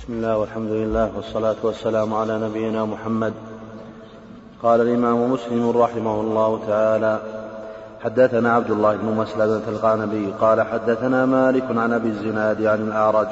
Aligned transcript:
بسم 0.00 0.12
الله 0.12 0.38
والحمد 0.38 0.70
لله 0.70 1.10
والصلاة 1.16 1.56
والسلام 1.62 2.14
على 2.14 2.38
نبينا 2.38 2.84
محمد. 2.84 3.32
قال 4.62 4.80
الإمام 4.80 5.32
مسلم 5.32 5.70
رحمه 5.70 6.20
الله 6.20 6.60
تعالى 6.66 7.20
حدثنا 8.04 8.52
عبد 8.52 8.70
الله 8.70 8.96
بن 8.96 9.06
مسلمة 9.06 9.62
القعنبي 9.68 10.32
قال 10.40 10.62
حدثنا 10.62 11.26
مالك 11.26 11.64
عن 11.76 11.92
أبي 11.92 12.08
الزناد 12.08 12.62
عن 12.62 12.80
الأعرج 12.88 13.26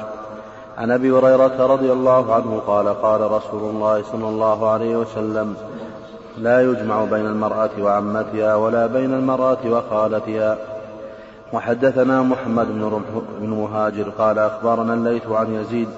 عن 0.77 0.91
أبي 0.91 1.11
هريرة 1.11 1.65
رضي 1.65 1.91
الله 1.91 2.33
عنه 2.33 2.61
قال 2.67 3.01
قال 3.01 3.31
رسول 3.31 3.69
الله 3.69 4.03
صلى 4.03 4.27
الله 4.27 4.69
عليه 4.69 4.95
وسلم 4.97 5.55
لا 6.37 6.61
يجمع 6.61 7.03
بين 7.03 7.25
المرأة 7.25 7.69
وعمتها 7.81 8.55
ولا 8.55 8.87
بين 8.87 9.13
المرأة 9.13 9.57
وخالتها. 9.65 10.57
وحدثنا 11.53 12.21
محمد 12.21 12.67
بن 13.41 13.49
مهاجر 13.49 14.09
قال 14.09 14.39
أخبرنا 14.39 14.93
الليث 14.93 15.27
عن 15.27 15.53
يزيد 15.53 15.89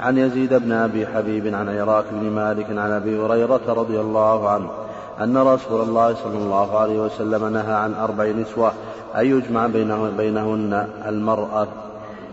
عن 0.00 0.18
يزيد 0.18 0.54
بن 0.54 0.72
أبي 0.72 1.06
حبيب 1.06 1.54
عن 1.54 1.68
عراك 1.68 2.04
بن 2.10 2.30
مالك 2.30 2.66
عن 2.70 2.90
أبي 2.90 3.18
هريرة 3.18 3.60
رضي 3.68 4.00
الله 4.00 4.48
عنه 4.48 4.68
أن 5.20 5.36
رسول 5.36 5.80
الله 5.80 6.14
صلى 6.14 6.38
الله 6.38 6.78
عليه 6.78 7.00
وسلم 7.00 7.52
نهى 7.52 7.74
عن 7.74 7.94
أربع 7.94 8.24
نسوة 8.24 8.72
أن 9.16 9.26
يجمع 9.26 9.66
بينه 9.66 10.10
بينهن 10.16 10.88
المرأة 11.08 11.68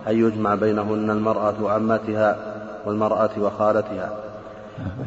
أن 0.07 0.17
يجمع 0.17 0.55
بينهن 0.55 1.09
المرأة 1.09 1.53
وعمتها 1.61 2.35
والمرأة 2.85 3.29
وخالتها. 3.41 4.09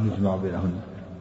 أن 0.00 0.10
يجمع 0.12 0.36
بينهن. 0.36 0.72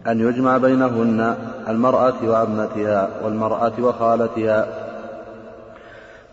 أن 0.08 0.20
يجمع 0.20 0.58
بينهن 0.58 1.36
المرأة 1.68 2.14
وعمتها 2.24 3.10
والمرأة 3.24 3.72
وخالتها 3.82 4.85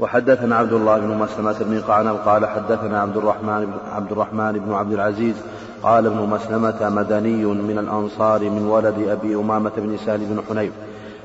وحدثنا 0.02 0.56
عبد 0.56 0.72
الله 0.72 0.98
بن 0.98 1.18
مسلمة 1.18 1.56
بن 1.60 1.80
قعنب 1.80 2.16
قال 2.26 2.46
حدثنا 2.46 3.00
عبد 3.00 3.16
الرحمن 3.16 3.66
بن 3.66 3.72
عبد 3.92 4.12
الرحمن 4.12 4.52
بن 4.52 4.74
عبد 4.74 4.92
العزيز 4.92 5.34
قال 5.82 6.06
ابن 6.06 6.18
مسلمة 6.18 6.88
مدني 6.88 7.44
من 7.44 7.78
الأنصار 7.78 8.40
من 8.40 8.66
ولد 8.66 9.08
أبي 9.08 9.34
أمامة 9.34 9.72
بن 9.76 9.96
سهل 9.96 10.18
بن 10.18 10.42
حنيف 10.48 10.72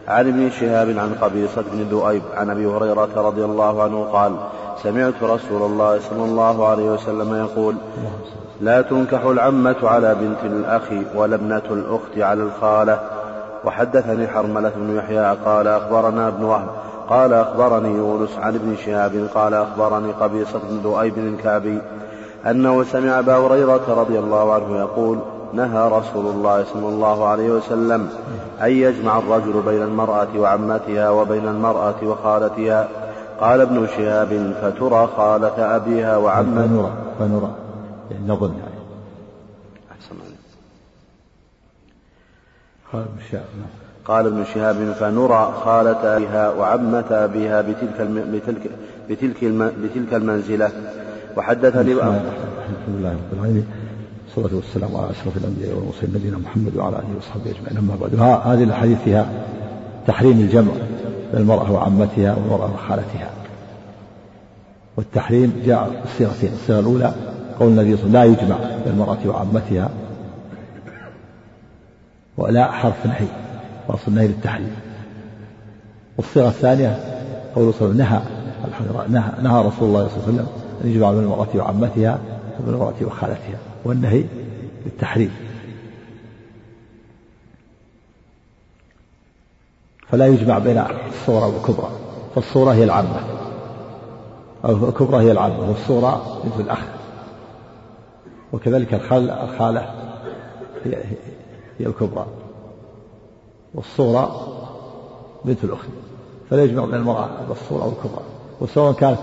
عن 0.08 0.28
ابن 0.28 0.50
شهاب 0.50 0.90
عن 0.90 1.16
قبيصة 1.22 1.64
بن 1.72 1.82
ذؤيب 1.82 2.22
عن 2.34 2.50
أبي 2.50 2.66
هريرة 2.66 3.10
رضي 3.16 3.46
الله 3.46 3.84
عنه 3.84 4.04
قال 4.04 4.36
سمعت 4.84 5.24
رسول 5.24 5.62
الله 5.62 6.00
صلى 6.00 6.24
الله 6.24 6.68
عليه 6.68 6.92
وسلم 6.92 7.36
يقول 7.36 7.76
لا 8.62 8.82
تنكح 8.82 9.24
العمة 9.24 9.78
على 9.84 10.16
بنت 10.16 10.44
الأخ 10.44 10.92
ولا 11.16 11.36
ابنة 11.36 11.62
الأخت 11.72 12.18
على 12.18 12.44
الخالة. 12.44 13.00
وحدثني 13.66 14.28
حرملة 14.28 14.72
بن 14.76 14.96
يحيى 14.96 15.36
قال 15.46 15.68
أخبرنا 15.68 16.28
ابن 16.28 16.44
وهب 16.44 16.87
قال 17.10 17.34
أخبرني 17.34 17.98
يونس 17.98 18.38
عن 18.38 18.56
ابن 18.56 18.76
شهاب 18.76 19.30
قال 19.36 19.54
أخبرني 19.54 20.12
قبيصة 20.12 20.60
بن 20.70 20.78
ذؤيب 20.78 21.18
الكعبي 21.18 21.82
أنه 22.46 22.84
سمع 22.84 23.20
أبا 23.20 23.38
هريرة 23.38 24.02
رضي 24.02 24.20
الله 24.20 24.54
عنه 24.54 24.78
يقول 24.78 25.20
نهى 25.54 25.90
رسول 25.90 26.26
الله 26.26 26.64
صلى 26.64 26.90
الله 26.90 27.28
عليه 27.28 27.52
وسلم 27.52 28.10
أن 28.62 28.72
يجمع 28.72 29.18
الرجل 29.18 29.62
بين 29.62 29.82
المرأة 29.82 30.28
وعمتها 30.38 31.10
وبين 31.10 31.48
المرأة 31.48 31.96
وخالتها 32.04 32.90
قال 33.40 33.62
ابن 33.62 33.88
شهاب 33.98 34.54
فترى 34.62 35.08
خالة 35.18 35.76
أبيها 35.76 36.18
وعمتها 36.18 36.68
فنرى 36.68 36.92
فنرى 37.20 37.52
يعني 38.12 38.28
نظن 38.28 38.54
يعني 38.54 38.78
أحسن. 39.92 40.16
قال 42.94 43.02
ابن 43.02 43.20
شهاب 43.32 43.46
نعم. 43.60 43.87
قال 44.08 44.26
ابن 44.26 44.44
شهاب 44.54 44.76
فنرى 45.00 45.54
خالة 45.66 46.16
أبيها 46.18 46.50
وعمة 46.50 47.06
أبيها 47.12 47.62
بتلك 47.62 48.02
الم... 48.02 48.32
بتلك 48.34 48.72
بتلك, 49.10 49.44
الم... 49.44 49.72
بتلك 49.84 50.14
المنزلة. 50.14 50.72
وحدثني 51.38 51.94
بسم 51.94 52.08
الله 52.08 52.22
الحمد 52.70 52.96
لله 53.00 53.10
رب 53.10 53.34
العالمين. 53.34 53.68
والصلاة 54.26 54.56
والسلام 54.56 54.96
على 54.96 55.12
أشرف 55.12 55.38
الأنبياء 55.38 55.76
والمرسلين 55.78 56.14
نبينا 56.16 56.38
محمد 56.38 56.78
وعلى 56.78 56.96
آله 56.96 57.18
وصحبه 57.18 57.52
أجمعين. 57.52 57.78
أما 57.78 57.96
بعد 58.02 58.16
هذه 58.54 58.64
الأحاديث 58.64 58.98
فيها 59.06 59.26
تحريم 60.08 60.40
الجمع 60.40 60.72
بين 61.34 61.42
المرأة 61.42 61.72
وعمتها 61.72 62.36
والمرأة 62.36 62.74
وخالتها. 62.74 63.30
والتحريم 64.98 65.64
جاء 65.66 66.04
بصيغتين 66.06 66.54
الصيغة 66.54 66.80
الأولى 66.80 67.14
قول 67.60 67.70
النبي 67.70 67.98
صلى 67.98 68.06
الله 68.06 68.20
عليه 68.20 68.32
وسلم 68.32 68.42
لا 68.42 68.44
يجمع 68.44 68.58
بين 68.58 68.94
المرأة 68.94 69.18
وعمتها 69.26 69.90
ولا 72.38 72.72
حرف 72.72 73.06
نهي 73.06 73.28
وأصل 73.88 74.04
النهي 74.08 74.28
للتحريم. 74.28 74.76
والصيغة 76.18 76.48
الثانية 76.48 77.00
قوله 77.56 77.72
صلى 77.72 77.92
الله 77.92 78.06
عليه 78.06 78.22
وسلم 79.02 79.14
نهى 79.14 79.32
نهى 79.42 79.68
رسول 79.68 79.88
الله 79.88 80.08
صلى 80.08 80.18
الله 80.18 80.28
عليه 80.28 80.34
وسلم 80.34 80.48
أن 80.84 80.90
يجمع 80.90 81.12
بين 81.12 81.20
المرأة 81.20 81.48
وعمتها 81.56 82.20
وبين 82.60 82.74
المرأة 82.74 82.96
وخالتها 83.02 83.58
والنهي 83.86 84.24
للتحريم. 84.86 85.32
فلا 90.10 90.28
يجمع 90.28 90.60
بين 90.60 90.84
الصورة 91.08 91.48
والكبرى 91.48 91.90
فالصورة 92.36 92.72
هي 92.72 92.84
العامة. 92.84 93.20
أو 94.66 94.90
الكبرى 94.90 95.24
هي 95.24 95.32
العامة 95.32 95.70
والصورة 95.70 96.42
بنت 96.44 96.60
الأخ. 96.60 96.82
وكذلك 98.54 98.94
الخال 98.94 99.30
الخالة 99.30 99.94
هي, 100.86 100.96
هي 101.80 101.86
الكبرى. 101.86 102.28
والصورة 103.74 104.54
بنت 105.46 105.64
الأخت. 105.64 105.88
فلا 106.50 106.64
يجمع 106.64 106.86
بين 106.86 106.96
المرأة 106.96 107.50
والصورة 107.50 107.84
أو 107.84 107.90
الكبرى 107.90 108.24
وسواء 108.62 108.94
كانت 108.94 109.20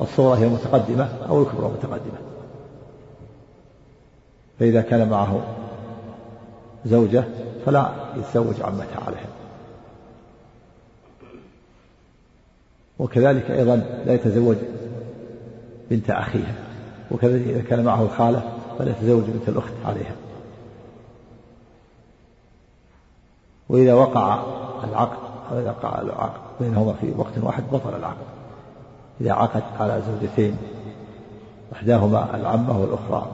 الصورة 0.00 0.34
هي 0.34 0.48
متقدمة 0.48 1.08
أو 1.28 1.42
الكبرى 1.42 1.68
متقدمة. 1.68 2.18
فإذا 4.58 4.80
كان 4.80 5.08
معه 5.08 5.40
زوجة 6.86 7.24
فلا 7.66 7.92
يتزوج 8.16 8.62
عمتها 8.62 9.00
عليها. 9.06 9.28
وكذلك 12.98 13.50
أيضا 13.50 13.76
لا 14.06 14.14
يتزوج 14.14 14.56
بنت 15.90 16.10
أخيها. 16.10 16.54
وكذلك 17.10 17.48
إذا 17.48 17.62
كان 17.62 17.84
معه 17.84 18.02
الخالة 18.02 18.42
فلا 18.78 18.90
يتزوج 18.90 19.24
بنت 19.24 19.48
الأخت 19.48 19.72
عليها. 19.84 20.14
وإذا 23.70 23.94
وقع 23.94 24.42
العقد 24.84 25.18
أو 25.52 25.58
إذا 25.58 25.70
وقع 25.70 26.00
العقد 26.00 26.40
بينهما 26.60 26.92
في 26.92 27.12
وقت 27.16 27.38
واحد 27.42 27.62
بطل 27.72 27.96
العقد. 27.96 28.26
إذا 29.20 29.32
عقد 29.32 29.62
على 29.80 30.02
زوجتين 30.06 30.56
إحداهما 31.72 32.36
العمة 32.36 32.80
والأخرى 32.80 33.26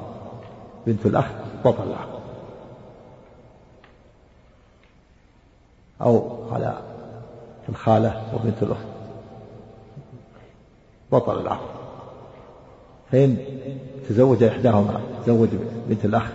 بنت 0.86 1.06
الأخ 1.06 1.24
بطل 1.64 1.82
العقد. 1.82 2.20
أو 6.02 6.38
على 6.52 6.78
الخالة 7.68 8.22
وبنت 8.34 8.62
الأخت 8.62 8.86
بطل 11.12 11.40
العقد. 11.40 11.76
فإن 13.12 13.36
تزوج 14.08 14.42
إحداهما 14.42 15.00
تزوج 15.24 15.48
بنت 15.88 16.04
الأخ 16.04 16.26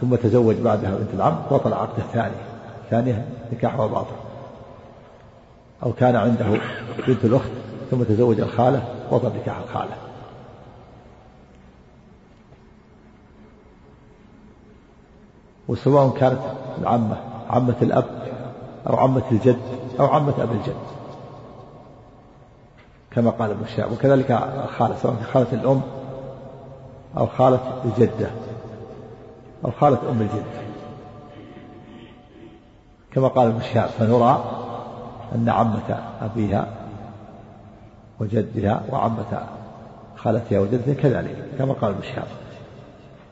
ثم 0.00 0.14
تزوج 0.14 0.56
بعدها 0.56 0.90
بنت 0.90 1.14
العم 1.14 1.36
بطل 1.50 1.68
العقد 1.68 1.98
الثاني. 1.98 2.51
الثانية 2.92 3.28
نكاحها 3.52 3.86
باطل. 3.86 4.16
أو 5.82 5.92
كان 5.92 6.16
عنده 6.16 6.60
بنت 7.08 7.24
الأخت 7.24 7.50
ثم 7.90 8.02
تزوج 8.02 8.40
الخالة 8.40 8.84
بطل 9.12 9.32
نكاح 9.42 9.58
الخالة. 9.58 9.96
وسواء 15.68 16.10
كانت 16.18 16.40
العمة 16.78 17.16
عمة 17.50 17.76
الأب 17.82 18.04
أو 18.86 18.96
عمة 18.96 19.22
الجد 19.32 19.60
أو 20.00 20.06
عمة 20.06 20.34
أب 20.42 20.52
الجد. 20.52 20.76
كما 23.10 23.30
قال 23.30 23.50
ابن 23.50 23.64
الشهاب 23.64 23.92
وكذلك 23.92 24.30
الخالة 24.64 24.96
سواء 24.96 25.16
خالة 25.32 25.52
الأم 25.52 25.82
أو 27.18 27.26
خالة 27.26 27.82
الجدة 27.84 28.30
أو 29.64 29.70
خالة 29.70 29.98
أم 30.10 30.20
الجد. 30.20 30.71
كما 33.14 33.28
قال 33.28 33.48
ابن 33.48 33.60
الشهاب 33.60 33.88
فنرى 33.88 34.44
أن 35.34 35.48
عمة 35.48 35.98
أبيها 36.20 36.68
وجدها 38.20 38.82
وعمة 38.90 39.46
خالتها 40.16 40.60
وجدتها 40.60 40.94
كذلك 40.94 41.36
كما 41.58 41.72
قال 41.72 41.90
ابن 41.90 42.02
شهاب. 42.02 42.26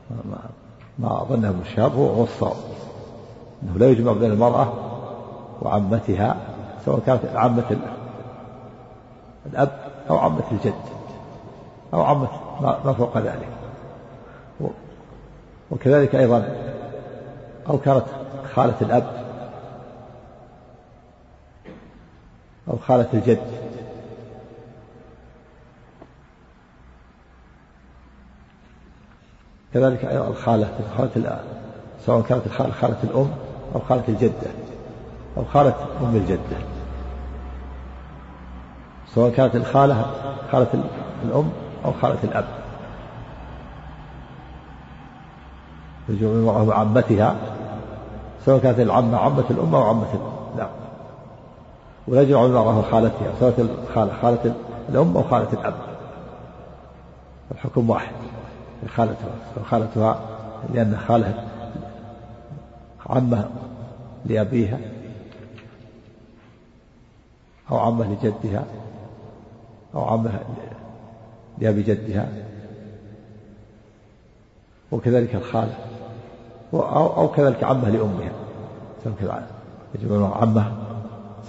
ما, 0.09 0.37
ما 0.99 1.23
ظنه 1.23 1.49
ابن 1.49 1.63
شهاب 1.75 1.95
هو 1.95 2.23
الصواب 2.23 2.55
أنه 3.63 3.77
لا 3.77 3.89
يجمع 3.89 4.11
بين 4.11 4.31
المرأة 4.31 4.73
وعمتها 5.61 6.35
سواء 6.85 6.99
كانت 6.99 7.21
عمة 7.35 7.77
الأب 9.45 9.77
أو 10.09 10.17
عمة 10.17 10.43
الجد 10.51 10.73
أو 11.93 12.01
عمة 12.01 12.27
ما 12.61 12.93
فوق 12.93 13.17
ذلك. 13.17 13.49
وكذلك 15.71 16.15
أيضا 16.15 16.55
أو 17.69 17.77
كانت 17.77 18.05
خالة 18.53 18.75
الأب 18.81 19.20
أو 22.69 22.77
خالة 22.77 23.07
الجد. 23.13 23.61
كذلك 29.73 30.05
أيضا 30.05 30.27
الخالة 30.27 30.69
خالة 30.97 31.39
سواء 32.05 32.21
كانت 32.21 32.45
الخالة 32.45 32.71
خالة 32.71 32.97
الأم 33.03 33.31
أو 33.75 33.79
خالة 33.79 34.03
الجدة 34.07 34.51
أو 35.37 35.45
خالة 35.45 35.75
أم 36.01 36.15
الجدة. 36.15 36.57
سواء 39.07 39.31
كانت 39.31 39.55
الخالة 39.55 40.11
خالة 40.51 40.83
الأم 41.23 41.51
أو 41.85 41.91
خالة 41.91 42.23
الأب. 42.23 42.45
يجوز 46.09 46.69
عمتها 46.69 47.35
سواء 48.45 48.59
كانت 48.59 48.79
العمة 48.79 49.17
عمة 49.17 49.45
الأم 49.49 49.75
أو 49.75 49.83
عمة 49.83 50.07
الأب. 50.55 50.71
ولا 52.11 52.21
يجوز 52.21 52.49
المرأة 52.49 52.81
خالتها 52.81 53.33
سواء 53.39 53.61
الخالة 53.89 54.13
خالة 54.21 54.55
الأم 54.89 55.17
أو 55.17 55.23
خالة 55.23 55.53
الأب. 55.53 55.73
الحكم 57.51 57.89
واحد. 57.89 58.13
خالتها. 58.87 59.29
خالتها 59.69 60.19
لأن 60.73 60.97
خالها 61.07 61.47
عمة 63.05 63.49
لأبيها 64.25 64.79
أو 67.71 67.77
عمة 67.77 68.13
لجدها 68.13 68.63
أو 69.95 70.03
عمة 70.03 70.39
لأبي 71.57 71.83
جدها. 71.83 72.29
وكذلك 74.91 75.35
الخالة 75.35 75.73
أو, 76.73 77.07
أو 77.17 77.27
كذلك 77.27 77.63
عمة 77.63 77.89
لأمها. 77.89 78.31
سواء 79.03 79.43
عمة 80.33 80.71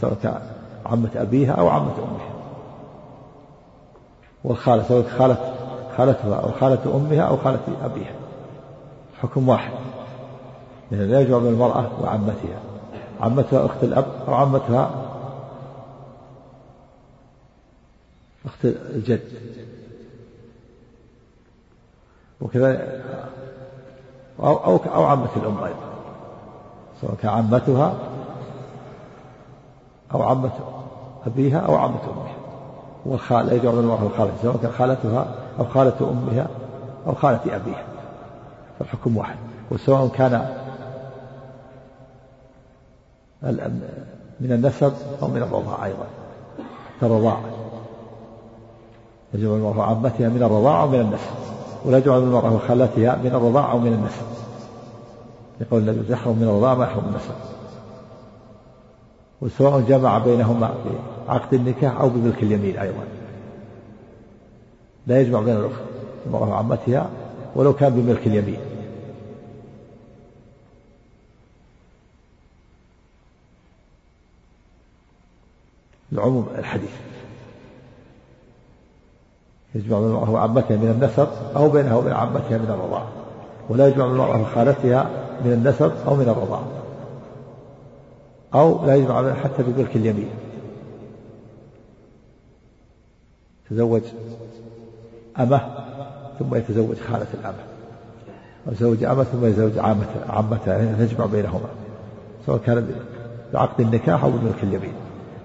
سواء 0.00 0.51
عمة 0.86 1.10
أبيها 1.16 1.52
أو 1.52 1.68
عمة 1.68 1.98
أمها. 1.98 2.32
والخالة 4.44 4.82
سواء 4.82 5.02
خالة 5.02 5.54
خالتها 5.96 6.36
أو 6.36 6.52
خالة 6.60 6.96
أمها 6.96 7.22
أو 7.22 7.36
خالة 7.36 7.60
أبيها. 7.84 8.14
حكم 9.22 9.48
واحد. 9.48 9.72
لأن 10.90 11.10
لا 11.10 11.20
يجمع 11.20 11.38
بين 11.38 11.48
المرأة 11.52 11.90
وعمتها. 12.02 12.60
عمتها 13.20 13.66
أخت 13.66 13.84
الأب 13.84 14.06
أو 14.28 14.34
عمتها 14.34 14.90
أخت 18.46 18.64
الجد. 18.64 19.20
وكذا 22.40 23.02
أو 24.40 24.56
أو 24.56 24.76
أو 24.76 25.04
عمة 25.04 25.36
الأم 25.36 25.64
أيضا. 25.64 25.92
سواء 27.00 27.14
كان 27.14 27.30
عمتها 27.30 27.94
أو 30.14 30.22
عمة 30.22 30.50
أبيها 31.26 31.58
أو 31.58 31.76
عمة 31.76 32.00
أمها. 32.04 32.34
والخالة 33.06 33.52
يجعل 33.52 33.74
المرأة 33.74 34.02
الخالة 34.02 34.32
سواء 34.42 34.56
كان 34.56 34.72
خالتها 34.72 35.26
أو 35.58 35.64
خالة 35.64 35.94
أمها 36.00 36.46
أو 37.06 37.14
خالة 37.14 37.40
أبيها. 37.46 37.84
فالحكم 38.78 39.16
واحد. 39.16 39.36
وسواء 39.70 40.08
كان 40.08 40.48
من 44.40 44.52
النسب 44.52 44.92
أو 45.22 45.28
من 45.28 45.42
الرضاعة 45.42 45.84
أيضا. 45.84 46.06
الرضاعة 47.02 47.42
يجب 49.34 49.54
المرأة 49.54 49.82
عمتها 49.82 50.28
من 50.28 50.42
الرضاعة 50.42 50.82
أو 50.82 50.88
من 50.88 51.00
النسب. 51.00 51.30
ولا 51.84 51.98
يجب 51.98 52.12
المرأة 52.12 52.58
خالتها 52.68 53.16
من 53.16 53.30
الرضاعة 53.34 53.72
أو 53.72 53.78
من 53.78 53.92
النسب. 53.92 54.22
يقول 55.60 55.88
النبي 55.88 56.12
يحرم 56.12 56.36
من 56.36 56.48
الرضاعة 56.48 56.74
ما 56.74 56.84
يحرم 56.84 57.04
النسب. 57.04 57.51
وسواء 59.42 59.80
جمع 59.80 60.18
بينهما 60.18 60.74
بعقد 61.26 61.54
النكاح 61.54 62.00
أو 62.00 62.08
بملك 62.08 62.42
اليمين 62.42 62.78
أيضا. 62.78 63.04
لا 65.06 65.20
يجمع 65.20 65.40
بين 65.40 65.56
الأخت 65.56 65.82
المرأة 66.26 66.48
وعمتها 66.48 67.10
ولو 67.54 67.72
كان 67.72 67.92
بملك 67.94 68.26
اليمين. 68.26 68.58
لعموم 76.12 76.48
الحديث. 76.58 76.90
يجمع 79.74 79.98
بين 79.98 80.08
المرأة 80.08 80.30
وعمتها 80.30 80.76
من 80.76 80.90
النسب 80.90 81.28
أو 81.56 81.68
بينها 81.68 81.96
وبين 81.96 82.12
عمتها 82.12 82.58
من 82.58 82.70
الرضاعة 82.70 83.08
ولا 83.68 83.88
يجمع 83.88 84.04
بين 84.04 84.14
المرأة 84.14 84.40
وخالتها 84.40 85.10
من 85.44 85.52
النسب 85.52 85.92
أو 86.06 86.14
من 86.14 86.28
الرضاعة 86.28 86.81
أو 88.54 88.86
لا 88.86 88.94
يجمع 88.94 89.34
حتى 89.34 89.62
بملك 89.62 89.96
اليمين. 89.96 90.30
تزوج 93.70 94.02
أمه 95.40 95.60
ثم 96.38 96.54
يتزوج 96.54 96.96
خالة 96.96 97.26
الأمة 97.34 97.64
أو 98.66 98.72
يتزوج 98.72 99.04
أمة 99.04 99.24
ثم 99.24 99.46
يتزوج 99.46 99.78
عامة 99.78 100.06
عمتها 100.28 100.78
يعني 100.78 101.06
تجمع 101.06 101.26
بينهما. 101.26 101.68
سواء 102.46 102.58
كان 102.58 102.90
بعقد 103.52 103.80
النكاح 103.80 104.24
أو 104.24 104.30
بملك 104.30 104.62
اليمين. 104.62 104.94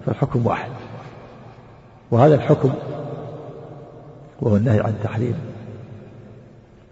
فالحكم 0.05 0.47
واحد. 0.47 0.71
وهذا 2.11 2.35
الحكم 2.35 2.73
وهو 4.41 4.55
النهي 4.55 4.79
عن 4.79 4.93
تحريم 5.03 5.35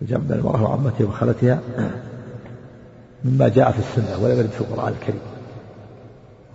بين 0.02 0.22
المرأة 0.30 0.64
وعمتها 0.64 1.08
وخالتها 1.08 1.60
مما 3.26 3.48
جاء 3.48 3.72
في 3.72 3.80
السنة 3.80 4.24
ولا 4.24 4.34
يرد 4.34 4.50
في 4.50 4.62
القرآن 4.62 4.94
الكريم. 4.94 5.22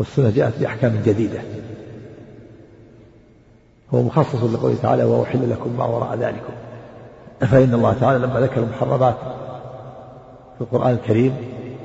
والسنة 0.00 0.30
جاءت 0.30 0.58
بأحكام 0.60 1.02
جديدة. 1.04 1.40
هو 3.94 4.02
مخصص 4.02 4.42
لقوله 4.42 4.74
تعالى 4.82 5.04
وأحل 5.04 5.50
لكم 5.50 5.76
ما 5.78 5.84
وراء 5.84 6.16
ذلكم. 6.16 6.52
فإن 7.40 7.74
الله 7.74 7.92
تعالى 8.00 8.18
لما 8.18 8.40
ذكر 8.40 8.60
المحرمات 8.60 9.14
في 10.58 10.60
القرآن 10.60 10.90
الكريم 10.92 11.36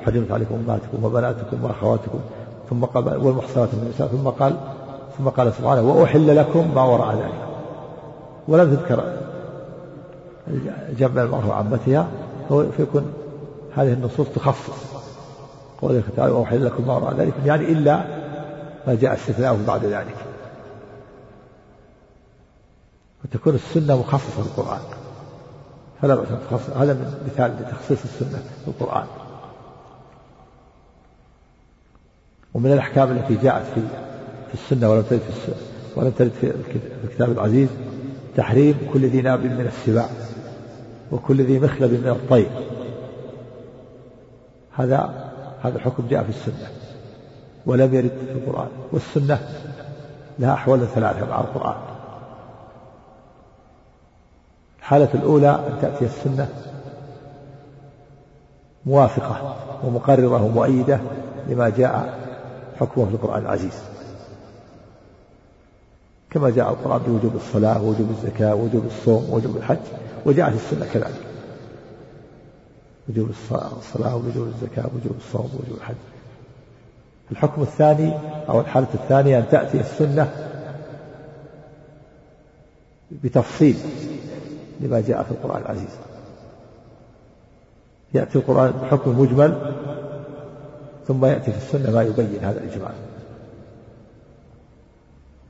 حرمت 0.04 0.30
عليكم 0.32 0.54
أمهاتكم 0.54 1.04
وبناتكم 1.04 1.64
وأخواتكم 1.64 2.18
ثم 2.70 2.84
قال 2.84 3.26
والمحصنات 3.26 3.68
من 3.74 3.82
النساء 3.82 4.08
ثم 4.08 4.28
قال 4.28 4.56
ثم 5.18 5.28
قال 5.28 5.52
سبحانه 5.52 5.82
وأحل 5.82 6.36
لكم 6.36 6.74
ما 6.74 6.82
وراء 6.82 7.16
ذلك 7.16 7.46
ولم 8.48 8.76
تذكر 8.76 9.16
جمع 10.98 11.22
المرأة 11.22 11.48
وعمتها 11.48 12.08
فيكون 12.48 13.12
هذه 13.74 13.92
النصوص 13.92 14.26
تخصص. 14.34 14.95
قوله 15.86 16.02
تعالى 16.16 16.32
وأحل 16.32 16.64
لكم 16.64 16.86
ما 16.86 16.96
وراء 16.96 17.14
ذلك 17.14 17.34
يعني 17.44 17.72
إلا 17.72 17.96
ما 18.86 18.94
جاء 18.94 19.14
استثناءه 19.14 19.58
بعد 19.66 19.84
ذلك. 19.84 20.16
وتكون 23.24 23.54
السنة 23.54 23.98
مخصصة 24.00 24.42
في 24.42 24.48
القرآن 24.48 24.80
فلا 26.02 26.14
بأس 26.14 26.28
تخصص 26.50 26.70
هذا 26.70 27.18
مثال 27.26 27.56
لتخصيص 27.60 27.98
السنة 28.04 28.42
في 28.64 28.68
القرآن. 28.68 29.06
ومن 32.54 32.72
الأحكام 32.72 33.10
التي 33.10 33.34
جاءت 33.34 33.64
في 33.74 33.80
في 34.48 34.54
السنة 34.54 34.90
ولم 34.90 35.02
ترد 35.02 35.20
في 35.20 35.52
ولم 35.96 36.10
ترد 36.10 36.32
في 36.40 36.52
الكتاب 37.04 37.32
العزيز 37.32 37.68
تحريم 38.36 38.90
كل 38.92 39.06
ذي 39.06 39.22
ناب 39.22 39.40
من 39.40 39.66
السباع 39.66 40.08
وكل 41.12 41.42
ذي 41.42 41.58
مخلب 41.58 41.90
من 41.92 42.08
الطير. 42.08 42.50
هذا 44.72 45.25
هذا 45.62 45.76
الحكم 45.76 46.08
جاء 46.08 46.22
في 46.22 46.28
السنة 46.28 46.68
ولم 47.66 47.94
يرد 47.94 48.08
في 48.26 48.32
القرآن 48.32 48.68
والسنة 48.92 49.48
لها 50.38 50.54
أحوال 50.54 50.88
ثلاثة 50.88 51.26
مع 51.26 51.40
القرآن. 51.40 51.76
الحالة 54.78 55.08
الأولى 55.14 55.50
أن 55.50 55.78
تأتي 55.80 56.04
السنة 56.04 56.48
موافقة 58.86 59.56
ومقررة 59.84 60.44
ومؤيدة 60.44 61.00
لما 61.48 61.68
جاء 61.68 62.18
حكمه 62.80 63.04
في 63.04 63.14
القرآن 63.14 63.42
العزيز. 63.42 63.82
كما 66.30 66.50
جاء 66.50 66.70
القرآن 66.70 67.02
بوجوب 67.02 67.36
الصلاة 67.36 67.82
ووجوب 67.82 68.10
الزكاة 68.10 68.54
ووجوب 68.54 68.86
الصوم 68.86 69.30
ووجوب 69.30 69.56
الحج 69.56 69.78
وجاءت 70.26 70.54
السنة 70.54 70.86
كذلك. 70.92 71.35
وجوب 73.08 73.30
الصلاة 73.30 74.16
ووجوب 74.16 74.48
الزكاة 74.48 74.84
ووجوب 74.94 75.16
الصوم 75.18 75.50
ووجوب 75.54 75.76
الحج. 75.76 75.94
الحكم 77.30 77.62
الثاني 77.62 78.12
أو 78.48 78.60
الحالة 78.60 78.88
الثانية 78.94 79.38
أن 79.38 79.48
تأتي 79.50 79.80
السنة 79.80 80.32
بتفصيل 83.10 83.76
لما 84.80 85.00
جاء 85.00 85.22
في 85.22 85.30
القرآن 85.30 85.62
العزيز. 85.62 85.96
يأتي 88.14 88.38
القرآن 88.38 88.70
بحكم 88.70 89.20
مجمل 89.20 89.74
ثم 91.08 91.24
يأتي 91.24 91.52
في 91.52 91.58
السنة 91.58 91.90
ما 91.90 92.02
يبين 92.02 92.44
هذا 92.44 92.60
الإجمال. 92.60 92.94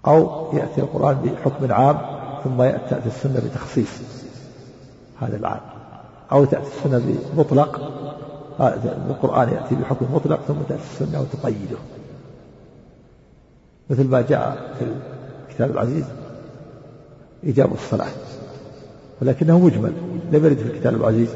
أو 0.07 0.53
يأتي 0.53 0.81
القرآن 0.81 1.17
بحكم 1.17 1.73
عام 1.73 1.99
ثم 2.45 2.57
تأتي 2.91 3.07
السنة 3.07 3.41
بتخصيص 3.41 4.03
هذا 5.21 5.37
العام. 5.37 5.76
أو 6.33 6.45
تأتي 6.45 6.67
السنة 6.67 7.19
بمطلق 7.35 7.93
القرآن 9.11 9.49
يأتي 9.49 9.75
بحكم 9.75 10.15
مطلق 10.15 10.41
ثم 10.49 10.55
تأتي 10.69 10.83
السنة 10.83 11.21
وتقيده. 11.21 11.77
مثل 13.91 14.09
ما 14.09 14.21
جاء 14.21 14.75
في 14.79 14.85
الكتاب 15.49 15.71
العزيز 15.71 16.05
إيجاب 17.45 17.73
الصلاة. 17.73 18.11
ولكنه 19.23 19.59
مجمل 19.59 19.93
لم 20.33 20.45
يرد 20.45 20.57
في 20.57 20.63
الكتاب 20.63 20.95
العزيز 20.95 21.29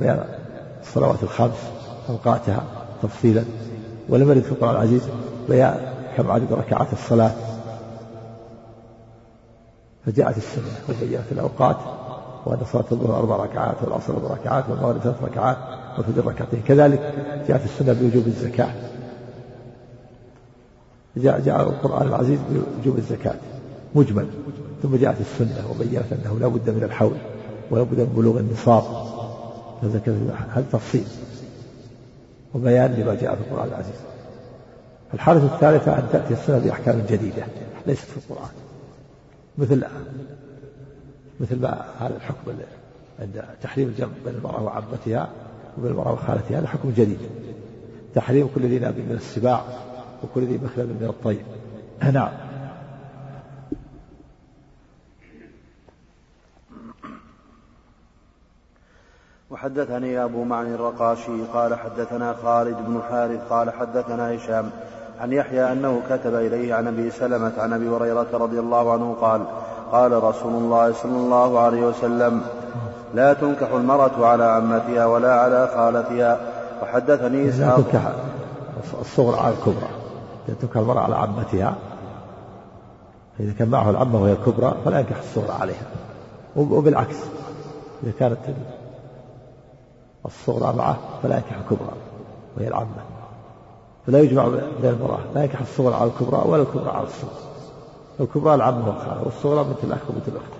بيان 0.00 0.24
الصلوات 0.82 1.22
الخمس 1.22 1.70
أوقاتها 2.08 2.64
تفصيلا 3.02 3.44
ولم 4.08 4.30
يرد 4.30 4.42
في 4.42 4.52
القرآن 4.52 4.70
العزيز 4.70 5.02
بيان 5.48 5.94
كم 6.16 6.30
عدد 6.30 6.52
ركعات 6.52 6.92
الصلاة. 6.92 7.32
فجاءت 10.06 10.36
السنة 10.36 10.72
وبينت 10.88 11.32
الأوقات. 11.32 11.76
وأن 12.46 12.58
صلاة 12.72 12.84
الظهر 12.92 13.18
أربع 13.18 13.36
ركعات 13.36 13.76
والعصر 13.82 14.12
أربع 14.12 14.34
ركعات 14.34 14.64
والمغرب 14.68 14.98
ثلاث 14.98 15.22
ركعات 15.22 15.56
والفجر 15.98 16.26
ركعتين. 16.26 16.62
كذلك 16.66 17.14
جاءت 17.48 17.64
السنة 17.64 17.92
بوجوب 17.92 18.26
الزكاة. 18.26 18.70
جاء 21.16 21.40
جاء 21.40 21.60
القرآن 21.60 22.08
العزيز 22.08 22.38
بوجوب 22.50 22.98
الزكاة. 22.98 23.34
مجمل. 23.94 24.26
ثم 24.82 24.96
جاءت 24.96 25.20
السنة 25.20 25.70
وبينت 25.70 26.12
أنه 26.12 26.38
لا 26.40 26.48
بد 26.48 26.70
من 26.70 26.82
الحول 26.82 27.16
ولا 27.70 27.82
بد 27.82 28.00
من 28.00 28.12
بلوغ 28.16 28.38
النصاب. 28.38 28.84
هذا 29.82 30.64
تفصيل. 30.72 31.04
وبيان 32.54 32.92
لما 32.92 33.14
جاء 33.14 33.34
في 33.34 33.40
القرآن 33.40 33.68
العزيز. 33.68 33.94
الحالة 35.14 35.54
الثالثة 35.54 35.98
أن 35.98 36.08
تأتي 36.12 36.34
السنة 36.34 36.58
بأحكام 36.58 37.02
جديدة 37.08 37.42
ليست 37.86 38.04
في 38.04 38.16
القرآن. 38.16 38.50
مثل 39.58 39.84
مثل 41.40 41.60
ما 41.60 41.84
هذا 42.00 42.16
الحكم 42.16 42.52
عند 43.20 43.44
تحريم 43.62 43.88
الجمع 43.88 44.10
بين 44.24 44.34
المرأة 44.34 44.62
وعمتها 44.62 45.28
وبين 45.78 45.90
المرأة 45.90 46.12
وخالتها 46.12 46.58
هذا 46.58 46.66
حكم 46.66 46.90
جديد. 46.90 47.18
تحريم 48.14 48.48
كل 48.54 48.60
ذي 48.60 48.78
ناب 48.78 48.94
من 48.94 49.12
السباع 49.12 49.64
وكل 50.22 50.44
ذي 50.44 50.60
مخلب 50.64 50.88
من 51.02 51.06
الطير 51.08 51.42
نعم. 52.12 52.32
وحدثني 59.50 60.24
أبو 60.24 60.44
معن 60.44 60.74
الرقاشي 60.74 61.42
قال 61.52 61.74
حدثنا 61.74 62.32
خالد 62.32 62.76
بن 62.76 63.02
حارث 63.10 63.40
قال 63.50 63.70
حدثنا 63.70 64.36
هشام 64.36 64.70
عن 65.20 65.32
يحيى 65.32 65.72
أنه 65.72 66.02
كتب 66.10 66.34
إليه 66.34 66.74
عن 66.74 66.86
أبي 66.86 67.10
سلمة 67.10 67.52
عن 67.58 67.72
أبي 67.72 67.88
هريرة 67.88 68.28
رضي 68.32 68.58
الله 68.58 68.92
عنه 68.92 69.14
قال 69.14 69.46
قال 69.92 70.22
رسول 70.24 70.52
الله 70.52 70.92
صلى 70.92 71.16
الله 71.16 71.58
عليه 71.58 71.82
وسلم 71.82 72.42
لا 73.14 73.32
تنكح 73.32 73.72
المرأة 73.72 74.26
على 74.26 74.44
عمتها 74.44 75.06
ولا 75.06 75.34
على 75.34 75.68
خالتها. 75.74 76.40
وحدثني 76.82 77.48
إسحاق. 77.48 77.76
لا 77.76 77.82
تنكح 77.82 78.12
الصغرى 79.00 79.40
على 79.40 79.54
الكبرى. 79.54 79.88
لا 80.48 80.54
تنكح 80.54 80.76
المرأة 80.76 81.00
على 81.00 81.16
عمتها 81.16 81.74
إذا 83.40 83.52
كان 83.52 83.68
معه 83.68 83.90
العمة 83.90 84.22
وهي 84.22 84.32
الكبرى 84.32 84.74
فلا 84.84 85.00
ينكح 85.00 85.18
الصغرى 85.18 85.52
عليها. 85.60 85.86
وبالعكس 86.56 87.16
إذا 88.02 88.12
كانت 88.18 88.38
الصغرى 90.26 90.76
معه 90.76 90.96
فلا 91.22 91.36
ينكح 91.36 91.56
الكبرى 91.56 91.92
وهي 92.56 92.68
العمة. 92.68 93.02
فلا 94.06 94.18
يجمع 94.18 94.48
بين 94.82 94.90
المرأة 94.90 95.18
لا 95.34 95.42
ينكح 95.42 95.60
الصغرى 95.60 95.94
على 95.94 96.10
الكبرى 96.10 96.42
ولا 96.44 96.62
الكبرى 96.62 96.90
على 96.90 97.06
الصغرى. 97.06 97.49
الكبرى 98.20 98.54
العمة 98.54 98.88
والخالة 98.88 99.22
والصغرى 99.24 99.64
بنت 99.64 99.84
الأخ 99.84 100.10
وبنت 100.10 100.28
الأخت. 100.28 100.52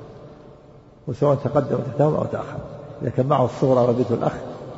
وسواء 1.09 1.35
تقدم 1.35 1.79
تحتهم 1.79 2.15
أو 2.15 2.25
تأخر. 2.25 2.59
إذا 3.03 3.11
كان 3.11 3.27
معه 3.27 3.45
الصغرى 3.45 3.89
وبنت 3.89 4.11
الأخ 4.11 4.33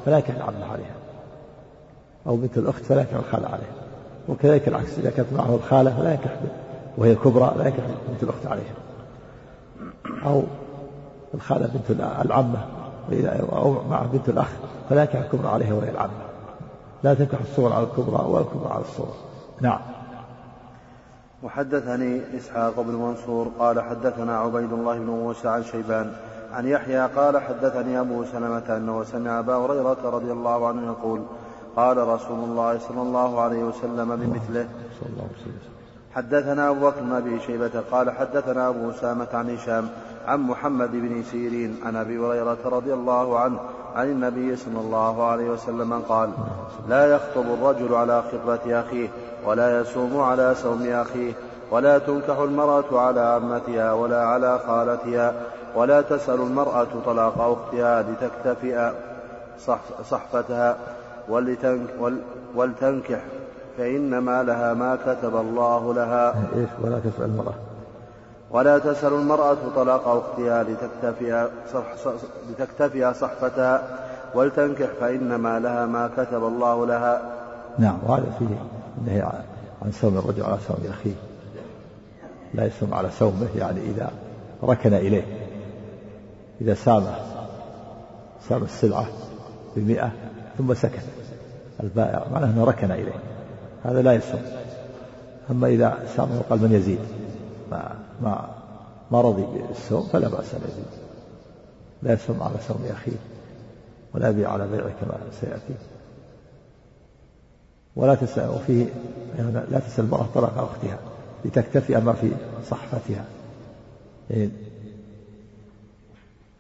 فلا 0.04 0.16
ينكح 0.16 0.34
العمة 0.34 0.72
عليها. 0.72 0.94
أو 2.26 2.36
بنت 2.36 2.58
الأخت 2.58 2.84
فلا 2.84 3.00
ينكح 3.00 3.14
الخالة 3.14 3.46
عليها. 3.46 3.74
وكذلك 4.28 4.68
العكس 4.68 4.98
إذا 4.98 5.10
كانت 5.10 5.32
معه 5.32 5.54
الخالة 5.54 5.96
فلا 5.96 6.10
ينكح 6.12 6.36
وهي 6.98 7.12
الكبرى 7.12 7.52
لا 7.58 7.66
ينكح 7.66 7.84
بنت 8.08 8.22
الأخت 8.22 8.46
عليها. 8.46 8.74
أو 10.26 10.42
الخالة 11.34 11.70
بنت 11.74 12.00
العمة 12.24 12.58
أو 13.52 13.74
مع 13.90 14.02
بنت 14.12 14.28
الأخ 14.28 14.48
فلا 14.90 15.00
ينكح 15.00 15.16
الكبرى 15.16 15.48
عليها 15.48 15.74
وهي 15.74 15.90
العمة. 15.90 16.12
لا 17.02 17.14
تنكح 17.14 17.38
الصغرى 17.40 17.74
على 17.74 17.84
الكبرى 17.84 18.24
ولا 18.26 18.40
الكبرى 18.40 18.72
على 18.72 18.82
الصغرى. 18.82 19.14
نعم. 19.60 19.80
وحدثني 21.42 22.36
إسحاق 22.36 22.80
بن 22.80 22.94
منصور 22.94 23.50
قال 23.58 23.80
حدثنا 23.80 24.38
عبيد 24.38 24.72
الله 24.72 24.98
بن 24.98 25.06
موسى 25.06 25.48
عن 25.48 25.64
شيبان 25.64 26.12
عن 26.52 26.68
يحيى 26.68 27.06
قال 27.06 27.38
حدثني 27.38 28.00
أبو 28.00 28.24
سلمة 28.24 28.76
أنه 28.76 29.04
سمع 29.04 29.38
أبا 29.38 29.54
هريرة 29.54 29.98
رضي 30.04 30.32
الله 30.32 30.68
عنه 30.68 30.86
يقول 30.86 31.22
قال 31.76 32.08
رسول 32.08 32.44
الله 32.44 32.78
صلى 32.78 33.02
الله 33.02 33.40
عليه 33.40 33.64
وسلم 33.64 34.16
بمثله 34.16 34.68
حدثنا 36.14 36.70
أبو 36.70 36.90
بكر 36.90 37.00
بن 37.00 37.12
أبي 37.12 37.40
شيبة 37.40 37.82
قال 37.90 38.10
حدثنا 38.10 38.68
أبو 38.68 38.90
أسامة 38.90 39.28
عن 39.34 39.50
هشام 39.50 39.88
عن 40.26 40.40
محمد 40.40 40.90
بن 40.92 41.22
سيرين 41.22 41.80
عن 41.84 41.96
أبي 41.96 42.18
هريرة 42.18 42.58
رضي 42.64 42.94
الله 42.94 43.38
عنه 43.38 43.60
عن 43.94 44.06
النبي 44.10 44.56
صلى 44.56 44.80
الله 44.80 45.26
عليه 45.26 45.50
وسلم 45.50 46.02
قال 46.08 46.30
لا 46.88 47.06
يخطب 47.06 47.44
الرجل 47.54 47.94
على 47.94 48.22
خطبة 48.22 48.80
أخيه 48.80 49.08
ولا 49.44 49.80
يصوم 49.80 50.20
على 50.20 50.54
صوم 50.54 50.86
أخيه 50.86 51.32
ولا 51.70 51.98
تنكح 51.98 52.38
المرأة 52.38 53.00
على 53.00 53.20
عمتها 53.20 53.92
ولا 53.92 54.24
على 54.24 54.58
خالتها 54.58 55.34
ولا 55.74 56.00
تسأل 56.00 56.40
المرأة 56.40 56.86
طلاق 57.06 57.40
أختها 57.40 58.02
لتكتفئ 58.02 58.90
صحفتها 60.04 60.76
ولتنكح 62.54 63.20
فإنما 63.78 64.42
لها 64.42 64.74
ما 64.74 64.96
كتب 64.96 65.36
الله 65.36 65.94
لها. 65.94 66.34
إيش؟ 66.56 66.68
ولا 66.82 66.98
تسأل 66.98 67.24
المرأة. 67.24 67.54
ولا 68.50 68.78
تسأل 68.78 69.12
المرأة 69.12 69.56
طلاق 69.76 70.08
أختها 70.08 70.62
لتكتفي 70.62 71.48
لتكتفي 72.50 73.14
صحفتها 73.14 73.82
ولتنكح 74.34 74.88
فإنما 75.00 75.58
لها 75.58 75.86
ما 75.86 76.10
كتب 76.16 76.44
الله 76.44 76.86
لها. 76.86 77.22
نعم 77.78 77.98
وهذا 78.06 78.26
فيه 78.38 78.46
النهي 78.98 79.22
عن 79.82 79.92
صوم 79.92 80.18
الرجل 80.18 80.42
على 80.42 80.58
صوم 80.68 80.76
أخيه. 80.88 81.14
لا 82.54 82.64
يصوم 82.64 82.94
على 82.94 83.10
صومه 83.10 83.48
يعني 83.56 83.80
إذا 83.80 84.10
ركن 84.62 84.94
إليه. 84.94 85.24
إذا 86.60 86.74
سامه 86.74 87.14
سام 88.48 88.62
السلعة 88.62 89.06
بمئة 89.76 90.12
ثم 90.58 90.74
سكت. 90.74 91.04
البائع 91.82 92.22
معناه 92.32 92.46
أنه 92.46 92.64
ركن 92.64 92.90
إليه. 92.90 93.31
هذا 93.84 94.02
لا 94.02 94.12
يصوم 94.12 94.42
أما 95.50 95.68
إذا 95.68 95.98
سامه 96.16 96.42
من 96.50 96.72
يزيد 96.72 96.98
ما 97.70 97.96
ما 98.22 98.48
ما 99.10 99.20
رضي 99.20 99.42
بالصوم 99.68 100.08
فلا 100.12 100.28
بأس 100.28 100.54
أن 100.54 100.60
يزيد. 100.68 101.02
لا 102.02 102.12
يصوم 102.12 102.42
على 102.42 102.54
صوم 102.68 102.86
أخيه 102.90 103.16
ولا 104.14 104.28
يبيع 104.28 104.52
على 104.52 104.66
بيعه 104.66 104.90
كما 105.00 105.18
سيأتي. 105.40 105.74
ولا 107.96 108.14
تسأل 108.14 108.48
وفيه 108.48 108.86
يعني 109.38 109.52
لا 109.70 109.78
تسأل 109.78 110.04
المرأة 110.04 110.26
طلاق 110.34 110.58
أختها 110.58 110.98
لتكتفي 111.44 111.96
ما 111.96 112.12
في 112.12 112.30
صحفتها. 112.70 113.24
يعني, 114.30 114.50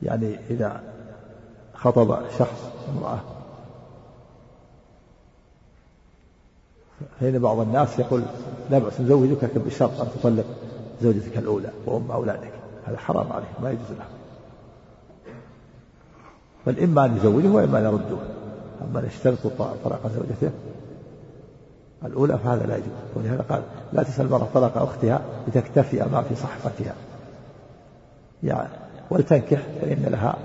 يعني 0.02 0.36
إذا 0.50 0.80
خطب 1.74 2.18
شخص 2.38 2.70
امرأة 2.96 3.20
فإن 7.20 7.38
بعض 7.38 7.58
الناس 7.58 7.98
يقول 7.98 8.22
لا 8.70 8.78
بأس 8.78 9.00
نزوجك 9.00 9.44
لكن 9.44 9.60
بشرط 9.60 10.00
أن 10.00 10.06
تطلق 10.20 10.44
زوجتك 11.02 11.38
الأولى 11.38 11.68
وأم 11.86 12.10
أولادك. 12.10 12.52
هذا 12.84 12.96
حرام 12.96 13.32
عليه 13.32 13.46
ما 13.62 13.70
يجوز 13.70 13.90
له 13.98 14.04
بل 16.66 16.80
إما 16.80 17.04
أن 17.04 17.16
يزوجه 17.16 17.48
وإما 17.48 17.78
أن 17.78 17.84
يرده. 17.84 18.16
أما 18.82 19.00
أن 19.00 19.06
يشترط 19.06 19.46
طلاق 19.84 20.10
زوجته 20.14 20.50
الأولى 22.04 22.38
فهذا 22.38 22.66
لا 22.66 22.76
يجوز. 22.76 22.88
ولهذا 23.16 23.44
قال 23.48 23.62
لا 23.92 24.02
تسأل 24.02 24.26
المرأة 24.26 24.46
طلاق 24.54 24.78
أختها 24.78 25.20
لتكتفي 25.48 25.96
ما 26.12 26.22
في 26.22 26.34
صحفتها 26.34 26.94
يعني 28.42 28.68
ولتنكح 29.10 29.60
فإن 29.80 30.06
لها 30.10 30.36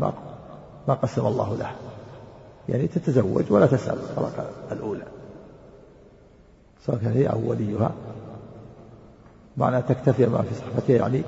ما 0.00 0.12
ما 0.88 0.94
قسم 0.94 1.26
الله 1.26 1.56
لها 1.56 1.74
يعني 2.68 2.86
تتزوج 2.86 3.44
ولا 3.50 3.66
تسأل 3.66 3.98
طلاق 4.16 4.50
الأولى. 4.72 5.04
سواء 6.86 6.98
كان 6.98 7.12
هي 7.12 7.26
أو 7.26 7.50
وليها 7.50 7.94
معنى 9.56 9.82
تكتفي 9.82 10.26
ما 10.26 10.42
في 10.42 10.54
صحبتها 10.54 10.96
يعني 10.96 11.22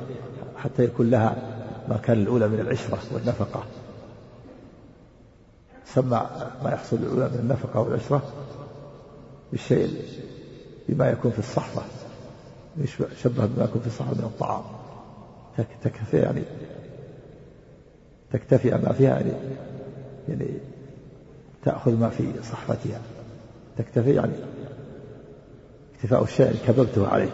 حتى 0.56 0.84
يكون 0.84 1.10
لها 1.10 1.36
ما 1.88 1.96
كان 1.96 2.18
الأولى 2.18 2.48
من 2.48 2.60
العشرة 2.60 2.98
والنفقة. 3.12 3.62
سمى 5.86 6.26
ما 6.64 6.70
يحصل 6.70 6.96
الأولى 6.96 7.28
من 7.28 7.38
النفقة 7.42 7.80
والعشرة 7.80 8.22
بالشيء 9.50 10.04
بما 10.88 11.10
يكون 11.10 11.30
في 11.30 11.38
الصحبة 11.38 11.82
شبه 13.22 13.46
بما 13.46 13.64
يكون 13.64 13.80
في 13.80 13.86
الصحبة 13.86 14.14
من 14.18 14.24
الطعام. 14.24 14.62
تكتفي 15.84 16.16
يعني 16.16 16.42
تكتفي 18.32 18.70
ما 18.70 18.92
فيها 18.92 19.10
يعني 19.10 19.32
يعني 20.28 20.46
تأخذ 21.64 21.96
ما 21.96 22.08
في 22.08 22.24
صحفتها 22.42 23.00
تكتفي 23.78 24.14
يعني 24.14 24.32
اكتفاء 26.02 26.22
الشيء 26.22 26.54
كببته 26.66 27.08
عليه. 27.08 27.30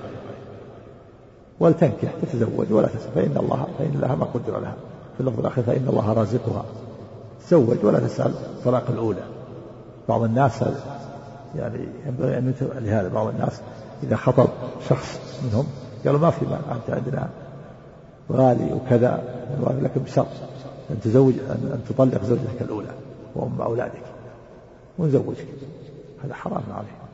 ولتنكح 1.61 2.13
تتزوج 2.23 2.73
ولا 2.73 2.87
تسأل 2.87 3.11
فإن 3.15 3.37
الله 3.37 3.67
فإن 3.79 4.01
لها 4.01 4.15
ما 4.15 4.25
قدر 4.25 4.61
لها. 4.61 4.75
في 5.15 5.21
اللفظ 5.21 5.41
الآخر 5.41 5.63
فإن 5.63 5.87
الله 5.89 6.13
رازقها. 6.13 6.65
تزوج 7.47 7.85
ولا 7.85 7.99
تسأل 7.99 8.31
الطلاق 8.31 8.85
الأولى. 8.91 9.23
بعض 10.09 10.23
الناس 10.23 10.65
يعني 11.57 11.89
ينبغي 12.07 12.39
أن 12.39 12.55
لهذا. 12.63 13.09
بعض 13.09 13.27
الناس 13.27 13.61
إذا 14.03 14.17
خطب 14.17 14.49
شخص 14.89 15.21
منهم 15.45 15.67
قالوا 16.05 16.21
ما 16.21 16.31
في 16.31 16.45
مانع 16.45 16.73
أنت 16.73 16.91
عندنا 16.91 17.29
غالي 18.33 18.73
وكذا 18.73 19.23
لكن 19.83 20.01
بشرط 20.01 20.27
أن 20.91 21.01
تزوج 21.01 21.35
أن 21.51 21.81
تطلق 21.89 22.25
زوجتك 22.25 22.63
الأولى 22.63 22.91
وأم 23.35 23.61
أولادك. 23.61 24.03
ونزوجك. 24.99 25.47
هذا 26.25 26.35
حرام 26.35 26.63
عليه 26.71 27.08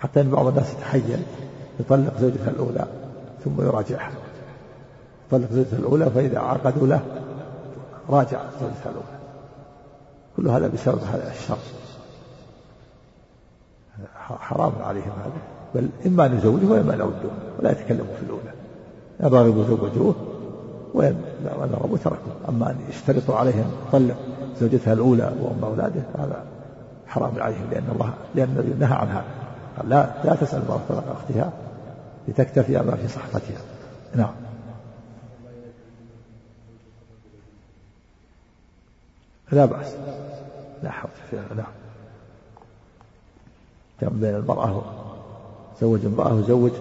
حتى 0.00 0.20
أن 0.20 0.30
بعض 0.30 0.46
الناس 0.46 0.72
يتحيل 0.72 1.22
يطلق 1.80 2.18
زوجته 2.20 2.48
الأولى 2.48 2.86
ثم 3.44 3.62
يراجعها. 3.62 4.12
يطلق 5.26 5.52
زوجته 5.52 5.76
الأولى 5.76 6.10
فإذا 6.10 6.38
عقدوا 6.38 6.86
له 6.86 7.00
راجع 8.10 8.40
زوجته 8.60 8.84
الأولى. 8.84 9.18
كل 10.36 10.48
هذا 10.48 10.68
بسبب 10.68 10.98
هذا 11.12 11.30
الشر. 11.30 11.58
حرام 14.16 14.72
عليهم 14.82 15.12
هذا. 15.24 15.32
بل 15.74 15.88
إما 16.06 16.26
أن 16.26 16.38
يزوجوه 16.38 16.72
وإما 16.72 16.94
أن 16.94 16.98
يردوه 16.98 17.30
ولا 17.58 17.70
يتكلموا 17.70 18.14
في 18.16 18.22
الأولى. 18.22 18.52
إن 19.20 19.26
رغبوا 19.26 19.64
زوجوه 19.64 20.14
وإن 20.94 21.22
رغبوا 21.72 21.98
تركوه 21.98 22.32
أما 22.48 22.70
أن 22.70 22.76
يشترطوا 22.88 23.34
عليهم 23.34 23.70
طلق 23.92 24.16
زوجتها 24.60 24.92
الأولى 24.92 25.32
وأم 25.42 25.64
أولاده 25.64 26.02
هذا 26.18 26.44
حرام 27.06 27.32
عليهم 27.42 27.70
لأن 27.70 27.84
الله 27.92 28.10
لأن 28.34 28.48
النبي 28.48 28.74
نهى 28.80 28.94
عن 28.94 29.08
هذا. 29.08 29.37
قال 29.78 29.88
لا 29.88 30.22
لا 30.24 30.34
تسأل 30.34 30.62
مرة 30.68 30.84
طلاق 30.88 31.10
أختها 31.10 31.52
لتكتفي 32.28 32.72
ما 32.72 32.96
في 32.96 33.08
صحفتها 33.08 33.60
نعم. 34.14 34.34
لا 39.52 39.64
بأس. 39.64 39.94
لا 40.82 40.90
حول 40.90 41.10
نعم 41.32 41.72
كان 44.00 44.20
بين 44.20 44.34
المرأة 44.34 44.82
زوج 45.80 46.04
امرأة 46.06 46.34
وزوج. 46.34 46.72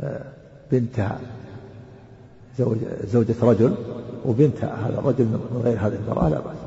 آه، 0.00 0.24
بنتها 0.72 1.18
زوج 2.58 2.78
زوجة 3.04 3.34
رجل 3.42 3.74
وبنتها. 4.26 4.88
هذا 4.88 4.98
الرجل 4.98 5.24
من 5.24 5.62
غير 5.64 5.78
هذه 5.78 5.94
المرأة 5.94 6.28
لا 6.28 6.40
بأس. 6.40 6.63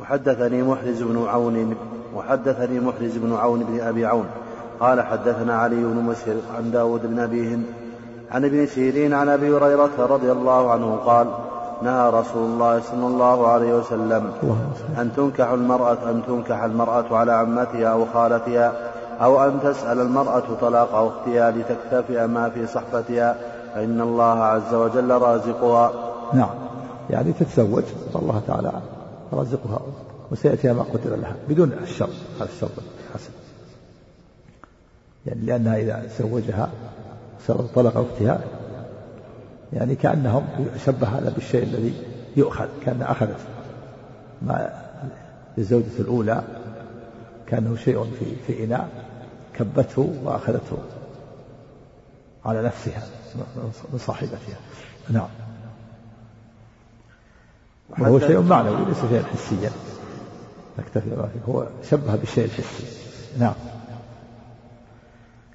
وحدثني 0.00 0.62
محرز 0.62 1.02
بن 1.02 1.26
عون 1.26 1.74
وحدثني 2.16 2.80
محرز 2.80 3.16
بن 3.16 3.36
عون 3.36 3.64
بن 3.64 3.80
أبي 3.80 4.06
عون. 4.06 4.26
قال 4.80 5.00
حدثنا 5.00 5.54
علي 5.54 5.76
بن 5.76 5.96
مسهر 5.96 6.34
عن 6.56 6.70
داود 6.70 7.06
بن 7.06 7.18
أبي 7.18 7.54
هند 7.54 7.64
عن 8.30 8.44
ابن 8.44 8.66
سيرين 8.66 9.14
عن 9.14 9.28
أبي 9.28 9.56
هريرة 9.56 9.90
رضي 9.98 10.32
الله 10.32 10.70
عنه 10.70 10.96
قال 10.96 11.26
نهى 11.82 12.10
رسول 12.10 12.44
الله 12.44 12.80
صلى 12.80 13.06
الله 13.06 13.48
عليه 13.48 13.74
وسلم 13.74 14.30
أن 14.98 15.10
تنكح 15.16 15.48
المرأة 15.48 16.10
أن 16.10 16.22
تنكح 16.26 16.62
المرأة 16.62 17.16
على 17.16 17.32
عمتها 17.32 17.88
أو 17.88 18.06
خالتها 18.14 18.72
أو 19.20 19.44
أن 19.44 19.60
تسأل 19.62 20.00
المرأة 20.00 20.42
طلاق 20.60 20.94
أختها 20.94 21.50
لتكتفئ 21.50 22.26
ما 22.26 22.48
في 22.48 22.66
صحفتها 22.66 23.36
فإن 23.74 24.00
الله 24.00 24.44
عز 24.44 24.74
وجل 24.74 25.10
رازقها. 25.10 25.92
نعم. 26.34 26.54
يعني 27.10 27.32
تتزوج 27.32 27.84
الله 28.14 28.40
تعالى 28.46 28.72
رازقها 29.32 29.80
وسيأتيها 30.30 30.72
ما 30.72 30.82
قدر 30.82 31.16
لها 31.16 31.36
بدون 31.48 31.72
الشر 31.72 32.10
هذا 32.40 32.48
الشر 32.48 32.68
حسن 33.14 33.30
يعني 35.26 35.40
لأنها 35.40 35.76
إذا 35.76 36.08
تزوجها 36.18 36.70
طلق 37.48 37.96
أختها 37.96 38.40
يعني 39.72 39.94
كأنهم 39.94 40.46
شبه 40.86 41.08
هذا 41.08 41.30
بالشيء 41.30 41.62
الذي 41.62 41.94
يؤخذ 42.36 42.66
كأن 42.84 43.02
أخذت. 43.02 43.40
ما 44.42 44.82
للزوجة 45.58 45.98
الأولى 45.98 46.42
كأنه 47.46 47.76
شيء 47.76 48.04
في 48.04 48.36
في 48.46 48.64
إناء 48.64 48.88
كبته 49.54 50.14
وأخذته 50.24 50.78
على 52.44 52.62
نفسها 52.62 53.02
من 53.92 53.98
صاحبتها. 53.98 54.56
نعم. 55.10 55.28
وهو 57.98 58.18
شيء 58.18 58.40
معنوي 58.40 58.84
ليس 58.84 58.98
شيئا 59.10 59.22
حسيا 59.22 59.70
نكتفي 60.78 61.10
فيه 61.10 61.52
هو 61.52 61.66
شبه 61.90 62.16
بالشيء 62.16 62.44
الحسي 62.44 62.84
نعم. 63.38 63.54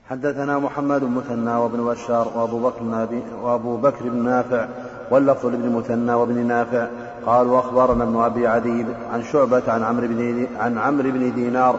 حدثنا 0.09 0.59
محمد 0.59 1.01
بن 1.01 1.11
مثنى 1.11 1.55
وابن 1.55 1.85
بشار 1.85 2.27
وابو 2.35 2.59
بكر 2.59 2.79
بن 2.81 3.21
وابو 3.41 3.77
بكر 3.77 4.09
بن 4.09 4.23
نافع 4.23 4.67
واللفظ 5.11 5.45
لابن 5.45 5.69
مثنى 5.69 6.13
وابن 6.13 6.45
نافع. 6.47 6.87
قال 7.25 7.47
وأخبرنا 7.47 8.03
ابن 8.03 8.21
أبي 8.21 8.47
عدي 8.47 8.85
عن 9.13 9.23
شعبة 9.23 9.61
عن 9.67 9.83
عمرو 9.83 10.07
بن 10.07 10.47
عن 10.59 10.77
عمرو 10.77 11.11
بن 11.11 11.33
دينار 11.33 11.75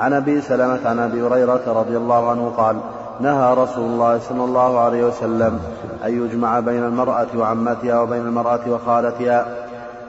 عن 0.00 0.12
أبي 0.12 0.40
سلمة 0.40 0.88
عن 0.88 0.98
أبي 0.98 1.22
هريرة 1.22 1.62
رضي 1.66 1.96
الله 1.96 2.30
عنه 2.30 2.52
قال 2.56 2.76
نهى 3.20 3.54
رسول 3.54 3.84
الله 3.84 4.18
صلى 4.18 4.44
الله 4.44 4.78
عليه 4.78 5.04
وسلم 5.04 5.60
أن 6.04 6.24
يجمع 6.24 6.60
بين 6.60 6.84
المرأة 6.84 7.26
وعمتها 7.36 8.00
وبين 8.00 8.20
المرأة 8.20 8.60
وخالتها. 8.68 9.65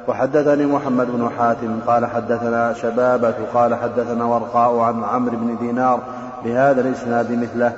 وحدثني 0.07 0.65
محمد 0.65 1.07
بن 1.11 1.29
حاتم 1.37 1.79
قال 1.87 2.05
حدثنا 2.05 2.73
شبابة 2.73 3.33
قال 3.53 3.75
حدثنا 3.75 4.25
ورقاء 4.25 4.79
عن 4.79 5.03
عمرو 5.03 5.37
بن 5.37 5.57
دينار 5.59 5.99
بهذا 6.45 6.81
الإسناد 6.81 7.31
مثله. 7.31 7.73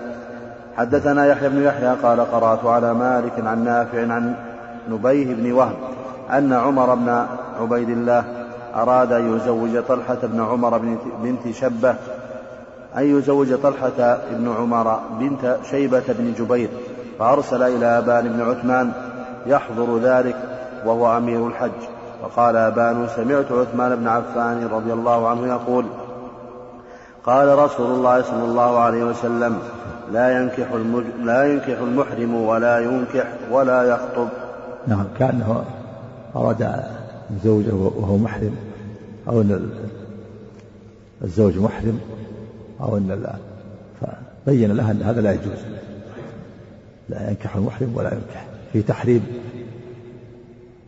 حدثنا 0.77 1.25
يحيى 1.25 1.49
بن 1.49 1.63
يحيى 1.63 1.95
قال 2.03 2.31
قرأت 2.31 2.65
على 2.65 2.93
مالك 2.93 3.33
عن 3.45 3.63
نافع 3.63 4.01
عن 4.01 4.35
نبيه 4.89 5.33
بن 5.35 5.51
وهب 5.51 5.75
أن 6.31 6.53
عمر 6.53 6.95
بن 6.95 7.25
عبيد 7.61 7.89
الله 7.89 8.23
أراد 8.75 9.11
أن 9.11 9.35
يزوج 9.35 9.83
طلحة 9.87 10.17
بن 10.23 10.41
عمر 10.41 10.77
بنت 11.23 11.55
شبة 11.55 11.95
أن 12.97 13.17
يزوج 13.17 13.55
طلحة 13.55 14.17
بن 14.31 14.55
عمر 14.59 14.99
بنت 15.19 15.57
شيبة 15.71 16.03
بن 16.07 16.33
جبير 16.39 16.69
فأرسل 17.19 17.63
إلى 17.63 17.85
أبان 17.85 18.27
بن 18.27 18.41
عثمان 18.41 18.91
يحضر 19.45 19.97
ذلك 19.97 20.35
وهو 20.85 21.17
أمير 21.17 21.47
الحج. 21.47 21.98
فقال 22.21 22.55
أبان 22.55 23.07
سمعت 23.15 23.51
عثمان 23.51 23.95
بن 23.95 24.07
عفان 24.07 24.67
رضي 24.67 24.93
الله 24.93 25.27
عنه 25.27 25.47
يقول 25.47 25.85
قال 27.25 27.57
رسول 27.59 27.91
الله 27.91 28.21
صلى 28.21 28.43
الله 28.43 28.79
عليه 28.79 29.03
وسلم 29.03 29.59
لا 30.11 30.41
ينكح 30.41 30.71
المج... 30.71 31.03
لا 31.23 31.43
ينكح 31.43 31.79
المحرم 31.79 32.35
ولا 32.35 32.79
ينكح 32.79 33.27
ولا 33.51 33.83
يخطب. 33.83 34.27
نعم 34.87 35.05
كأنه 35.19 35.63
أراد 36.35 36.83
يزوجه 37.35 37.73
وهو 37.73 38.17
محرم 38.17 38.55
أو 39.27 39.41
أن 39.41 39.69
الزوج 41.23 41.57
محرم 41.57 41.99
أو 42.81 42.97
أن 42.97 43.37
فبين 44.45 44.71
لها 44.71 44.91
أن 44.91 45.01
هذا 45.01 45.21
لا 45.21 45.31
يجوز. 45.31 45.59
لا 47.09 47.29
ينكح 47.29 47.55
المحرم 47.55 47.91
ولا 47.95 48.13
ينكح 48.13 48.45
في 48.73 48.81
تحريم 48.81 49.25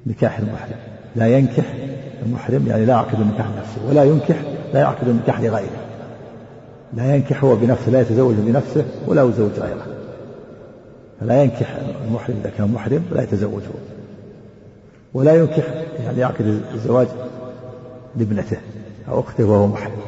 نكاح 0.07 0.39
المحرم. 0.39 0.90
لا 1.15 1.37
ينكح 1.37 1.73
المحرم 2.25 2.67
يعني 2.67 2.85
لا 2.85 2.93
يعقد 2.93 3.19
النكاح 3.19 3.47
لنفسه 3.47 3.89
ولا 3.89 4.03
ينكح 4.03 4.35
لا 4.73 4.79
يعقد 4.79 5.07
النكاح 5.07 5.41
لغيره. 5.41 5.81
لا 6.93 7.15
ينكح 7.15 7.43
هو 7.43 7.55
بنفسه 7.55 7.91
لا 7.91 8.01
يتزوج 8.01 8.35
بنفسه 8.35 8.85
ولا 9.07 9.23
يزوج 9.23 9.51
غيره. 9.59 9.85
فلا 11.19 11.43
ينكح 11.43 11.77
المحرم 12.07 12.35
إذا 12.41 12.51
كان 12.57 12.71
محرم 12.73 13.03
لا 13.11 13.23
يتزوج 13.23 13.61
هو 13.63 13.79
ولا 15.13 15.35
ينكح 15.35 15.63
يعني 16.05 16.19
يعقد 16.19 16.61
الزواج 16.73 17.07
لابنته 18.15 18.57
أو 19.07 19.19
أخته 19.19 19.45
وهو 19.45 19.67
محرم. 19.67 20.01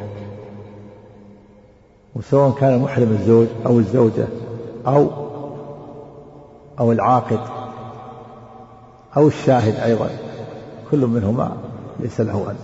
وسواء 2.16 2.52
كان 2.52 2.80
محرم 2.80 3.18
الزوج 3.20 3.48
أو 3.66 3.80
الزوجة 3.80 4.28
أو 4.88 5.08
أو 6.80 6.92
العاقد 6.92 7.40
أو 9.18 9.28
الشاهد 9.28 9.76
أيضا. 9.76 10.10
كل 10.94 11.06
منهما 11.06 11.58
ليس 12.00 12.22
له 12.22 12.46
أن 12.50 12.56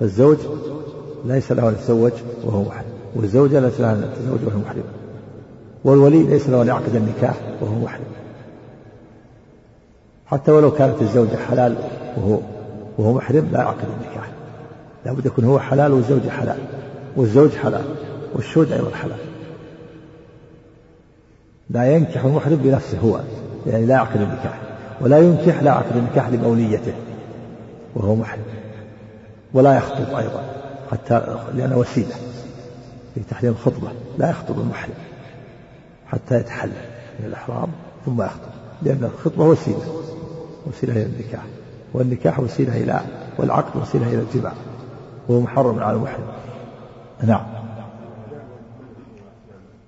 فالزوج 0.00 0.36
ليس 1.24 1.52
له 1.52 1.68
أن 1.68 1.72
يتزوج 1.72 2.12
وهو 2.44 2.62
محرم 2.62 2.86
والزوجة 3.14 3.60
ليس 3.60 3.80
لها 3.80 3.92
أن 3.92 4.10
تتزوج 4.14 4.38
وهو 4.46 4.58
محرم 4.58 4.84
والولي 5.84 6.22
ليس 6.22 6.48
له 6.48 6.62
أن 6.62 6.66
يعقد 6.66 6.94
النكاح 6.94 7.34
وهو 7.60 7.74
محرم 7.74 8.04
حتى 10.26 10.52
ولو 10.52 10.70
كانت 10.70 11.02
الزوجة 11.02 11.36
حلال 11.36 11.76
وهو 12.16 12.38
وهو 12.98 13.12
محرم 13.12 13.48
لا 13.52 13.58
يعقد 13.58 13.84
النكاح. 14.00 14.30
لابد 15.04 15.26
يكون 15.26 15.44
هو 15.44 15.58
حلال 15.58 15.92
والزوجة 15.92 16.28
حلال. 16.28 16.58
والزوج 17.16 17.50
حلال 17.50 17.84
والشهود 18.34 18.72
أيضا 18.72 18.90
حلال. 18.90 19.18
لا 21.70 21.94
ينكح 21.94 22.24
المحرم 22.24 22.56
بنفسه 22.56 22.98
هو 22.98 23.20
يعني 23.66 23.86
لا 23.86 23.94
يعقد 23.94 24.20
النكاح. 24.20 24.65
ولا 25.00 25.18
ينكح 25.18 25.62
لا 25.62 25.70
يعقد 25.70 25.96
النكاح 25.96 26.28
لموليته 26.28 26.94
وهو 27.94 28.14
محرم. 28.14 28.42
ولا 29.54 29.76
يخطب 29.76 30.14
أيضا 30.14 30.42
حتى 30.92 31.36
لأنه 31.54 31.76
وسيلة 31.76 32.14
في 33.14 33.20
تحليل 33.30 33.52
الخطبة 33.52 33.88
لا 34.18 34.30
يخطب 34.30 34.60
المحرم 34.60 34.94
حتى 36.06 36.34
يتحلل 36.34 36.72
من 37.20 37.26
الإحرام 37.26 37.68
ثم 38.06 38.22
يخطب 38.22 38.50
لأن 38.82 39.04
الخطبة 39.04 39.44
وسيلة 39.44 40.02
وسيلة 40.66 40.92
إلى 40.92 41.02
النكاح 41.02 41.42
والنكاح 41.94 42.40
وسيلة 42.40 42.76
إلى 42.76 43.00
والعقد 43.38 43.82
وسيلة 43.82 44.08
إلى 44.08 44.22
الجماع 44.22 44.52
وهو 45.28 45.40
محرم 45.40 45.78
على 45.78 45.96
المحرم. 45.96 46.26
نعم. 47.22 47.46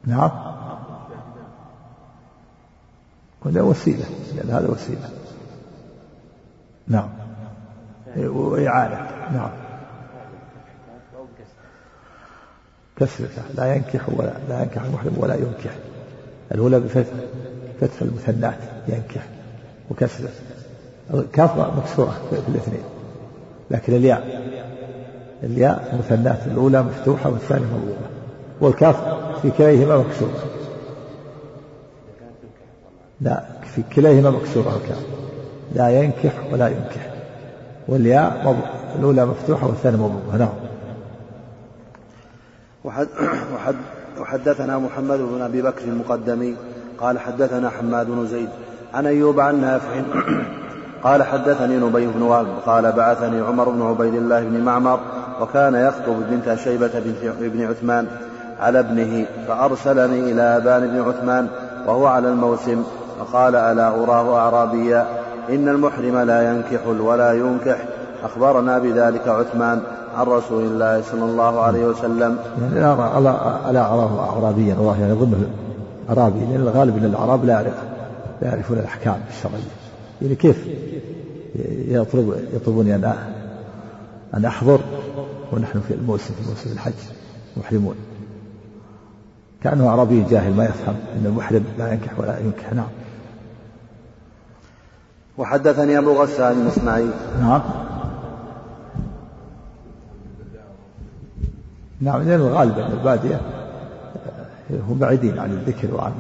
نعم. 0.07 0.48
وهذا 3.49 3.63
وسيلة 3.63 4.05
لأن 4.37 4.51
هذا 4.51 4.69
وسيلة. 4.69 5.09
نعم. 6.89 7.09
وإعانة. 8.17 9.11
نعم. 9.33 9.51
كسرته 12.97 13.43
لا 13.55 13.75
ينكح 13.75 14.09
ولا 14.09 14.33
لا 14.49 14.63
ينكح 14.63 14.83
المحرم 14.83 15.13
ولا 15.17 15.35
ينكح. 15.35 15.71
الأولى 16.53 16.81
بفتح 16.81 17.13
فتح 17.81 18.03
المثنات 18.03 18.59
ينكح 18.89 19.27
وكسره 19.91 20.31
الكاف 21.15 21.57
مكسورة 21.57 22.21
في 22.31 22.49
الاثنين 22.49 22.83
لكن 23.71 23.95
الياء. 23.95 24.49
الياء 25.43 25.99
مثنات 25.99 26.47
الأولى 26.47 26.83
مفتوحة 26.83 27.31
والثانية 27.31 27.67
مضمومة. 27.67 28.09
والكاف 28.61 28.97
في 29.43 29.51
كليهما 29.51 29.97
مكسورة. 29.97 30.58
لا 33.21 33.43
في 33.75 33.83
كليهما 33.97 34.31
مكسورة 34.31 34.77
الكاف 34.77 35.03
لا 35.75 35.89
ينكح 35.89 36.33
ولا 36.53 36.69
ينكح. 36.69 37.11
والياء 37.89 38.57
الأولى 38.99 39.27
مفتوحة 39.27 39.67
والثانية 39.67 39.97
مضمومة 39.97 40.37
نعم. 40.39 40.49
وحد 42.85 43.09
وحد 43.55 43.77
وحدثنا 44.21 44.79
محمد 44.79 45.19
بن 45.19 45.43
أبي 45.43 45.63
بكر 45.63 45.85
المقدمي 45.85 46.57
قال 46.99 47.19
حدثنا 47.19 47.71
حماد 47.71 48.07
بن 48.07 48.27
زيد 48.27 48.49
عن 48.95 49.07
أيوب 49.07 49.41
عن 49.41 49.61
نافع 49.61 50.03
قال 51.05 51.23
حدثني 51.23 51.77
نبي 51.77 52.07
بن 52.07 52.23
وهب 52.23 52.47
قال 52.67 52.93
بعثني 52.93 53.41
عمر 53.41 53.69
بن 53.69 53.83
عبيد 53.83 54.15
الله 54.15 54.45
بن 54.45 54.61
معمر 54.61 55.01
وكان 55.41 55.75
يخطب 55.75 56.31
بنت 56.31 56.55
شيبة 56.55 56.91
بنت 57.01 57.25
ابن 57.43 57.65
عثمان 57.65 58.07
على 58.61 58.79
ابنه 58.79 59.27
فأرسلني 59.49 60.33
إلى 60.33 60.43
أبان 60.43 60.89
بن 60.89 61.01
عثمان 61.01 61.49
وهو 61.87 62.07
على 62.07 62.29
الموسم 62.29 62.85
فقال 63.19 63.57
ألا 63.57 63.89
أراه 63.89 64.37
أعرابيا 64.37 65.07
إن 65.49 65.69
المحرم 65.69 66.19
لا 66.19 66.53
ينكح 66.53 66.87
ولا 66.87 67.33
ينكح. 67.33 67.85
أخبرنا 68.23 68.79
بذلك 68.79 69.29
عثمان 69.29 69.81
عن 70.17 70.27
رسول 70.27 70.63
الله 70.63 71.03
صلى 71.03 71.25
الله 71.25 71.61
عليه 71.61 71.87
وسلم. 71.87 72.39
يعني 72.63 72.93
ألا 73.19 73.71
ألا 73.71 73.87
أراه 73.87 74.31
أعرابيا. 74.31 74.75
والله 74.75 75.01
يعني 75.01 75.13
يظنه 75.13 75.47
أعرابي. 76.09 76.39
لأن 76.39 76.61
الغالب 76.61 76.97
أن 76.97 77.05
الأعراب 77.05 77.45
لا 77.45 77.53
يعرف 77.53 77.75
لا 78.43 78.49
يعرفون 78.49 78.79
الأحكام 78.79 79.21
الشرعية. 79.31 79.63
يعني 80.23 80.35
كيف 80.35 80.67
يطلب 81.89 82.35
يطلبوني 82.55 82.95
أن 82.95 83.13
أن 84.35 84.45
أحضر 84.45 84.81
ونحن 85.53 85.81
في 85.81 85.95
الموسم 85.95 86.35
في 86.35 86.49
موسم 86.49 86.73
الحج 86.73 86.93
محرمون؟ 87.57 87.95
كأنه 89.63 89.89
أعرابي 89.89 90.25
جاهل 90.31 90.55
ما 90.55 90.65
يفهم 90.65 90.95
أن 91.17 91.27
المحرم 91.27 91.65
لا 91.79 91.93
ينكح 91.93 92.21
ولا 92.21 92.39
ينكح. 92.39 92.73
نعم. 92.73 92.87
وحدثني 95.39 95.99
أبو 95.99 96.23
غسان 96.23 96.55
بن 96.55 96.67
إسماعيل. 96.67 97.11
نعم. 97.41 97.61
نعم 102.01 102.23
لأن 102.23 102.41
الغالب 102.41 102.79
أن 102.79 102.93
البادية 102.93 103.41
هم 104.71 104.99
بعيدين 104.99 105.39
عن 105.39 105.51
الذكر 105.51 105.95
وعن 105.95 106.13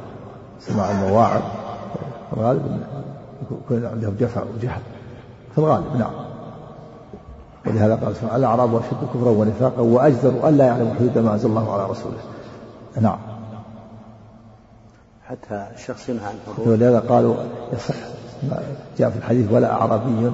سماع 0.60 0.90
المواعظ. 0.90 1.42
الغالب 2.36 2.80
يكون 3.42 3.86
عندهم 3.86 4.16
جفا 4.20 4.44
وجهل. 4.56 4.80
في 5.52 5.58
الغالب 5.58 5.96
نعم. 5.96 6.12
ولهذا 7.66 7.94
قال 7.94 8.16
سبحانه 8.16 8.36
الأعراب 8.36 8.74
أشد 8.74 9.08
كفرا 9.14 9.30
ونفاقا 9.30 9.80
وأجدر 9.80 10.48
ألا 10.48 10.66
يعلم 10.66 10.94
حدود 10.98 11.18
ما 11.18 11.32
أنزل 11.32 11.48
الله 11.48 11.72
على 11.72 11.90
رسوله. 11.90 12.18
نعم. 13.00 13.18
حتى 15.26 15.66
الشخص 15.74 16.08
ينهى 16.08 16.26
عن 16.26 16.34
ولهذا 16.66 17.00
قالوا 17.00 17.36
يصح 17.72 17.94
جاء 18.98 19.10
في 19.10 19.16
الحديث 19.16 19.52
ولا 19.52 19.72
أعرابي 19.72 20.30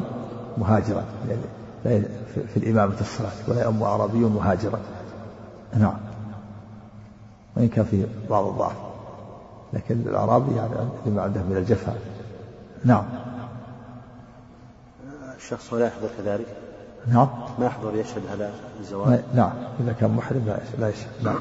مهاجرا 0.59 1.05
يعني 1.85 2.03
في 2.55 2.57
الإمامة 2.57 3.01
الصلاة 3.01 3.31
ولا 3.49 3.65
يؤم 3.65 3.83
أعرابي 3.83 4.19
مهاجرا 4.19 4.79
نعم. 5.79 5.97
وإن 7.57 7.69
كان 7.69 7.85
فيه 7.85 8.05
بعض 8.31 8.47
الضعف. 8.47 8.77
لكن 9.73 10.01
الأعرابي 10.01 10.57
يعني 10.57 10.73
لما 11.07 11.23
عنده 11.23 11.43
من 11.43 11.57
الجفاء. 11.57 11.99
نعم. 12.85 13.05
الشخص 15.37 15.75
لا 15.75 15.87
يحضر 15.87 16.09
كذلك؟ 16.19 16.47
نعم. 17.07 17.29
ما 17.59 17.67
يحضر 17.67 17.97
يشهد 17.97 18.23
على 18.33 18.51
الزواج؟ 18.81 19.21
نعم. 19.35 19.53
إذا 19.81 19.93
كان 19.93 20.11
محرم 20.11 20.57
لا 20.79 20.89
يشهد 20.89 21.09
نعم. 21.23 21.41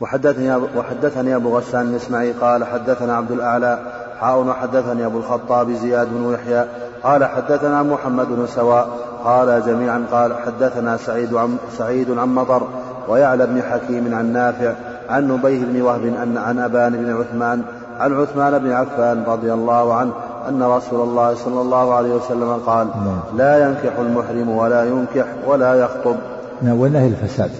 وحدثني 0.00 0.56
وحدثني 0.56 1.36
أبو 1.36 1.58
غسان 1.58 1.90
الاسماعيلي 1.90 2.38
قال 2.40 2.64
حدثنا 2.64 3.16
عبد 3.16 3.30
الأعلى 3.30 4.03
حاء 4.20 4.38
وحدثني 4.38 5.06
أبو 5.06 5.18
الخطاب 5.18 5.70
زياد 5.70 6.08
بن 6.10 6.34
يحيى 6.34 6.64
قال 7.02 7.24
حدثنا 7.24 7.82
محمد 7.82 8.26
بن 8.28 8.46
سواء 8.46 8.88
قال 9.24 9.62
جميعا 9.66 10.04
قال 10.12 10.34
حدثنا 10.46 10.96
سعيد 10.96 11.34
عن 11.34 11.56
سعيد 11.78 12.18
عن 12.18 12.28
مطر 12.28 12.62
ويعلى 13.08 13.46
بن 13.46 13.62
حكيم 13.62 14.14
عن 14.14 14.32
نافع 14.32 14.72
عن 15.08 15.28
نبيه 15.28 15.64
بن 15.64 15.82
وهب 15.82 16.04
أن 16.04 16.38
عن 16.38 16.58
أبان 16.58 16.92
بن 16.92 17.16
عثمان 17.16 17.62
عن 17.98 18.20
عثمان 18.20 18.58
بن 18.58 18.72
عفان 18.72 19.24
رضي 19.26 19.52
الله 19.52 19.94
عنه 19.94 20.12
أن 20.48 20.62
رسول 20.62 21.08
الله 21.08 21.34
صلى 21.34 21.60
الله 21.60 21.94
عليه 21.94 22.14
وسلم 22.14 22.52
قال 22.66 22.86
نعم. 22.86 23.38
لا 23.38 23.68
ينكح 23.68 23.98
المحرم 23.98 24.48
ولا 24.48 24.84
ينكح 24.84 25.26
ولا 25.46 25.74
يخطب 25.74 26.16
نعم 26.62 26.80
والنهي 26.80 27.08
الفساد 27.08 27.50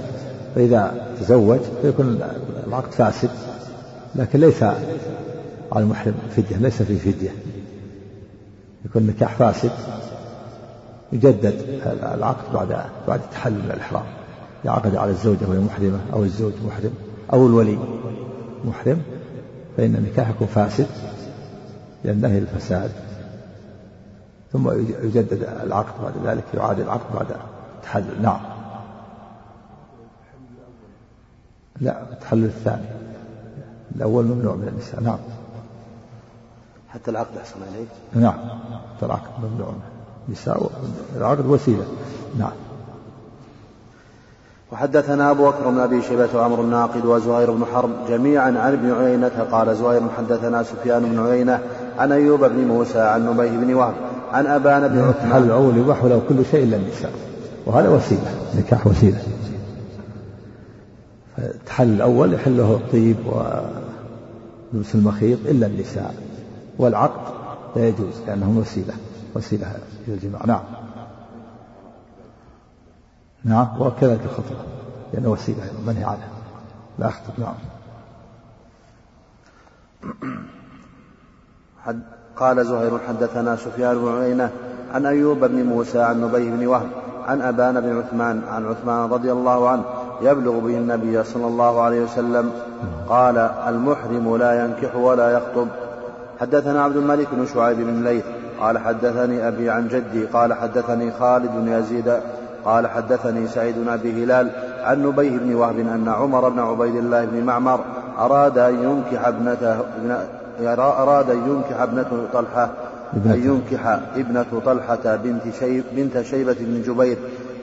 فإذا 0.54 0.92
تزوج 1.20 1.58
فيكون 1.82 2.20
العقد 2.66 2.92
فاسد 2.92 3.30
لكن 4.14 4.40
ليس 4.40 4.64
على 5.74 5.84
المحرم 5.84 6.14
فدية 6.36 6.56
ليس 6.56 6.82
في 6.82 6.96
فدية. 6.96 7.30
يكون 8.84 9.02
النكاح 9.02 9.34
فاسد. 9.34 9.70
يجدد 11.12 11.54
العقد 12.14 12.52
بعد 12.54 12.86
بعد 13.08 13.20
التحلل 13.20 13.54
من 13.54 13.70
الإحرام. 13.70 14.04
يعقد 14.64 14.96
على 14.96 15.10
الزوجة 15.10 15.48
وهي 15.48 15.58
محرمة 15.58 16.00
أو 16.12 16.22
الزوج 16.24 16.52
محرم 16.66 16.94
أو 17.32 17.46
الولي 17.46 17.78
محرم 18.64 19.02
فإن 19.76 19.94
النكاح 19.94 20.30
يكون 20.30 20.46
فاسد 20.46 20.86
لأن 22.04 22.20
نهي 22.20 22.38
الفساد. 22.38 22.90
ثم 24.52 24.70
يجدد 25.02 25.48
العقد 25.62 26.02
بعد 26.02 26.12
ذلك 26.26 26.44
يعاد 26.54 26.80
العقد 26.80 27.14
بعد 27.14 27.26
التحلل 27.76 28.22
نعم. 28.22 28.40
لا 31.80 32.12
التحلل 32.12 32.44
الثاني. 32.44 32.86
الأول 33.96 34.24
ممنوع 34.24 34.54
من 34.54 34.68
النساء. 34.68 35.00
نعم. 35.00 35.18
حتى 36.94 37.10
العقد 37.10 37.36
أحسن 37.36 37.54
عليك. 37.72 37.88
نعم. 38.14 38.38
حتى 38.96 39.06
العقد 39.06 39.30
ممنوع. 39.42 39.72
النساء 40.28 40.70
العقد 41.16 41.46
وسيلة. 41.46 41.84
نعم. 42.38 42.52
وحدثنا 44.72 45.30
أبو 45.30 45.46
بكر 45.46 45.70
بن 45.70 45.78
أبي 45.78 46.02
شيبة 46.02 46.28
وعمر 46.34 46.60
الناقد 46.60 47.04
وزهير 47.04 47.50
بن 47.50 47.64
حرب 47.64 47.90
جميعا 48.08 48.46
عن 48.46 48.72
ابن 48.72 48.92
عيينة 48.92 49.46
قال 49.52 49.76
زهير 49.76 50.02
حدثنا 50.18 50.62
سفيان 50.62 51.02
بن 51.02 51.26
عيينة 51.26 51.60
عن 51.98 52.12
أيوب 52.12 52.44
بن 52.44 52.64
موسى 52.64 53.00
عن 53.00 53.26
نبيه 53.26 53.50
بن 53.50 53.74
وهب 53.74 53.94
عن 54.32 54.46
أبان 54.46 54.88
بن 54.88 55.00
عثمان. 55.00 55.32
هل 55.32 55.42
العول 55.42 55.76
يباح 55.76 56.04
له 56.04 56.22
كل 56.28 56.44
شيء 56.50 56.64
إلا 56.64 56.76
النساء. 56.76 57.12
وهذا 57.66 57.88
وسيلة. 57.88 58.34
نكاح 58.58 58.86
وسيلة. 58.86 59.22
التحل 61.38 61.88
الأول 61.88 62.34
يحل 62.34 62.56
له 62.56 62.72
الطيب 62.74 63.16
ولبس 63.26 64.94
المخيط 64.94 65.38
إلا 65.46 65.66
النساء. 65.66 66.14
والعقد 66.78 67.34
لا 67.76 67.88
يجوز 67.88 68.20
لأنه 68.26 68.58
وسيلة 68.58 68.94
وسيلة 69.34 69.76
إلى 70.08 70.14
الجماع. 70.14 70.40
نعم. 70.46 70.62
نعم 73.44 73.82
وكذلك 73.82 74.20
الخطبة 74.24 74.64
لأنه 75.12 75.28
وسيلة 75.28 75.62
منهي 75.86 76.04
عنها. 76.04 76.28
لا 76.98 77.06
أخطب 77.06 77.32
نعم. 77.38 77.54
حد 81.84 82.00
قال 82.36 82.66
زهير 82.66 82.98
حدثنا 83.08 83.56
سفيان 83.56 83.98
بن 83.98 84.20
عيينة 84.20 84.50
عن 84.94 85.06
أيوب 85.06 85.44
بن 85.44 85.64
موسى 85.64 86.02
عن 86.02 86.20
نبي 86.20 86.50
بن 86.50 86.66
وهب 86.66 86.88
عن 87.26 87.40
أبان 87.40 87.80
بن 87.80 87.98
عثمان 87.98 88.42
عن 88.48 88.66
عثمان 88.66 89.10
رضي 89.10 89.32
الله 89.32 89.68
عنه 89.68 89.84
يبلغ 90.22 90.58
به 90.58 90.76
النبي 90.76 91.24
صلى 91.24 91.46
الله 91.46 91.80
عليه 91.80 92.02
وسلم 92.02 92.52
قال 93.08 93.38
المحرم 93.38 94.36
لا 94.36 94.64
ينكح 94.64 94.96
ولا 94.96 95.30
يخطب. 95.30 95.68
حدثنا 96.40 96.82
عبد 96.82 96.96
الملك 96.96 97.28
بن 97.32 97.46
شعيب 97.54 97.78
بن 97.78 98.04
ليث 98.04 98.24
قال 98.60 98.78
حدثني 98.78 99.48
أبي 99.48 99.70
عن 99.70 99.88
جدي 99.88 100.24
قال 100.24 100.54
حدثني 100.54 101.10
خالد 101.10 101.50
بن 101.56 101.72
يزيد 101.72 102.12
قال 102.64 102.86
حدثني 102.86 103.48
سعيد 103.48 103.74
بن 103.78 103.88
أبي 103.88 104.24
هلال 104.24 104.50
عن 104.84 105.02
نبيه 105.02 105.38
بن 105.38 105.54
وهب 105.54 105.78
أن 105.78 106.08
عمر 106.08 106.48
بن 106.48 106.58
عبيد 106.58 106.96
الله 106.96 107.24
بن 107.24 107.44
معمر 107.44 107.80
أراد 108.18 108.58
أن 108.58 108.74
ينكح 108.82 109.26
ابنته 109.26 109.76
أراد 110.78 111.30
أن 111.30 111.36
ينكح 111.36 111.80
ابنة 111.80 112.26
طلحة 112.32 112.70
أن 113.26 113.42
ينكح 113.44 113.98
ابنة 114.16 114.60
طلحة 114.66 115.16
بنت 115.16 115.42
شيب 115.60 115.84
بنت 115.96 116.22
شيبة 116.22 116.56
بن 116.60 116.82
جبير 116.82 117.16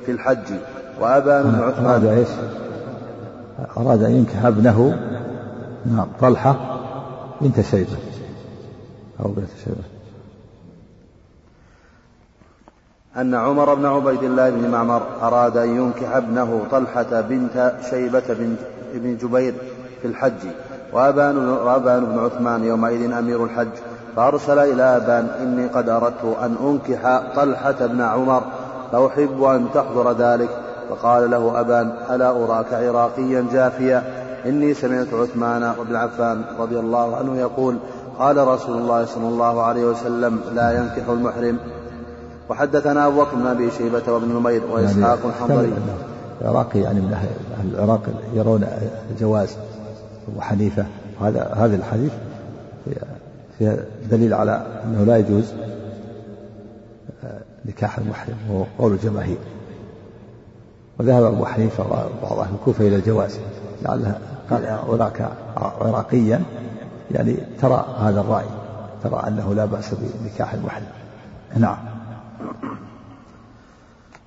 في 0.05 0.11
الحج. 0.11 0.53
وأبان 1.01 1.43
بن 1.43 1.59
عثمان. 1.63 1.85
أراد 1.85 2.05
إيش؟ 2.05 2.27
أراد 3.77 4.03
أن 4.03 4.11
ينكح 4.11 4.45
ابنه 4.45 4.99
نعم 5.85 6.07
طلحة 6.21 6.79
بنت 7.41 7.61
شيبة. 7.61 7.97
أو 9.19 9.27
بنت 9.31 9.49
شيبة 9.63 9.83
أن 13.17 13.35
عمر 13.35 13.73
بن 13.73 13.85
عبيد 13.85 14.23
الله 14.23 14.49
بن 14.49 14.69
معمر 14.69 15.01
أراد 15.21 15.57
أن 15.57 15.69
ينكح 15.69 16.15
ابنه 16.15 16.63
طلحة 16.71 17.21
بنت 17.21 17.73
شيبة 17.89 18.23
بن, 18.29 18.55
بن 18.93 19.17
جبير 19.17 19.53
في 20.01 20.07
الحج 20.07 20.47
وأبان, 20.93 21.37
وأبان 21.37 22.05
بن 22.05 22.19
عثمان 22.19 22.63
يومئذ 22.63 23.11
أمير 23.11 23.43
الحج 23.43 23.69
فأرسل 24.15 24.59
إلى 24.59 24.83
أبان 24.83 25.27
إني 25.41 25.67
قد 25.67 25.89
أردت 25.89 26.37
أن 26.41 26.55
أنكح 26.63 27.21
طلحة 27.35 27.85
بن 27.87 28.01
عمر 28.01 28.43
فأحب 28.91 29.43
أن 29.43 29.67
تحضر 29.73 30.11
ذلك. 30.11 30.49
فقال 30.89 31.31
له 31.31 31.59
أبان 31.59 31.91
ألا 32.09 32.29
أراك 32.29 32.73
عراقيا 32.73 33.47
جافيا؟ 33.51 34.03
إني 34.45 34.73
سمعت 34.73 35.13
عثمان 35.13 35.73
بن 35.89 35.95
عفان 35.95 36.41
رضي 36.59 36.79
الله 36.79 37.15
عنه 37.15 37.37
يقول 37.37 37.77
قال 38.21 38.47
رسول 38.47 38.77
الله 38.77 39.05
صلى 39.05 39.27
الله 39.27 39.61
عليه 39.61 39.85
وسلم 39.85 40.41
لا 40.53 40.71
ينكح 40.71 41.09
المحرم. 41.09 41.57
وحدثنا 42.49 43.07
أبو 43.07 43.21
بكر 43.21 43.35
بن 43.35 43.47
أبي 43.47 43.71
شيبة 43.71 44.13
وابن 44.13 44.27
نمير 44.27 44.61
وإسحاق 44.71 45.19
الحنظلي 45.25 45.73
العراقي 46.41 46.79
يعني 46.79 47.01
من 47.01 47.13
أهل 47.13 47.73
العراق 47.73 48.01
يرون 48.33 48.65
جواز 49.19 49.57
أبو 50.31 50.41
حنيفة 50.41 50.85
هذا 51.21 51.53
هذا 51.55 51.75
الحديث 51.75 52.11
فيها 53.59 53.77
دليل 54.11 54.33
على 54.33 54.65
أنه 54.85 55.03
لا 55.03 55.17
يجوز 55.17 55.53
آه، 57.23 57.39
نكاح 57.65 57.97
المحرم 57.97 58.35
وهو 58.49 58.65
قول 58.79 58.91
الجماهير. 58.91 59.37
وذهب 60.99 61.23
أبو 61.23 61.45
حنيفة 61.45 61.83
وبعض 61.83 62.39
أهل 62.39 62.53
الكوفة 62.53 62.87
إلى 62.87 62.95
الجواز. 62.95 63.39
قال 63.85 64.13
هناك 64.89 65.29
عراقيا 65.57 66.41
يعني 67.13 67.37
ترى 67.61 67.85
هذا 67.99 68.21
الرأي 68.21 68.45
ترى 69.03 69.23
أنه 69.27 69.53
لا 69.53 69.65
بأس 69.65 69.95
بنكاح 70.23 70.53
المحرم. 70.53 70.85
نعم. 71.57 71.77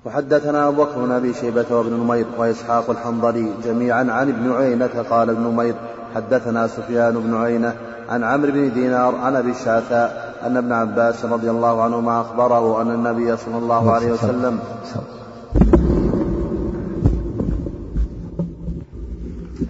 وحدثنا 0.05 0.67
أبو 0.67 0.83
بكر 0.83 1.05
بن 1.05 1.11
أبي 1.11 1.33
شيبة 1.33 1.65
وابن 1.71 1.93
نمير 1.93 2.25
وإسحاق 2.37 2.89
الحنظلي 2.89 3.49
جميعا 3.63 4.03
عن 4.11 4.29
ابن 4.29 4.51
عيينة 4.51 5.05
قال 5.09 5.29
ابن 5.29 5.41
نمير 5.41 5.75
حدثنا 6.15 6.67
سفيان 6.67 7.13
بن 7.13 7.35
عيينة 7.35 7.75
عن 8.09 8.23
عمرو 8.23 8.51
بن 8.51 8.73
دينار 8.73 9.15
عن 9.15 9.35
أبي 9.35 9.51
الشعثاء 9.51 10.35
أن 10.45 10.57
ابن 10.57 10.71
عباس 10.71 11.25
رضي 11.25 11.49
الله 11.49 11.81
عنهما 11.81 12.21
أخبره 12.21 12.81
أن 12.81 12.91
النبي 12.91 13.37
صلى 13.37 13.57
الله 13.57 13.91
عليه 13.91 14.11
وسلم 14.11 14.59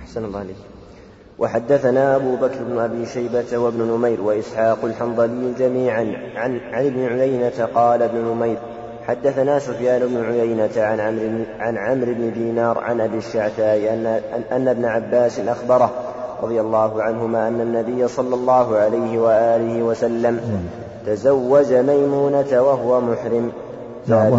أحسن 0.01 0.25
الله 0.25 0.39
عليك 0.39 0.75
وحدثنا 1.39 2.15
أبو 2.15 2.36
بكر 2.36 2.63
بن 2.63 2.80
أبي 2.80 3.06
شيبة 3.06 3.58
وابن 3.58 3.82
نمير 3.82 4.21
وإسحاق 4.21 4.86
الحنظلي 4.86 5.54
جميعا 5.60 6.13
عن 6.36 6.60
عن 6.74 6.86
ابن 6.86 7.06
عيينة 7.06 7.69
قال 7.76 8.02
ابن 8.02 8.17
نمير 8.17 8.58
حدثنا 9.08 9.60
سفيان 9.60 10.08
بن 10.08 10.24
عيينة 10.24 10.69
عن 10.78 11.00
عمرو 11.00 11.45
عن 11.60 11.78
عمرو 11.78 12.13
بن 12.13 12.34
دينار 12.34 12.78
عن 12.80 13.02
أبي 13.02 13.17
الشعثاء 13.17 13.93
أن 13.93 14.21
أن 14.52 14.67
ابن 14.67 14.86
عباس 14.86 15.39
أخبره 15.39 15.91
رضي 16.43 16.62
الله 16.62 17.04
عنهما 17.04 17.48
أن 17.48 17.62
النبي 17.62 18.08
صلى 18.08 18.36
الله 18.36 18.78
عليه 18.78 19.19
وآله 19.19 19.84
وسلم 19.84 20.39
تزوج 21.06 21.74
ميمونة 21.74 22.62
وهو 22.62 23.02
محرم. 23.02 23.52
نعم 24.08 24.34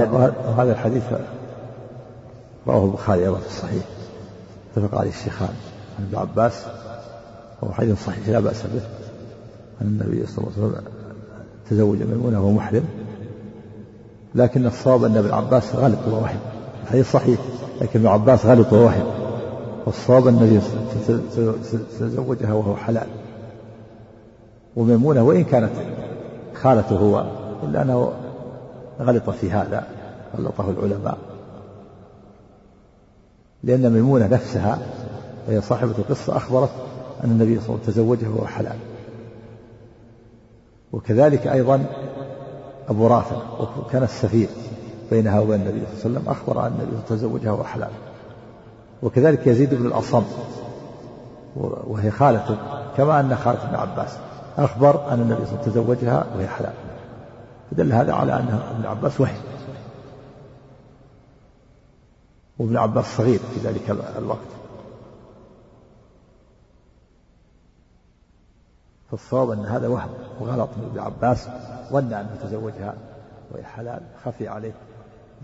هذا 0.58 0.72
الحديث 0.72 1.02
رواه 2.66 2.84
البخاري 2.84 3.20
أيضا 3.20 3.38
في 3.38 3.46
الصحيح. 3.46 3.82
اتفق 4.76 4.98
عليه 4.98 5.10
الشيخان. 5.10 5.54
عن 5.98 6.04
ابن 6.04 6.18
عباس 6.18 6.66
وهو 7.62 7.72
حديث 7.72 8.04
صحيح 8.06 8.28
لا 8.28 8.40
بأس 8.40 8.62
به. 8.62 8.80
أن 9.82 9.86
النبي 9.86 10.26
صلى 10.26 10.38
الله 10.38 10.52
عليه 10.56 10.66
وسلم 10.66 10.84
تزوج 11.70 11.98
ميمونة 12.02 12.40
وهو 12.40 12.50
محرم. 12.50 12.84
لكن 14.34 14.66
الصواب 14.66 15.04
أن 15.04 15.16
ابن 15.16 15.30
عباس 15.30 15.74
غلط 15.74 15.98
ووهم 16.08 16.38
الحديث 16.82 17.12
صحيح 17.12 17.40
لكن 17.80 18.00
ابن 18.00 18.08
عباس 18.08 18.46
غلط 18.46 18.72
ووهم 18.72 19.06
والصواب 19.86 20.26
أن 20.26 20.60
تزوجها 21.98 22.52
وهو 22.52 22.76
حلال. 22.76 23.06
وميمونة 24.76 25.22
وإن 25.22 25.44
كانت 25.44 25.72
خالته 26.54 26.96
هو 26.96 27.26
إلا 27.62 27.82
أنه 27.82 28.12
غلط 29.00 29.30
في 29.30 29.50
هذا 29.50 29.86
غلطه 30.38 30.70
العلماء. 30.70 31.18
لأن 33.64 33.92
ميمونة 33.92 34.26
نفسها 34.26 34.78
وهي 35.48 35.60
صاحبة 35.60 35.94
القصة 35.98 36.36
أخبرت 36.36 36.70
أن 37.24 37.30
النبي 37.30 37.60
صلى 37.60 37.68
الله 37.68 37.80
عليه 37.80 37.82
وسلم 37.82 37.94
تزوجه 37.94 38.28
وهو 38.28 38.46
حلال. 38.46 38.76
وكذلك 40.92 41.46
أيضا 41.46 41.84
أبو 42.88 43.06
رافع 43.06 43.36
وكان 43.78 44.02
السفير 44.02 44.48
بينها 45.10 45.40
وبين 45.40 45.60
النبي 45.60 45.80
صلى 45.80 45.86
الله 45.86 46.00
عليه 46.04 46.18
وسلم 46.18 46.28
أخبر 46.28 46.66
أن 46.66 46.72
النبي 46.80 46.96
تزوجها 47.08 47.52
وهو 47.52 47.64
حلال. 47.64 47.90
وكذلك 49.02 49.46
يزيد 49.46 49.74
بن 49.74 49.86
الأصم 49.86 50.24
وهي 51.56 52.10
خالته 52.10 52.56
كما 52.96 53.20
أن 53.20 53.36
خالة 53.36 53.68
بن 53.68 53.74
عباس 53.74 54.18
أخبر 54.58 55.12
أن 55.12 55.20
النبي 55.20 55.46
صلى 55.46 55.52
الله 55.52 55.60
عليه 55.62 55.70
وسلم 55.70 55.72
تزوجها 55.72 56.26
وهي 56.36 56.48
حلال. 56.48 56.72
فدل 57.70 57.92
هذا 57.92 58.12
على 58.12 58.32
أن 58.32 58.60
ابن 58.76 58.86
عباس 58.86 59.20
وحي. 59.20 59.36
وابن 62.58 62.76
عباس 62.76 63.16
صغير 63.16 63.38
في 63.54 63.68
ذلك 63.68 63.96
الوقت. 64.18 64.55
فالصواب 69.16 69.50
أن 69.50 69.66
هذا 69.66 69.88
وهم 69.88 70.08
وغلط 70.40 70.68
من 70.76 70.84
ابن 70.84 70.98
عباس 70.98 71.48
ظن 71.92 72.12
أنه 72.12 72.36
تزوجها 72.42 72.94
وهي 73.52 73.64
حلال 73.64 74.00
خفي 74.24 74.48
عليه. 74.48 74.72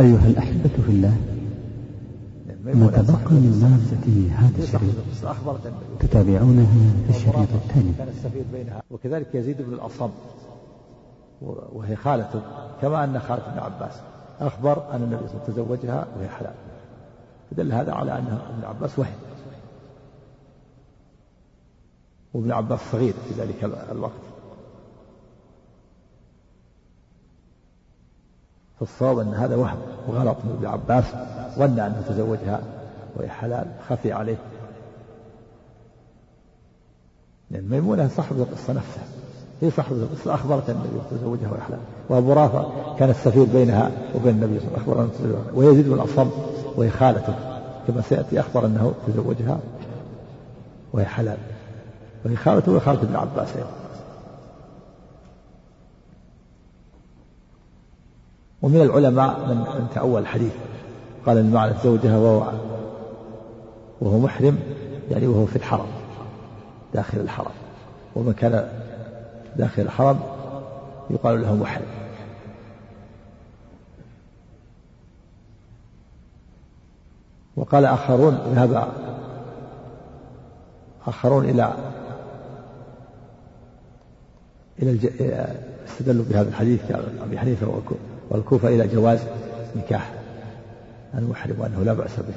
أيها 0.01 0.27
الأحبة 0.27 0.71
في 0.87 0.91
الله 0.91 1.17
ما 2.65 2.87
تبقى 2.87 3.35
من 3.35 3.61
مادة 3.63 4.37
هذا 4.37 4.63
الشريط 4.63 4.95
تتابعونها 6.01 6.67
في 7.07 7.11
الشريط 7.11 7.49
التالي 7.55 7.93
كان 7.99 8.09
السفير 8.09 8.45
بينها. 8.53 8.83
وكذلك 8.91 9.35
يزيد 9.35 9.63
بن 9.63 9.75
الأصم 9.75 10.11
وهي 11.73 11.97
خالته 11.97 12.41
كما 12.83 13.05
أن 13.05 13.19
خالة 13.19 13.43
ابن 13.53 13.59
عباس 13.59 13.95
أخبر 14.41 14.83
أن 14.93 15.03
النبي 15.03 15.29
صلى 15.29 15.35
الله 15.35 15.43
عليه 15.43 15.53
وسلم 15.53 15.65
تزوجها 15.65 16.07
وهي 16.19 16.29
حلال. 16.29 16.55
فدل 17.51 17.73
هذا 17.73 17.93
على 17.93 18.13
أن 18.13 18.39
ابن 18.57 18.65
عباس 18.65 18.99
وهم. 18.99 19.13
وابن 22.35 22.53
عباس 22.53 22.81
صغير 22.93 23.15
في 23.29 23.41
ذلك 23.41 23.65
الوقت. 23.93 24.13
فالصواب 28.81 29.19
أن 29.19 29.35
هذا 29.35 29.57
وهم 29.57 29.79
وغلط 30.09 30.37
من 30.45 30.51
ابن 30.51 30.67
عباس 30.67 31.05
ظن 31.59 31.81
أنه 31.81 32.05
تزوجها 32.09 32.61
وهي 33.17 33.29
حلال 33.29 33.67
خفي 33.89 34.13
عليه. 34.13 34.37
لأن 37.51 37.69
ميمونة 37.69 38.09
صاحبة 38.09 38.43
القصة 38.43 38.73
نفسها. 38.73 39.05
هي 39.61 39.71
صاحبة 39.71 39.97
القصة 39.97 40.35
أخبرت 40.35 40.71
النبي 40.71 40.89
تزوجها 41.11 41.51
وهي 41.51 41.61
حلال. 41.61 41.81
وأبو 42.09 42.33
رافع 42.33 42.67
كان 42.99 43.11
السفير 43.11 43.45
بينها 43.45 43.91
وبين 44.15 44.35
النبي 44.35 44.61
صلى 44.61 44.69
الله 44.69 45.01
عليه 45.01 45.11
وسلم 45.11 45.35
أخبر 45.35 45.59
ويزيد 45.59 45.89
بن 45.89 45.95
الأصم 45.95 46.31
وهي 46.77 46.91
خالته. 46.91 47.35
كما 47.87 48.03
سيأتي 48.03 48.41
أخبر 48.41 48.67
أنه 48.67 48.95
تزوجها 49.07 49.59
وهي 50.93 51.05
حلال. 51.05 51.39
وهي 52.25 52.37
خالته 52.37 52.73
وخالة 52.73 53.03
ابن 53.03 53.17
عباس 53.17 53.57
أيضا. 53.57 53.71
ومن 58.63 58.81
العلماء 58.81 59.47
من 59.49 59.57
من 59.57 59.89
تأول 59.95 60.23
الحديث 60.23 60.53
قال 61.27 61.39
المعنى 61.39 61.75
زوجها 61.85 62.19
وهو 62.19 62.53
وهو 64.01 64.19
محرم 64.19 64.59
يعني 65.11 65.27
وهو 65.27 65.47
في 65.47 65.57
الحرم 65.57 65.87
داخل 66.95 67.21
الحرم. 67.21 67.53
ومن 68.17 68.33
كان 68.33 68.69
داخل 69.57 69.83
الحرم 69.83 70.21
يقال 71.11 71.43
له 71.43 71.55
محرم. 71.55 71.87
وقال 77.57 77.85
آخرون 77.85 78.35
ذهب 78.35 78.89
آخرون 81.07 81.45
إلى 81.45 81.73
إلى 84.83 84.91
الج... 84.91 85.07
استدلوا 85.89 86.25
بهذا 86.31 86.49
الحديث 86.49 86.81
أبي 87.23 87.39
حنيفة 87.39 87.83
والكوفة 88.31 88.69
إلى 88.69 88.89
جواز 88.89 89.21
نكاح 89.77 90.13
المحرم 91.19 91.61
وأنه 91.61 91.83
لا 91.85 91.93
بأس 91.93 92.17
به. 92.17 92.35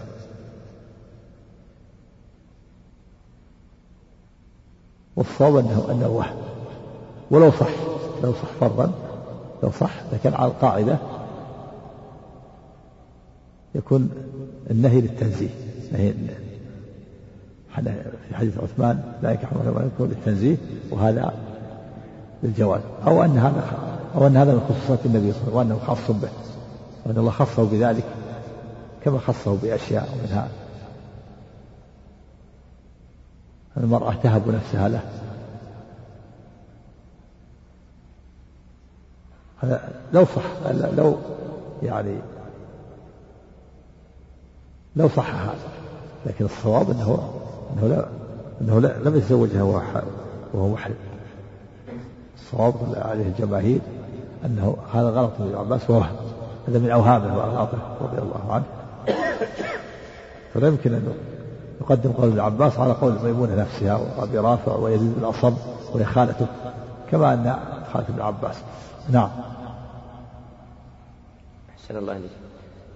والصواب 5.15 5.55
أنه 5.57 5.91
أنه 5.91 6.07
وهم 6.07 6.37
ولو 7.31 7.51
صح 7.51 7.69
لو 8.23 8.33
صح 8.33 8.49
فرضا 8.59 8.91
لو 9.63 9.71
صح 9.71 9.91
لكن 10.13 10.33
على 10.33 10.51
القاعدة 10.51 10.97
يكون 13.75 14.09
النهي 14.71 15.01
للتنزيه. 15.01 15.49
نهي 15.91 16.13
في 18.27 18.35
حديث 18.35 18.57
عثمان 18.57 19.13
لا 19.23 19.31
ينكح 19.31 19.49
يكون 19.93 20.09
للتنزيه 20.09 20.57
وهذا 20.91 21.33
للجواز 22.45 22.81
أو 23.07 23.23
أن 23.23 23.37
هذا 23.37 23.63
أو 24.15 24.27
أن 24.27 24.37
هذا 24.37 24.53
من 24.53 24.61
خصوصات 24.69 25.05
النبي 25.05 25.31
صلى 25.31 25.41
الله 25.47 25.59
عليه 25.59 25.69
وسلم 25.69 25.77
وأنه 25.77 25.79
خاص 25.87 26.11
به. 26.11 26.29
وأن 27.05 27.17
الله 27.17 27.31
خصه 27.31 27.65
بذلك 27.65 28.03
كما 29.03 29.19
خصه 29.19 29.57
بأشياء 29.63 30.09
منها 30.23 30.47
المرأة 33.77 34.13
تهب 34.23 34.49
نفسها 34.49 34.89
له. 34.89 35.01
هذا 39.59 39.89
لو 40.13 40.25
صح 40.25 40.71
لو 40.97 41.15
يعني 41.83 42.17
لو 44.95 45.09
صح 45.09 45.35
هذا. 45.35 45.55
لكن 46.25 46.45
الصواب 46.45 46.91
إنه 46.91 47.29
إنه 47.73 47.87
لا 47.87 48.07
إنه 48.61 48.79
لا 48.79 49.09
لم 49.09 49.17
يتزوجها 49.17 49.63
وهو 50.53 50.69
محرم. 50.69 50.95
الصواب 52.35 52.73
عليه 52.95 53.27
الجماهير 53.27 53.79
أنه 54.45 54.77
هذا 54.93 55.09
غلط 55.09 55.31
ابن 55.39 55.55
عباس 55.55 55.89
ووهم 55.89 56.15
هذا 56.67 56.79
من 56.79 56.89
اوهامه 56.91 57.37
واغلاطه 57.37 57.77
رضي 58.01 58.17
الله 58.17 58.53
عنه. 58.53 58.63
فلا 60.53 60.67
يمكن 60.67 60.93
أن 60.93 61.13
يقدم 61.81 62.11
قول 62.11 62.27
ابن 62.27 62.39
عباس 62.39 62.79
على 62.79 62.93
قول 62.93 63.15
ميمونه 63.23 63.55
نفسها 63.55 63.99
وابي 64.17 64.37
رافع 64.37 64.75
ويزيد 64.75 65.15
بن 65.15 65.23
الاصم 65.23 65.55
وهي 65.93 66.05
خالته 66.05 66.47
كما 67.11 67.33
أن 67.33 67.55
خالة 67.93 68.05
ابن 68.09 68.21
عباس. 68.21 68.55
نعم. 69.09 69.29
أحسن 71.75 71.97
الله 71.97 72.13
عليك 72.13 72.31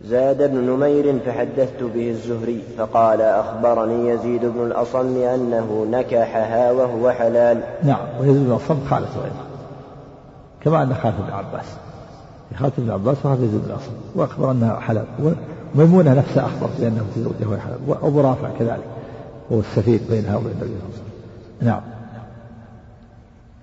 زاد 0.05 0.41
ابن 0.41 0.57
نمير 0.57 1.19
فحدثت 1.19 1.83
به 1.83 2.09
الزهري 2.09 2.61
فقال 2.77 3.21
أخبرني 3.21 4.09
يزيد 4.09 4.45
بن 4.45 4.65
الأصم 4.65 5.17
أنه 5.17 5.87
نكحها 5.91 6.71
وهو 6.71 7.11
حلال. 7.11 7.61
نعم 7.83 8.05
ويزيد 8.19 8.43
بن 8.43 8.51
الأصم 8.51 8.85
خالته 8.89 9.15
أيضا 9.15 9.45
كما 10.63 10.83
أن 10.83 10.93
خالة 10.93 11.15
ابن 11.19 11.33
عباس. 11.33 11.65
خالة 12.59 12.71
ابن 12.77 12.91
عباس 12.91 13.25
وهذا 13.25 13.43
يزيد 13.45 13.61
بن 13.65 13.69
الأصم 13.69 13.91
وأخبر 14.15 14.51
أنها 14.51 14.79
حلال. 14.79 15.05
وميمونة 15.75 16.13
نفسها 16.13 16.45
أخبر 16.45 16.69
بأنه 16.79 17.05
تزوجها 17.15 17.47
وهي 17.47 17.59
حلال 17.59 17.79
وأبو 17.87 18.21
رافع 18.21 18.49
كذلك 18.59 18.83
هو 19.51 19.59
السفير 19.59 19.99
بينها 20.09 20.35
وبين 20.35 20.51
النبي 20.51 20.65
صلى 20.65 20.75
الله 20.75 20.83
عليه 20.83 20.93
وسلم. 20.93 21.67
نعم. 21.67 21.81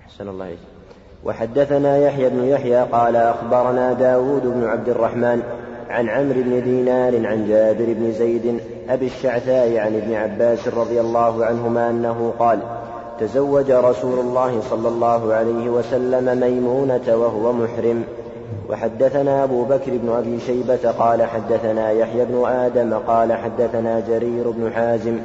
أحسن 0.06 0.28
الله 0.28 0.44
عليك 0.44 0.58
وحدثنا 1.24 1.98
يحيى 1.98 2.28
بن 2.28 2.44
يحيى 2.44 2.82
قال 2.82 3.16
أخبرنا 3.16 3.92
داود 3.92 4.42
بن 4.42 4.64
عبد 4.64 4.88
الرحمن 4.88 5.42
عن 5.90 6.08
عمرو 6.08 6.42
بن 6.42 6.62
دينار 6.62 7.26
عن 7.26 7.46
جابر 7.48 7.84
بن 7.88 8.12
زيد 8.12 8.60
أبي 8.88 9.06
الشعثاء 9.06 9.76
عن 9.78 9.94
ابن 9.94 10.14
عباس 10.14 10.68
رضي 10.68 11.00
الله 11.00 11.44
عنهما 11.44 11.90
أنه 11.90 12.32
قال 12.38 12.58
تزوج 13.20 13.70
رسول 13.70 14.18
الله 14.18 14.60
صلى 14.70 14.88
الله 14.88 15.34
عليه 15.34 15.70
وسلم 15.70 16.40
ميمونة 16.40 17.16
وهو 17.16 17.52
محرم. 17.52 18.04
وحدثنا 18.70 19.44
أبو 19.44 19.64
بكر 19.64 19.90
بن 19.90 20.08
أبي 20.08 20.40
شيبة 20.40 20.90
قال 20.98 21.22
حدثنا 21.22 21.90
يحيى 21.90 22.24
بن 22.24 22.44
آدم 22.46 22.94
قال 22.94 23.32
حدثنا 23.32 24.00
جرير 24.00 24.50
بن 24.50 24.72
حازم 24.72 25.18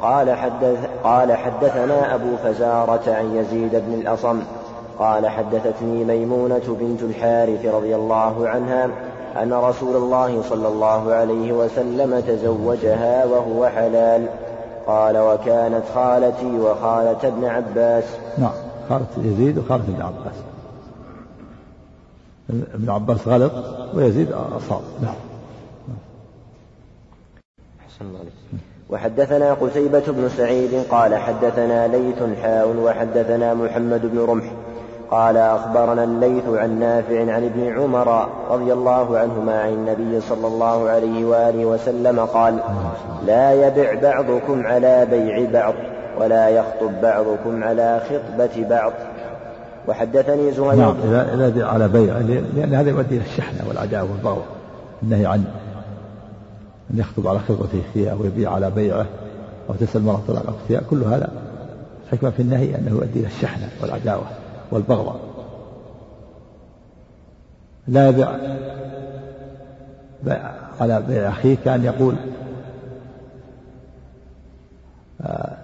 قال, 0.00 0.34
حدث 0.34 0.78
قال 1.04 1.32
حدثنا 1.32 2.14
أبو 2.14 2.36
فزارة 2.36 3.14
عن 3.14 3.36
يزيد 3.36 3.70
بن 3.72 3.94
الأصم 4.00 4.40
قال 4.98 5.28
حدثتني 5.28 6.04
ميمونة 6.04 6.76
بنت 6.80 7.02
الحارث 7.02 7.66
رضي 7.66 7.94
الله 7.94 8.48
عنها 8.48 8.90
أن 9.36 9.52
رسول 9.52 9.96
الله 9.96 10.42
صلى 10.42 10.68
الله 10.68 11.12
عليه 11.12 11.52
وسلم 11.52 12.20
تزوجها 12.20 13.24
وهو 13.24 13.66
حلال. 13.66 14.26
قال 14.86 15.18
وكانت 15.18 15.82
خالتي 15.94 16.58
وخالة 16.58 17.28
ابن 17.28 17.44
عباس. 17.44 18.04
نعم 18.38 18.52
خالة 18.88 19.06
يزيد 19.18 19.58
وخالة 19.58 19.84
ابن 19.84 20.02
عباس. 20.02 20.34
ابن 22.74 22.90
عباس 22.90 23.28
غلط 23.28 23.52
ويزيد 23.94 24.32
أصاب. 24.32 24.80
نعم. 25.02 25.14
أحسن 27.80 28.04
الله 28.04 28.20
وحدثنا 28.90 29.54
قتيبة 29.54 30.02
بن 30.06 30.28
سعيد 30.28 30.82
قال 30.90 31.16
حدثنا 31.16 31.86
ليث 31.86 32.22
حاء 32.42 32.68
وحدثنا 32.68 33.54
محمد 33.54 34.06
بن 34.06 34.18
رمح. 34.18 34.52
قال 35.10 35.36
أخبرنا 35.36 36.04
الليث 36.04 36.44
عن 36.48 36.80
نافع 36.80 37.20
عن 37.20 37.44
ابن 37.44 37.78
عمر 37.78 38.28
رضي 38.50 38.72
الله 38.72 39.18
عنهما 39.18 39.60
عن 39.60 39.72
النبي 39.72 40.20
صلى 40.20 40.46
الله 40.46 40.88
عليه 40.88 41.24
وآله 41.24 41.64
وسلم 41.64 42.20
قال 42.20 42.58
لا 43.26 43.66
يبع 43.66 43.94
بعضكم 44.02 44.66
على 44.66 45.06
بيع 45.10 45.50
بعض 45.52 45.74
ولا 46.20 46.48
يخطب 46.48 47.00
بعضكم 47.02 47.64
على 47.64 48.00
خطبة 48.08 48.68
بعض. 48.68 48.92
وحدثني 49.88 50.52
زهير 50.52 50.74
نعم 50.74 50.96
إذا 51.04 51.66
على 51.66 51.88
بيع 51.88 52.18
لأن 52.56 52.74
هذا 52.74 52.90
يؤدي 52.90 53.16
إلى 53.16 53.24
الشحنة 53.24 53.68
والعداوة 53.68 54.10
والبغض 54.12 54.42
النهي 55.02 55.26
عن 55.26 55.44
أن 56.90 56.98
يخطب 56.98 57.26
على 57.26 57.38
خطبة 57.38 57.68
أخيه 57.90 58.12
أو 58.12 58.24
يبيع 58.24 58.52
على 58.52 58.70
بيعه 58.70 59.06
أو 59.70 59.74
تسأل 59.74 60.00
المرأة 60.00 60.20
طلاق 60.28 60.44
أختها 60.48 60.80
كل 60.90 61.02
هذا 61.02 61.28
الحكمة 62.06 62.30
في 62.30 62.42
النهي 62.42 62.74
أنه 62.74 62.90
يؤدي 62.90 63.20
إلى 63.20 63.26
الشحنة 63.26 63.68
والعداوة. 63.82 64.24
والبغضاء. 64.70 65.20
لا 67.88 68.08
يبيع 68.08 68.28
على 70.80 71.02
بيع 71.02 71.28
أخيه 71.28 71.56
كان 71.64 71.84
يقول 71.84 72.16
آه 75.20 75.56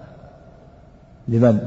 لمن؟ 1.29 1.59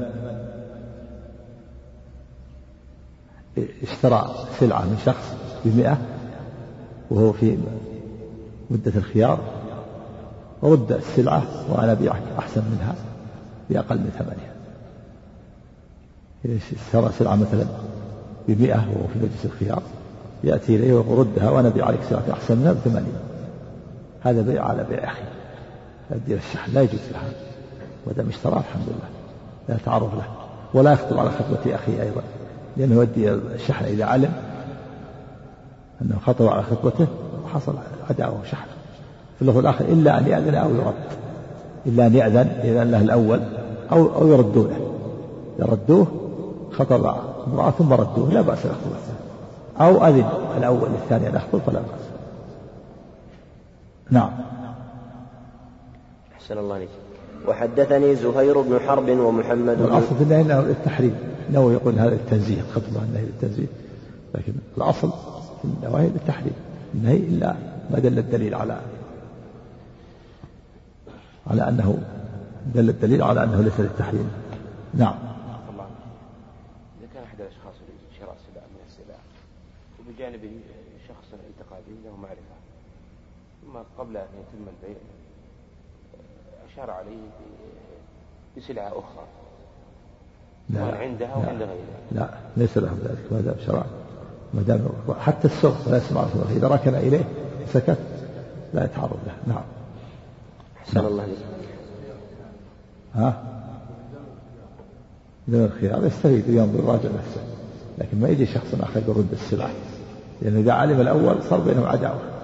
اشترى 3.82 4.34
سلعة 4.60 4.84
من 4.84 4.98
شخص 5.06 5.36
بمئة 5.64 5.98
وهو 7.10 7.32
في 7.32 7.58
مدة 8.70 8.92
الخيار 8.96 9.40
رد 10.62 10.92
السلعة 10.92 11.42
وأنا 11.70 11.92
أبيعك 11.92 12.22
أحسن 12.38 12.62
منها 12.70 12.94
بأقل 13.70 13.98
من 13.98 14.10
ثمنها. 14.18 14.47
اشترى 16.44 17.10
سلعة 17.18 17.36
مثلا 17.36 17.64
بمئة 18.48 18.76
وهو 18.76 19.06
في 19.12 19.18
مجلس 19.18 19.44
الخيار 19.44 19.82
يأتي 20.44 20.76
إليه 20.76 20.92
ويردها 20.92 21.50
وأنا 21.50 21.68
أبيع 21.68 21.86
عليك 21.86 22.00
سلعة 22.10 22.24
أحسن 22.32 22.58
منها 22.58 22.72
بثمانين 22.72 23.12
هذا 24.22 24.42
بيع 24.42 24.64
على 24.64 24.84
بيع 24.90 25.04
أخي. 25.04 25.22
يؤدي 26.10 26.34
الشحن 26.34 26.72
لا 26.74 26.82
يجوز 26.82 27.00
لها. 27.12 27.30
ودام 28.06 28.28
اشتراه 28.28 28.58
الحمد 28.58 28.86
لله. 28.86 29.08
لا 29.68 29.76
تعرض 29.84 30.14
له. 30.14 30.24
ولا 30.74 30.92
يخطب 30.92 31.18
على 31.18 31.30
خطبة 31.30 31.74
أخيه 31.74 32.02
أيضا. 32.02 32.22
لأنه 32.76 32.94
يؤدي 32.94 33.32
الشحن 33.32 33.84
إذا 33.84 34.04
علم 34.04 34.32
أنه 36.02 36.18
خطب 36.26 36.46
على 36.46 36.62
خطبته 36.62 37.06
وحصل 37.44 37.74
عداوة 38.10 38.40
وشحن. 38.40 38.68
في 39.36 39.42
اللفظ 39.42 39.58
الآخر 39.58 39.84
إلا 39.84 40.18
أن 40.18 40.26
يأذن 40.26 40.54
أو 40.54 40.70
يرد. 40.70 40.94
إلا 41.86 42.06
أن 42.06 42.14
يأذن 42.14 42.60
يأذن 42.64 42.90
له 42.90 43.00
الأول 43.00 43.40
أو 43.92 44.14
أو 44.14 44.28
يردونه. 44.28 44.80
يردوه 45.58 46.27
خطب 46.72 47.14
امرأة 47.46 47.70
ثم 47.70 47.92
ردوه 47.92 48.32
لا 48.32 48.40
بأس 48.40 48.58
يخطب 48.58 48.92
أو 49.80 50.06
أذن 50.06 50.28
الأول 50.56 50.88
الثاني 50.88 51.28
أن 51.28 51.34
يخطب 51.34 51.58
فلا 51.58 51.80
بأس. 51.80 52.00
نعم. 54.10 54.30
أحسن 56.34 56.58
الله 56.58 56.74
عليك. 56.74 56.88
وحدثني 57.48 58.14
زهير 58.14 58.60
بن 58.60 58.80
حرب 58.80 59.08
ومحمد 59.08 59.78
بن 59.78 59.84
الأصل 59.84 60.16
في 60.16 60.22
النهي 60.22 60.40
أنه 60.40 60.60
للتحريم 60.60 61.14
أنه 61.50 61.72
يقول 61.72 61.98
هذا 61.98 62.10
للتنزيه 62.10 62.60
الخطبة 62.60 63.02
النهي 63.02 63.24
للتنزيه. 63.24 63.66
لكن 64.34 64.52
الأصل 64.76 65.10
في 65.62 65.64
النواهي 65.64 66.06
للتحريم 66.08 66.54
النهي 66.94 67.16
إلا 67.16 67.54
ما 67.90 67.98
دل 67.98 68.18
الدليل 68.18 68.54
على 68.54 68.80
على 71.46 71.68
أنه 71.68 71.98
دل 72.74 72.88
الدليل 72.88 73.22
على 73.22 73.44
أنه 73.44 73.60
ليس 73.60 73.80
للتحريم. 73.80 74.30
نعم 74.94 75.14
بجانب 80.08 80.40
شخص 81.08 81.28
التقى 81.32 81.78
به 81.88 81.96
له 82.04 82.16
معرفة 82.16 82.56
ثم 83.62 83.78
قبل 83.98 84.16
أن 84.16 84.22
يتم 84.22 84.64
البيع 84.68 84.96
أشار 86.72 86.90
عليه 86.90 87.22
بسلعة 88.56 88.88
أخرى. 88.88 89.26
لا 90.70 90.98
عندها 90.98 91.36
وعند 91.36 91.62
غيرها؟ 91.62 91.98
لا 92.12 92.30
ليس 92.56 92.78
له 92.78 92.96
ذلك 93.04 93.32
ما 93.32 93.40
دام 93.40 93.54
شرع 93.66 93.84
ما 94.54 94.62
دام 94.62 94.88
حتى 95.20 95.48
السوق 95.48 95.88
لا 95.88 95.96
يسمع 95.96 96.26
إذا 96.50 96.68
ركن 96.68 96.94
إليه 96.94 97.24
سكت 97.72 97.98
لا 98.74 98.84
يتعرض 98.84 99.18
له. 99.26 99.54
نعم. 99.54 99.64
أحسن 100.78 101.06
الله 101.06 101.22
عليك 101.22 101.38
ها؟ 103.14 103.42
بدون 105.48 105.64
الخيار 105.64 106.06
يستفيد 106.06 106.48
وينظر 106.48 106.84
راجع 106.84 107.08
نفسه. 107.08 107.40
لكن 107.98 108.20
ما 108.20 108.28
يجي 108.28 108.46
شخص 108.46 108.74
آخر 108.80 109.02
يرد 109.08 109.32
السلعة 109.32 109.70
لأنه 110.42 110.60
إذا 110.60 110.72
علم 110.72 111.00
الأول 111.00 111.42
صار 111.42 111.60
بينهم 111.60 111.84
عداوة. 111.84 112.14
من 112.14 112.37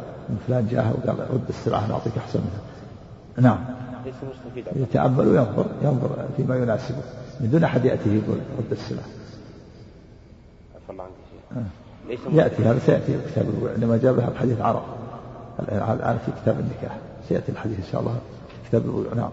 فلان 0.47 0.68
جاء 0.70 0.85
وقال 0.85 1.31
رد 1.31 1.49
السلعة 1.49 1.87
نعطيك 1.87 2.12
أحسن 2.18 2.41
منها. 2.41 3.49
نعم. 3.49 3.64
يتأمل 4.77 5.29
وينظر 5.29 5.66
ينظر 5.83 6.11
فيما 6.37 6.57
يناسبه. 6.57 7.03
من 7.41 7.51
دون 7.51 7.64
أحد 7.64 7.85
يأتيه 7.85 8.11
يقول 8.11 8.39
رد 8.59 8.72
السلعة 8.72 9.05
آه. 11.57 11.64
يأتي 12.33 12.62
هذا 12.62 12.79
سيأتي 12.79 13.18
في 13.18 13.33
كتاب 13.33 13.47
البيوع 13.49 13.72
عندما 13.72 13.95
هذا 13.97 14.29
الحديث 14.29 14.61
عرب 14.61 14.83
الآن 15.68 16.18
في 16.27 16.33
كتاب 16.43 16.61
النكاح. 16.61 16.99
سيأتي 17.29 17.53
الحديث 17.53 17.77
إن 17.79 17.93
شاء 17.93 18.01
الله 18.01 18.12
في 18.62 18.68
كتاب 18.68 18.85
البيوع 18.85 19.14
نعم. 19.14 19.31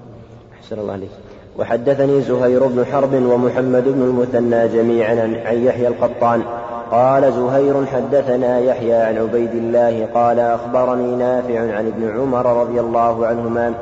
أحسن 0.59 0.79
الله 0.79 0.93
عليك. 0.93 1.09
وحدثني 1.57 2.21
زهير 2.21 2.67
بن 2.67 2.85
حرب 2.85 3.13
ومحمد 3.13 3.83
بن 3.83 4.01
المثنى 4.01 4.67
جميعا 4.67 5.41
عن 5.45 5.63
يحيى 5.63 5.87
القطان 5.87 6.43
قال 6.91 7.33
زهير 7.33 7.85
حدثنا 7.85 8.59
يحيى 8.59 8.93
عن 8.93 9.17
عبيد 9.17 9.51
الله 9.51 10.05
قال 10.13 10.39
أخبرني 10.39 11.15
نافع 11.15 11.59
عن 11.59 11.87
ابن 11.87 12.19
عمر 12.19 12.61
رضي 12.61 12.79
الله 12.79 13.25
عنهما 13.27 13.73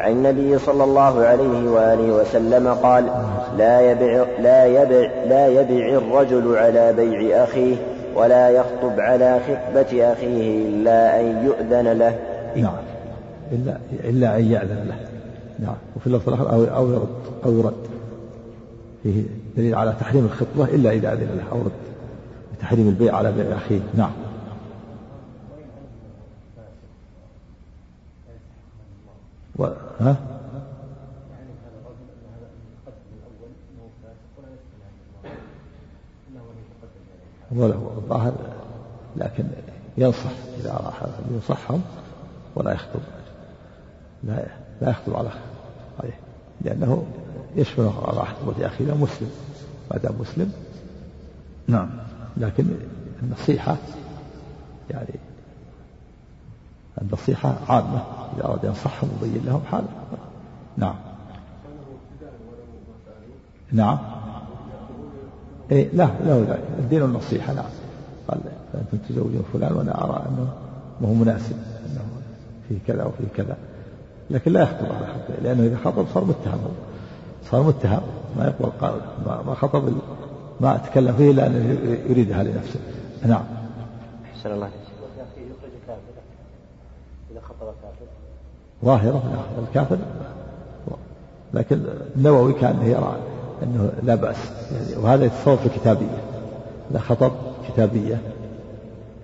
عن 0.00 0.12
النبي 0.12 0.58
صلى 0.58 0.84
الله 0.84 1.24
عليه 1.24 1.70
وآله 1.70 2.12
وسلم 2.12 2.68
قال 2.68 3.04
لا 3.58 3.90
يبع, 3.90 4.24
لا 4.40 4.66
يبع, 4.66 5.10
لا 5.28 5.46
يبع 5.46 5.98
الرجل 5.98 6.56
على 6.56 6.92
بيع 6.92 7.44
أخيه 7.44 7.76
ولا 8.14 8.50
يخطب 8.50 9.00
على 9.00 9.40
خطبة 9.40 10.12
أخيه 10.12 10.68
إلا 10.68 11.20
أن 11.20 11.44
يؤذن 11.44 11.92
له. 11.92 12.18
نعم. 12.56 12.74
إلا, 13.52 13.78
إلا 14.04 14.36
أن 14.36 14.44
يأذن 14.44 14.84
له. 14.88 14.96
نعم. 15.58 15.76
وفي 15.96 16.06
اللفظ 16.06 16.28
الآخر 16.28 16.52
أو 16.52 16.64
أو 16.64 16.90
يرد 16.90 17.08
أو 17.46 17.58
يرد. 17.58 17.86
فيه 19.02 19.22
دليل 19.56 19.74
على 19.74 19.94
تحريم 20.00 20.24
الخطبة 20.24 20.64
إلا 20.74 20.90
إذا 20.90 21.12
أذن 21.12 21.28
له 21.36 21.52
أو 21.52 21.58
رد. 21.58 21.83
تحريم 22.64 22.88
البيع 22.88 23.16
على 23.16 23.32
بيع 23.32 23.56
أخيه. 23.56 23.80
نعم. 23.94 24.12
و... 29.56 29.64
ها؟ 30.00 30.16
وله 37.52 37.92
الظاهر 37.96 38.32
لكن 39.16 39.44
ينصح 39.98 40.30
إذا 40.60 40.72
راح 40.72 41.02
ينصحهم 41.30 41.82
ولا 42.56 42.72
يخطب. 42.72 43.00
لا 44.24 44.46
لا 44.80 44.90
يخطب 44.90 45.16
على 45.16 45.30
عليه. 46.00 46.18
لأنه 46.60 47.06
يشمل 47.56 47.90
على 48.04 48.24
خطبة 48.24 48.66
أخيه 48.66 48.94
مسلم. 48.94 49.30
ما 49.90 49.98
دام 49.98 50.14
مسلم. 50.20 50.52
نعم. 51.68 52.13
لكن 52.36 52.64
النصيحة 53.22 53.76
يعني 54.90 55.14
النصيحة 57.02 57.54
عامة 57.68 58.02
إذا 58.36 58.44
أراد 58.44 58.64
ينصحهم 58.64 59.08
ويبين 59.22 59.42
لهم 59.46 59.60
حاله. 59.70 59.88
نعم. 60.76 60.94
نعم. 63.72 63.98
إيه 65.70 65.88
لا 65.92 66.04
له 66.04 66.46
ذلك 66.48 66.64
الدين 66.78 67.02
النصيحة 67.02 67.52
نعم. 67.52 67.64
قال 68.28 68.40
أنتم 68.74 68.98
تزوجون 69.08 69.44
فلان 69.52 69.72
وأنا 69.72 70.04
أرى 70.04 70.24
أنه 70.28 70.52
ما 71.00 71.08
هو 71.08 71.14
مناسب 71.14 71.56
أنه 71.86 72.04
في 72.68 72.78
كذا 72.86 73.04
وفي 73.04 73.24
كذا. 73.36 73.56
لكن 74.30 74.52
لا 74.52 74.62
يخطب 74.62 74.86
على 74.86 75.06
خطبه 75.06 75.36
لأنه 75.42 75.62
إذا 75.62 75.76
خطب 75.84 76.06
صار 76.14 76.24
متهم 76.24 76.58
صار 77.50 77.62
متهم 77.62 78.02
ما 78.36 78.44
يقبل 78.44 79.00
ما 79.46 79.54
خطب 79.54 79.92
ما 80.60 80.76
أتكلم 80.76 81.16
فيه 81.16 81.30
إلا 81.30 81.46
أنه 81.46 81.78
يريدها 82.10 82.42
لنفسه. 82.42 82.80
نعم. 83.26 83.44
أحسن 84.34 84.52
الله 84.52 84.70
ظاهرة 88.84 89.46
الكافر. 89.68 89.98
لكن 91.54 91.80
النووي 92.16 92.52
كان 92.52 92.82
يرى 92.82 93.16
أنه 93.62 93.92
لا 94.02 94.14
بأس. 94.14 94.36
يعني 94.72 95.04
وهذا 95.04 95.24
يتصور 95.24 95.56
في 95.56 95.66
الكتابية 95.66 96.22
إذا 96.90 96.98
خطب 96.98 97.32
كتابية. 97.68 98.20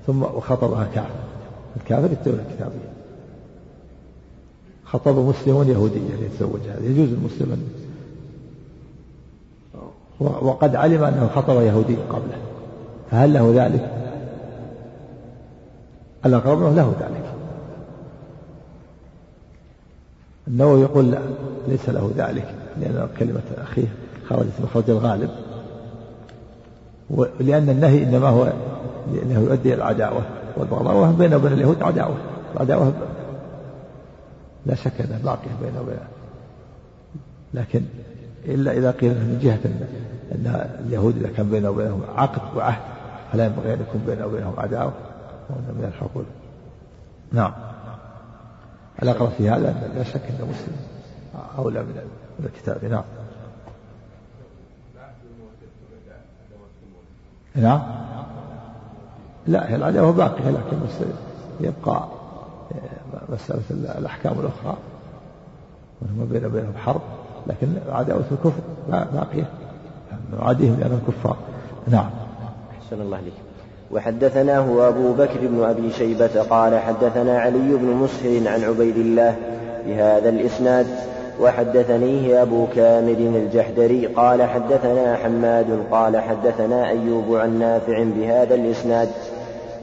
ثم 0.07 0.23
وخطبها 0.23 0.87
كافر. 0.95 1.11
الكافر 1.77 2.13
يتبع 2.13 2.39
الكتابية. 2.49 2.91
خطب 4.85 5.19
مسلم 5.19 5.71
يهودية 5.71 6.15
ليتزوج 6.21 6.61
هذا 6.61 6.87
يجوز 6.87 7.09
المسلم 7.09 7.69
وقد 10.21 10.77
علم 10.77 11.05
أنه 11.05 11.31
خطب 11.35 11.61
يهودي 11.63 11.97
قبله. 11.97 12.39
فهل 13.11 13.33
له 13.33 13.53
ذلك؟ 13.55 13.91
الأقرب 16.27 16.77
له 16.77 16.95
ذلك. 17.01 17.33
النووي 20.49 20.81
يقول 20.81 21.11
لا 21.11 21.19
ليس 21.69 21.89
له 21.89 22.13
ذلك 22.17 22.55
لأن 22.81 23.09
كلمة 23.19 23.43
أخيه 23.59 23.87
خرجت 24.29 24.53
مخرج 24.65 24.91
الغالب. 24.91 25.31
ولأن 27.11 27.69
النهي 27.69 28.03
إنما 28.03 28.29
هو 28.29 28.53
لأنه 29.13 29.41
يؤدي 29.41 29.75
إلى 29.75 29.75
العداوة 29.75 30.23
والبغضاء 30.57 31.13
بينه 31.13 31.37
وبين 31.37 31.53
اليهود 31.53 31.83
عداوة. 31.83 32.17
العداوة 32.55 32.93
لا 34.67 34.75
شك 34.75 35.01
أنها 35.01 35.19
باقية 35.25 35.51
بينه 35.63 35.81
وبين 35.81 35.99
لكن 37.55 37.83
إلا 38.45 38.73
إذا 38.73 38.91
قيل 38.91 39.11
من 39.11 39.39
جهة 39.43 39.59
أن 40.35 40.71
اليهود 40.87 41.17
إذا 41.17 41.29
كان 41.37 41.51
بينه 41.51 41.71
وبينهم 41.71 42.03
عقد 42.17 42.57
وعهد 42.57 42.81
فلا 43.33 43.47
ينبغي 43.47 43.75
أن 43.75 43.81
يكون 43.81 44.03
بينه 44.07 44.27
وبينهم 44.27 44.55
عداوة. 44.59 44.93
وأن 45.51 45.75
من 45.79 45.85
الحقول. 45.85 46.25
نعم. 47.33 47.53
الأقرب 49.03 49.31
في 49.39 49.51
هذا 49.51 49.91
لا 49.95 50.03
شك 50.03 50.23
أن 50.23 50.49
مسلم 50.49 50.77
أولى 51.59 51.83
من 51.83 52.45
الكتاب. 52.45 52.85
نعم. 52.85 53.05
نعم. 57.55 57.83
لا 59.47 59.71
هي 59.71 59.77
العداوة 59.77 60.13
باقية 60.13 60.51
لكن 60.51 60.79
يبقى 61.61 62.09
مسألة 63.29 63.63
الأحكام 63.99 64.33
الأخرى. 64.33 64.77
وما 66.03 66.25
بين 66.25 66.45
وبينهم 66.45 66.77
حرب. 66.77 67.01
لكن 67.51 67.69
عداوة 67.93 68.25
الكفر 68.33 68.61
باقية 68.89 69.45
نعاديهم 70.39 70.77
لأنهم 70.81 71.01
كفار. 71.09 71.37
نعم. 71.89 72.11
أحسن 72.79 73.01
الله 73.01 73.17
عليك 73.17 73.33
وحدثناه 73.91 74.89
أبو 74.89 75.13
بكر 75.13 75.41
بن 75.43 75.65
أبي 75.65 75.93
شيبة 75.93 76.43
قال 76.43 76.79
حدثنا 76.79 77.39
علي 77.39 77.77
بن 77.77 77.87
مسهر 77.87 78.49
عن 78.49 78.65
عبيد 78.65 78.97
الله 78.97 79.37
بهذا 79.87 80.29
الإسناد 80.29 80.87
وحدثنيه 81.41 82.43
أبو 82.43 82.67
كامل 82.75 83.37
الجحدري 83.37 84.07
قال 84.07 84.43
حدثنا 84.43 85.17
حماد 85.17 85.67
قال 85.91 86.17
حدثنا 86.17 86.89
أيوب 86.89 87.37
عن 87.37 87.59
نافع 87.59 88.03
بهذا 88.03 88.55
الإسناد 88.55 89.09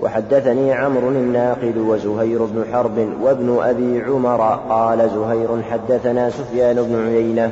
وحدثني 0.04 0.74
عمرو 0.74 1.10
الناقد 1.10 1.78
وزهير 1.78 2.46
بن 2.46 2.66
حرب 2.74 3.08
وابن 3.22 3.58
أبي 3.62 4.02
عمر 4.02 4.60
قال 4.70 5.10
زهير 5.10 5.62
حدثنا 5.72 6.30
سفيان 6.30 6.76
بن 6.76 7.08
عيينة 7.08 7.52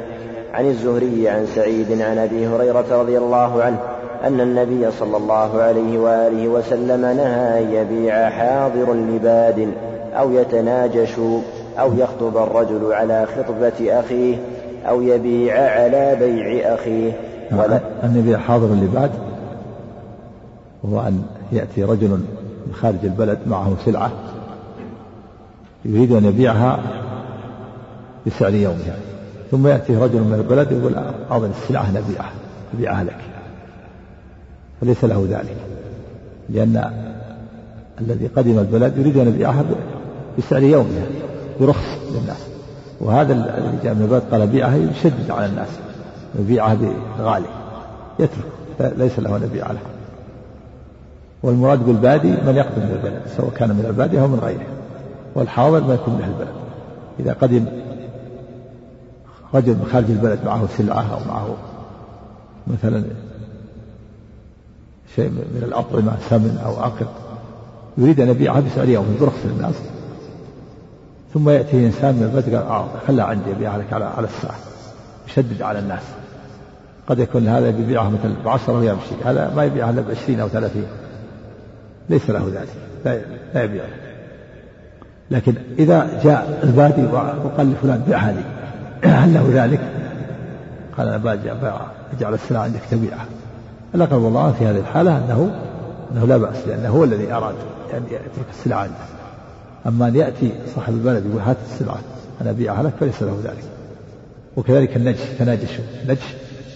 عن 0.53 0.65
الزهري 0.65 1.29
عن 1.29 1.45
سعيد 1.45 2.01
عن 2.01 2.17
أبي 2.17 2.47
هريرة 2.47 3.01
رضي 3.01 3.17
الله 3.17 3.63
عنه 3.63 3.77
أن 4.23 4.41
النبي 4.41 4.91
صلى 4.91 5.17
الله 5.17 5.61
عليه 5.61 5.99
وآله 5.99 6.47
وسلم 6.47 7.01
نهى 7.01 7.63
أن 7.63 7.71
يبيع 7.71 8.29
حاضر 8.29 8.93
لباد 8.93 9.71
أو 10.13 10.31
يتناجش 10.31 11.19
أو 11.79 11.93
يخطب 11.93 12.37
الرجل 12.37 12.93
على 12.93 13.25
خطبة 13.25 13.99
أخيه 13.99 14.37
أو 14.89 15.01
يبيع 15.01 15.81
على 15.81 16.15
بيع 16.19 16.73
أخيه. 16.73 17.11
ولا 17.51 17.79
أن 18.03 18.15
يبيع 18.15 18.37
حاضر 18.37 18.67
لباد. 18.67 19.11
وهو 20.83 21.07
أن 21.07 21.21
يأتي 21.51 21.83
رجل 21.83 22.09
من 22.09 22.73
خارج 22.81 22.99
البلد 23.03 23.39
معه 23.47 23.75
سلعة 23.85 24.11
يريد 25.85 26.11
أن 26.11 26.25
يبيعها 26.25 26.79
بسعر 28.27 28.53
يومها. 28.53 28.97
ثم 29.51 29.67
يأتي 29.67 29.95
رجل 29.95 30.19
من 30.19 30.33
البلد 30.33 30.71
يقول 30.71 30.95
أظن 31.29 31.49
السلعة 31.61 31.91
نبيعها 31.91 32.31
أبيعها 32.73 33.03
لك. 33.03 33.17
فليس 34.81 35.03
له 35.03 35.27
ذلك 35.29 35.57
لأن 36.49 36.91
الذي 38.01 38.27
قدم 38.27 38.59
البلد 38.59 38.97
يريد 38.97 39.17
أن 39.17 39.27
يبيعها 39.27 39.63
بسعر 40.37 40.63
يومها 40.63 41.05
برخص 41.59 41.97
للناس. 42.11 42.47
وهذا 43.01 43.33
الذي 43.33 43.77
جاء 43.83 43.93
من 43.93 44.01
البلد 44.01 44.23
قال 44.31 44.47
بيعها 44.47 44.75
يشدد 44.75 45.31
على 45.31 45.45
الناس 45.45 45.69
يبيعها 46.39 46.77
بغالي 47.19 47.47
يترك 48.19 48.93
ليس 48.97 49.19
له 49.19 49.35
أن 49.35 49.43
يبيع 49.43 49.71
لها. 49.71 49.94
والمراد 51.45 51.85
بالبادي 51.85 52.31
من 52.31 52.53
يقدم 52.55 52.81
من 52.81 52.91
البلد 52.91 53.21
سواء 53.37 53.49
كان 53.49 53.69
من 53.69 53.85
البادية 53.85 54.21
أو 54.21 54.27
من 54.27 54.39
غيره. 54.39 54.65
والحاضر 55.35 55.83
ما 55.83 55.93
يكون 55.93 56.13
من 56.13 56.23
البلد. 56.23 56.55
إذا 57.19 57.33
قدم 57.33 57.65
رجل 59.53 59.73
من 59.73 59.85
خارج 59.91 60.05
البلد 60.09 60.39
معه 60.45 60.67
سلعة 60.77 61.13
أو 61.13 61.19
معه 61.27 61.55
مثلا 62.67 63.03
شيء 65.15 65.29
من 65.29 65.63
الأطعمة 65.63 66.17
سمن 66.29 66.61
أو 66.65 66.83
عقد 66.83 67.07
يريد 67.97 68.19
أن 68.19 68.29
يبيعها 68.29 68.59
بسعر 68.59 68.89
يوم 68.89 69.17
برخص 69.21 69.45
للناس 69.45 69.75
ثم 71.33 71.49
يأتي 71.49 71.85
إنسان 71.85 72.15
من 72.15 72.23
البلد 72.23 72.55
قال 72.55 72.63
آه 72.63 72.85
خلها 73.07 73.25
عندي 73.25 73.51
أبيعها 73.51 73.77
لك 73.77 73.93
على 73.93 74.05
على 74.05 74.27
الساعة. 74.27 74.55
يشدد 75.27 75.61
على 75.61 75.79
الناس. 75.79 76.03
قد 77.07 77.19
يكون 77.19 77.47
هذا 77.47 77.69
يبيعها 77.69 78.09
مثلا 78.09 78.33
بعشرة 78.45 78.73
ويمشي 78.73 79.15
هذا 79.25 79.53
ما 79.55 79.63
يبيعها 79.63 79.89
إلا 79.89 80.01
بعشرين 80.01 80.39
أو 80.39 80.47
ثلاثين. 80.47 80.85
ليس 82.09 82.29
له 82.29 82.51
ذلك 82.53 82.69
لا, 83.05 83.21
لا 83.53 83.63
يبيعها 83.63 84.05
لكن 85.31 85.53
إذا 85.79 86.21
جاء 86.23 86.59
البادي 86.63 87.03
وقال 87.45 87.71
لفلان 87.71 88.03
بيعها 88.07 88.31
لي 88.31 88.43
هل 89.09 89.33
له 89.33 89.49
ذلك؟ 89.53 89.79
قال 90.97 91.07
أنا 91.07 91.17
باجي 91.17 91.51
أجعل 92.17 92.33
السلعة 92.33 92.61
عندك 92.61 92.79
تبيعها. 92.91 93.25
الأقرب 93.95 94.21
والله 94.21 94.51
في 94.51 94.65
هذه 94.65 94.79
الحالة 94.79 95.17
أنه 95.17 95.51
أنه 96.11 96.25
لا 96.25 96.37
بأس 96.37 96.67
لأنه 96.67 96.89
هو 96.89 97.03
الذي 97.03 97.33
أراد 97.33 97.55
أن 97.93 98.03
يترك 98.05 98.45
السلعة 98.59 98.79
عنده. 98.79 98.95
أما 99.85 100.07
أن 100.07 100.15
يأتي 100.15 100.51
صاحب 100.75 100.93
البلد 100.93 101.25
يقول 101.25 101.41
هات 101.41 101.57
السلعة 101.71 101.97
أنا 102.41 102.49
أبيعها 102.49 102.83
لك 102.83 102.93
فليس 102.99 103.23
له 103.23 103.39
ذلك. 103.43 103.63
وكذلك 104.57 104.97
النجش 104.97 105.19
تناجشوا 105.39 105.83
النجش 106.03 106.35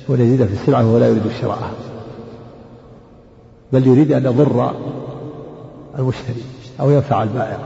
هو 0.09 0.15
يزيد 0.15 0.45
في 0.45 0.53
السلعة 0.53 0.85
وهو 0.85 0.97
لا 0.97 1.07
يريد 1.07 1.21
شراءها 1.41 1.71
بل 3.73 3.87
يريد 3.87 4.11
أن 4.11 4.25
يضر 4.25 4.73
المشتري 5.99 6.43
أو 6.79 6.91
ينفع 6.91 7.23
البائع. 7.23 7.57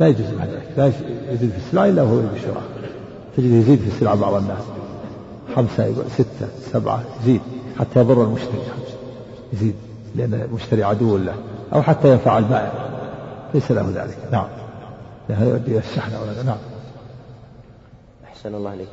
لا 0.00 0.08
يجوز 0.08 0.26
ذلك. 0.26 0.62
لا 0.76 0.86
يزيد 1.32 1.50
في 1.50 1.56
السلعة 1.56 1.86
إلا 1.86 2.02
وهو 2.02 2.18
يريد 2.18 2.32
الشراء 2.34 2.62
تجد 3.36 3.50
يزيد 3.50 3.78
في 3.78 3.86
السلعة 3.86 4.14
بعض 4.14 4.34
الناس. 4.34 4.62
خمسة 5.56 5.94
ستة 6.14 6.48
سبعة 6.72 7.02
يزيد. 7.22 7.40
حتى 7.78 8.00
يضر 8.00 8.22
المشتري. 8.22 8.62
يزيد. 9.52 9.74
لأن 10.16 10.34
المشتري 10.34 10.84
عدو 10.84 11.16
له. 11.16 11.34
أو 11.74 11.82
حتى 11.82 12.12
ينفع 12.12 12.38
البائع. 12.38 12.72
ليس 13.54 13.70
له 13.70 13.90
ذلك. 13.94 14.18
نعم. 14.32 14.46
هذا 15.30 15.48
يؤدي 15.48 15.70
إلى 15.70 15.78
الشحنة 15.78 16.22
ولا 16.22 16.42
نعم. 16.42 16.58
أحسن 18.24 18.54
الله 18.54 18.70
عليك 18.70 18.88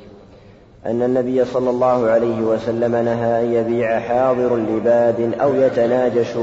أن 0.86 1.02
النبي 1.02 1.46
صلى 1.46 1.70
الله 1.70 2.10
عليه 2.10 2.42
وسلم 2.42 2.96
نهى 2.96 3.46
أن 3.46 3.54
يبيع 3.54 4.00
حاضر 4.00 4.56
لباد 4.56 5.34
أو 5.42 5.56
يتناجش 5.56 6.38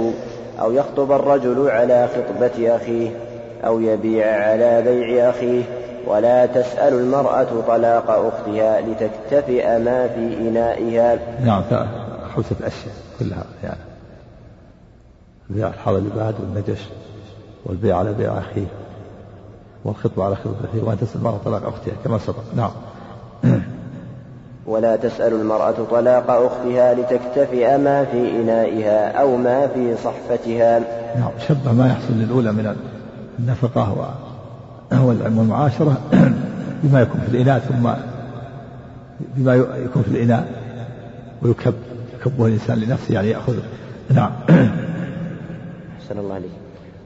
أو 0.60 0.72
يخطب 0.72 1.12
الرجل 1.12 1.70
على 1.70 2.08
خطبة 2.08 2.76
أخيه 2.76 3.10
أو 3.66 3.80
يبيع 3.80 4.50
على 4.50 4.82
بيع 4.82 5.30
أخيه. 5.30 5.62
ولا 6.06 6.46
تسأل 6.46 6.94
المرأة 6.94 7.46
طلاق 7.66 8.10
أختها 8.10 8.80
لتكتفئ 8.80 9.78
ما 9.78 10.08
في 10.08 10.48
إنائها. 10.48 11.18
نعم 11.44 11.62
خمسة 12.34 12.56
أشياء 12.62 12.94
كلها 13.18 13.44
يعني. 13.62 13.80
البيع 15.50 15.68
الحاضر 15.68 15.98
لباد 15.98 16.34
والنجش 16.40 16.80
والبيع 17.64 17.96
على 17.96 18.12
بيع 18.12 18.38
أخيه 18.38 18.66
والخطبة 19.84 20.24
على 20.24 20.36
خطبة 20.36 20.68
أخيه 20.70 20.82
وأن 20.82 20.98
تسأل 20.98 21.16
المرأة 21.16 21.38
طلاق 21.44 21.66
أختها 21.66 21.94
كما 22.04 22.18
سبق. 22.18 22.42
نعم. 22.56 22.70
ولا 24.70 24.96
تسأل 24.96 25.32
المرأة 25.32 25.74
طلاق 25.90 26.30
أختها 26.30 26.94
لتكتفئ 26.94 27.78
ما 27.78 28.04
في 28.04 28.30
إنائها 28.40 29.12
أو 29.20 29.36
ما 29.36 29.66
في 29.66 29.96
صحفتها. 29.96 30.78
نعم 31.16 31.30
شبه 31.48 31.72
ما 31.72 31.86
يحصل 31.86 32.12
للأولى 32.12 32.52
من 32.52 32.76
النفقة 33.38 34.14
والمعاشرة 34.92 35.96
بما 36.82 37.00
يكون 37.00 37.20
في 37.20 37.36
الإناء 37.36 37.58
ثم 37.58 37.90
بما 39.36 39.54
يكون 39.54 40.02
في 40.02 40.08
الإناء 40.08 40.44
ويكب 41.42 41.74
يكبه 42.20 42.46
الإنسان 42.46 42.78
لنفسه 42.78 43.14
يعني 43.14 43.30
يأخذ. 43.30 43.56
نعم. 44.10 44.30
أحسن 46.00 46.18
الله 46.18 46.34
عليك 46.34 46.50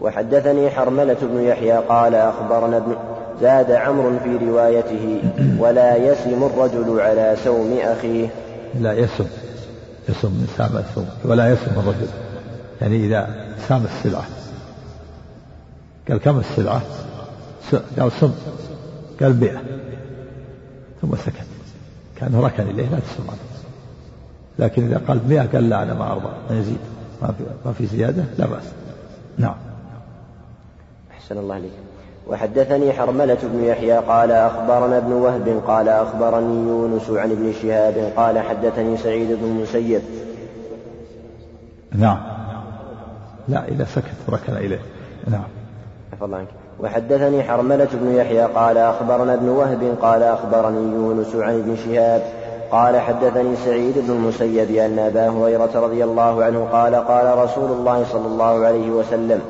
وحدثني 0.01 0.71
حرملة 0.71 1.17
بن 1.23 1.41
يحيى 1.41 1.73
قال 1.73 2.15
أخبرنا 2.15 2.77
ابن 2.77 2.97
زاد 3.41 3.71
عمرو 3.71 4.19
في 4.19 4.37
روايته 4.37 5.23
ولا 5.59 5.97
يسم 5.97 6.45
الرجل 6.45 7.01
على 7.01 7.37
سوم 7.45 7.79
أخيه. 7.83 8.29
لا 8.81 8.93
يسم 8.93 9.27
يسم 10.09 10.29
من 10.29 10.55
سام 10.57 10.77
الثوم 10.77 11.09
ولا 11.25 11.53
يسم 11.53 11.71
الرجل. 11.77 12.09
يعني 12.81 13.07
إذا 13.07 13.47
سام 13.69 13.85
السلعة. 13.85 14.25
قال 16.09 16.19
كم 16.19 16.39
السلعة؟ 16.39 16.83
قال 17.99 18.13
سم 18.13 18.35
قال 19.21 19.33
بيع 19.33 19.61
ثم 21.03 21.17
سكت. 21.17 21.47
كأنه 22.17 22.41
ركن 22.41 22.63
إليه 22.63 22.89
لا 22.89 22.99
تسم 22.99 23.25
لكن 24.59 24.87
إذا 24.87 25.01
قال 25.09 25.21
مئة 25.29 25.47
قال 25.53 25.69
لا 25.69 25.83
أنا 25.83 25.95
ما 25.95 26.13
أرضى 26.13 26.29
ما 26.51 26.59
يزيد. 26.59 26.79
ما 27.23 27.29
في, 27.29 27.45
ما 27.67 27.73
في 27.73 27.87
زيادة 27.87 28.25
لا 28.39 28.47
بأس. 28.47 28.65
نعم. 29.39 29.57
أحسن 31.11 31.39
الله 31.39 31.55
عليك 31.55 31.73
وحدثني 32.27 32.93
حرملة 32.93 33.39
بن 33.43 33.65
يحيى 33.65 33.97
قال 33.97 34.33
أخبرنا 34.33 34.99
ابن 34.99 35.13
وهب 35.13 35.63
قال 35.67 35.89
أخبرني 35.89 36.69
يونس 36.69 37.11
عن 37.11 37.31
ابن 37.31 37.53
شهاب 37.63 38.13
قال 38.17 38.39
حدثني 38.39 38.97
سعيد 38.97 39.29
بن 39.29 39.45
المسيب. 39.45 40.03
نعم. 41.93 42.19
لا 43.49 43.69
إذا 43.69 43.85
سكت 43.85 44.31
ركن 44.31 44.57
إليه. 44.57 44.81
نعم. 45.27 45.45
الله 46.23 46.37
عنك. 46.37 46.49
وحدثني 46.81 47.43
حرملة 47.43 47.89
بن 47.93 48.15
يحيى 48.15 48.43
قال 48.43 48.79
أخبرنا 48.79 49.35
ابن 49.35 49.49
وهب 49.49 49.97
قال 50.03 50.23
أخبرني 50.23 50.95
يونس 50.95 51.35
عن 51.35 51.55
ابن 51.59 51.77
شهاب 51.77 52.23
قال 52.75 53.01
حدثني 53.01 53.57
سعيد 53.57 53.95
بن 53.99 54.13
المسيب 54.13 54.71
أن 54.77 54.99
أبا 54.99 55.29
هريرة 55.29 55.71
رضي 55.75 56.05
الله 56.05 56.45
عنه 56.45 56.69
قال 56.73 56.95
قال 56.95 57.39
رسول 57.39 57.71
الله 57.71 58.05
صلى 58.13 58.27
الله 58.27 58.67
عليه 58.67 58.91
وسلم 58.91 59.41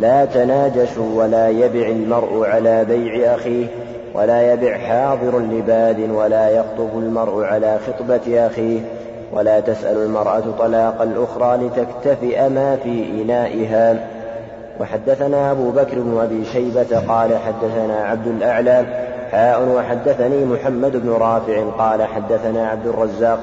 لا 0.00 0.24
تناجشوا 0.24 1.22
ولا 1.22 1.48
يبع 1.48 1.88
المرء 1.88 2.46
على 2.46 2.84
بيع 2.84 3.34
أخيه 3.34 3.66
ولا 4.14 4.52
يبع 4.52 4.78
حاضر 4.78 5.38
لباد 5.38 6.10
ولا 6.10 6.50
يخطب 6.50 6.98
المرء 6.98 7.44
على 7.44 7.78
خطبة 7.86 8.46
أخيه 8.46 8.80
ولا 9.32 9.60
تسأل 9.60 9.96
المرأة 9.96 10.42
طلاق 10.58 11.02
الأخرى 11.02 11.56
لتكتفئ 11.66 12.48
ما 12.48 12.76
في 12.76 13.22
إنائها. 13.22 13.96
وحدثنا 14.80 15.50
أبو 15.50 15.70
بكر 15.70 16.00
بن 16.00 16.20
أبي 16.20 16.44
شيبة 16.44 17.00
قال 17.08 17.38
حدثنا 17.38 18.04
عبد 18.04 18.26
الأعلى 18.26 18.86
حاء 19.32 19.68
وحدثني 19.68 20.44
محمد 20.44 20.96
بن 20.96 21.10
رافع 21.10 21.62
قال 21.78 22.02
حدثنا 22.02 22.68
عبد 22.68 22.86
الرزاق 22.86 23.38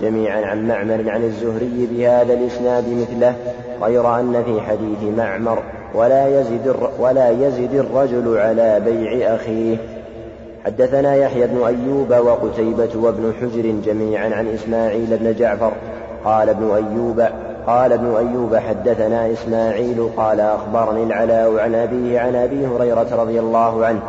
جميعا 0.00 0.40
عن 0.40 0.68
معمر 0.68 1.10
عن 1.10 1.24
الزهري 1.24 1.88
بهذا 1.90 2.34
الإسناد 2.34 2.84
مثله 2.88 3.34
غير 3.82 4.20
أن 4.20 4.42
في 4.44 4.60
حديث 4.60 5.18
معمر 5.18 5.58
ولا 5.94 6.40
يزد 6.40 6.74
ولا 6.98 7.30
يزد 7.30 7.74
الرجل 7.74 8.38
على 8.38 8.80
بيع 8.80 9.34
أخيه. 9.34 9.76
حدثنا 10.64 11.14
يحيى 11.14 11.46
بن 11.46 11.62
أيوب 11.62 12.10
وقتيبة 12.10 12.90
وابن 12.96 13.32
حجر 13.40 13.74
جميعا 13.84 14.30
عن 14.34 14.48
إسماعيل 14.48 15.16
بن 15.20 15.34
جعفر 15.34 15.72
قال 16.24 16.48
ابن 16.48 16.70
أيوب 16.70 17.22
قال 17.66 17.92
ابن 17.92 18.14
أيوب 18.14 18.56
حدثنا 18.56 19.32
إسماعيل 19.32 20.08
قال 20.16 20.40
أخبرني 20.40 21.02
العلاء 21.02 21.58
عن 21.58 21.74
أبيه 21.74 22.20
عن 22.20 22.34
أبي 22.34 22.66
هريرة 22.66 23.06
رضي 23.12 23.40
الله 23.40 23.86
عنه 23.86 24.00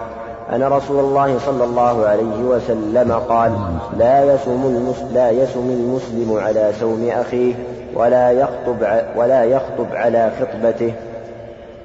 أن 0.55 0.63
رسول 0.63 0.99
الله 0.99 1.39
صلى 1.39 1.63
الله 1.63 2.05
عليه 2.05 2.43
وسلم 2.43 3.11
قال 3.11 3.51
لا 3.97 4.33
يسم 4.33 4.63
المسلم 4.65 5.07
لا 5.13 5.29
يسم 5.29 5.69
المسلم 5.69 6.39
على 6.45 6.71
سوم 6.79 7.09
أخيه 7.11 7.53
ولا 7.95 8.31
يخطب 8.31 8.77
ولا 9.15 9.43
يخطب 9.43 9.85
على 9.93 10.31
خطبته. 10.39 10.93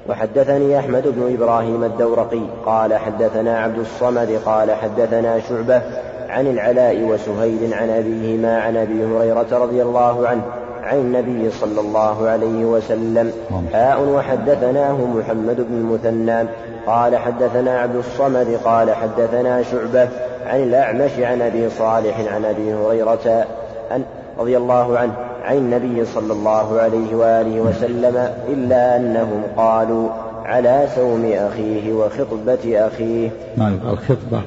وحدثني 0.09 0.79
أحمد 0.79 1.03
بن 1.07 1.33
إبراهيم 1.33 1.83
الدورقي 1.83 2.41
قال 2.65 2.93
حدثنا 2.93 3.59
عبد 3.59 3.79
الصمد 3.79 4.39
قال 4.45 4.71
حدثنا 4.71 5.39
شعبة 5.39 5.81
عن 6.29 6.47
العلاء 6.47 7.03
وسهيل 7.03 7.73
عن 7.73 7.89
أبيهما 7.89 8.61
عن 8.61 8.77
أبي 8.77 9.05
هريرة 9.05 9.47
رضي 9.51 9.81
الله 9.81 10.27
عنه 10.27 10.41
عن 10.83 10.97
النبي 10.97 11.51
صلى 11.51 11.81
الله 11.81 12.29
عليه 12.29 12.65
وسلم. 12.65 13.31
حاء 13.73 14.01
وحدثناه 14.01 14.97
محمد 15.05 15.55
بن 15.55 15.75
المثنى. 15.75 16.47
قال 16.89 17.17
حدثنا 17.17 17.79
عبد 17.79 17.95
الصمد 17.95 18.59
قال 18.65 18.91
حدثنا 18.95 19.63
شعبة 19.63 20.09
عن 20.45 20.63
الأعمش 20.63 21.11
عن 21.19 21.41
أبي 21.41 21.69
صالح 21.69 22.33
عن 22.33 22.45
أبي 22.45 22.73
هريرة 22.73 23.45
أن 23.91 24.03
رضي 24.39 24.57
الله 24.57 24.97
عنه 24.97 25.13
عن 25.43 25.57
النبي 25.57 26.05
صلى 26.05 26.33
الله 26.33 26.79
عليه 26.79 27.15
وآله 27.15 27.61
وسلم 27.61 28.33
إلا 28.47 28.97
أنهم 28.97 29.43
قالوا 29.57 30.09
على 30.45 30.87
سوم 30.95 31.31
أخيه 31.33 31.93
وخطبة 31.93 32.87
أخيه. 32.87 33.31
نعم 33.57 33.79
الخطبة 33.89 34.41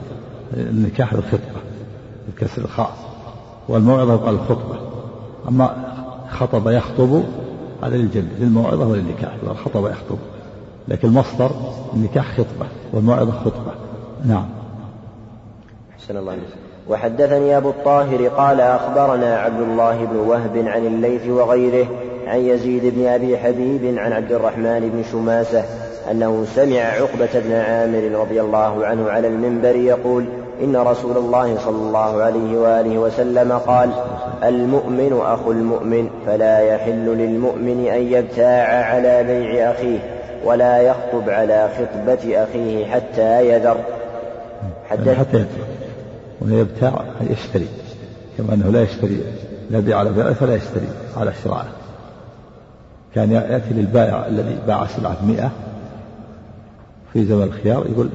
النكاح 0.57 1.13
الخطبة 1.13 1.61
بكسر 2.29 2.63
الخاء 2.63 2.93
والموعظة 3.69 4.31
الخطبة. 4.31 4.77
أما 5.49 5.77
خطب 6.31 6.69
يخطب 6.69 7.23
هذا 7.83 7.97
للجمع 7.97 8.29
للموعظة 8.39 8.87
وللنكاح 8.87 9.31
خطب 9.65 9.87
يخطب. 9.87 10.19
لكن 10.89 11.09
المصدر 11.09 11.51
النكاح 11.95 12.33
خطبة 12.33 12.67
والموعظة 12.93 13.33
خطبة. 13.33 13.73
نعم. 14.25 14.47
أحسن 15.99 16.17
الله 16.17 16.33
عليك 16.33 16.45
وحدثني 16.89 17.57
أبو 17.57 17.71
الطاهر 17.71 18.29
قال 18.29 18.61
أخبرنا 18.61 19.39
عبد 19.39 19.61
الله 19.61 20.05
بن 20.05 20.17
وهب 20.17 20.65
عن 20.67 20.87
الليث 20.87 21.27
وغيره 21.29 21.87
عن 22.27 22.39
يزيد 22.39 22.95
بن 22.95 23.07
أبي 23.07 23.39
حبيب 23.39 23.99
عن 23.99 24.13
عبد 24.13 24.33
الرحمن 24.33 24.91
بن 24.95 25.03
شماسة 25.13 25.65
أنه 26.11 26.45
سمع 26.55 26.81
عقبة 26.81 27.29
بن 27.35 27.53
عامر 27.53 28.21
رضي 28.21 28.41
الله 28.41 28.87
عنه 28.87 29.11
على 29.11 29.29
المنبر 29.29 29.77
يقول 29.77 30.25
إن 30.63 30.77
رسول 30.77 31.17
الله 31.17 31.59
صلى 31.59 31.77
الله 31.77 32.23
عليه 32.23 32.59
وآله 32.59 32.99
وسلم 32.99 33.53
قال 33.53 33.91
المؤمن 34.45 35.21
أخو 35.23 35.53
المؤمن 35.53 36.11
فلا 36.27 36.59
يحل 36.59 37.07
للمؤمن 37.07 37.87
أن 37.87 38.03
يبتاع 38.03 38.95
على 38.95 39.23
بيع 39.23 39.71
أخيه. 39.71 39.99
ولا 40.45 40.81
يخطب 40.81 41.31
على 41.31 41.69
خطبة 41.79 42.45
أخيه 42.45 42.87
حتى 42.87 43.49
يذر. 43.49 43.77
حتى 44.91 45.11
يذر. 45.11 45.47
ولا 46.41 46.61
يبتاع 46.61 47.05
يشتري. 47.31 47.69
كما 48.39 48.55
أنه 48.55 48.71
لا 48.71 48.83
يشتري 48.83 49.21
لا 49.71 49.79
يبيع 49.79 49.99
على 49.99 50.11
بيعه 50.11 50.33
فلا 50.33 50.55
يشتري 50.55 50.89
على 51.17 51.33
شرائه 51.45 51.73
كان 53.15 53.33
يأتي 53.33 53.75
للبائع 53.75 54.27
الذي 54.27 54.59
باع 54.67 54.87
سلعة 54.87 55.17
مئة 55.25 55.51
في 57.13 57.25
زمن 57.25 57.43
الخيار 57.43 57.87
يقول 57.87 58.09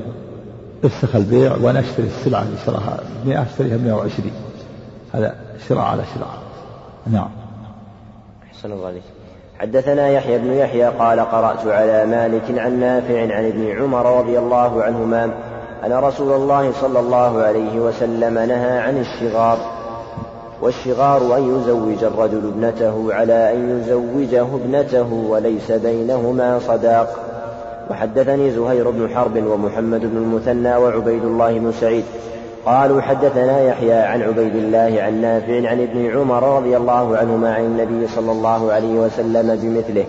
افسخ 0.83 1.15
البيع 1.15 1.55
وأنا 1.55 1.79
أشتري 1.79 2.07
السلعة 2.07 2.43
اللي 2.43 2.57
شراها 2.65 2.99
100 3.25 3.43
أشتريها 3.43 3.77
120 3.77 4.31
هذا 5.13 5.35
شراء 5.69 5.81
على 5.81 6.03
شراء. 6.15 6.37
نعم. 7.07 7.29
أحسن 8.51 8.71
الله 8.71 8.87
عليك. 8.87 9.03
حدثنا 9.59 10.09
يحيى 10.09 10.37
بن 10.37 10.53
يحيى 10.53 10.85
قال 10.85 11.19
قرأت 11.19 11.67
على 11.67 12.05
مالك 12.05 12.59
عن 12.59 12.79
نافع 12.79 13.21
عن 13.21 13.45
ابن 13.45 13.81
عمر 13.81 14.19
رضي 14.19 14.39
الله 14.39 14.83
عنهما 14.83 15.31
أن 15.85 15.93
رسول 15.93 16.33
الله 16.33 16.71
صلى 16.81 16.99
الله 16.99 17.41
عليه 17.41 17.79
وسلم 17.79 18.33
نهى 18.33 18.77
عن 18.77 18.97
الشغار 18.97 19.57
والشغار 20.61 21.37
أن 21.37 21.55
يزوج 21.55 22.03
الرجل 22.03 22.47
ابنته 22.47 23.13
على 23.13 23.53
أن 23.53 23.79
يزوجه 23.79 24.41
ابنته 24.55 25.13
وليس 25.13 25.71
بينهما 25.71 26.59
صداق. 26.59 27.19
وحدثني 27.89 28.51
زهير 28.51 28.89
بن 28.89 29.09
حرب 29.15 29.43
ومحمد 29.47 30.01
بن 30.01 30.17
المثنى 30.17 30.75
وعبيد 30.75 31.23
الله 31.23 31.59
بن 31.59 31.71
سعيد 31.71 32.05
قالوا 32.67 33.01
حدثنا 33.01 33.61
يحيى 33.61 33.93
عن 33.93 34.21
عبيد 34.21 34.55
الله 34.55 35.03
عن 35.03 35.21
نافع 35.21 35.69
عن 35.69 35.81
ابن 35.81 36.17
عمر 36.17 36.57
رضي 36.57 36.77
الله 36.77 37.17
عنهما 37.17 37.53
عن 37.53 37.65
النبي 37.65 38.07
صلى 38.07 38.31
الله 38.31 38.71
عليه 38.71 38.99
وسلم 38.99 39.55
بمثله. 39.61 40.05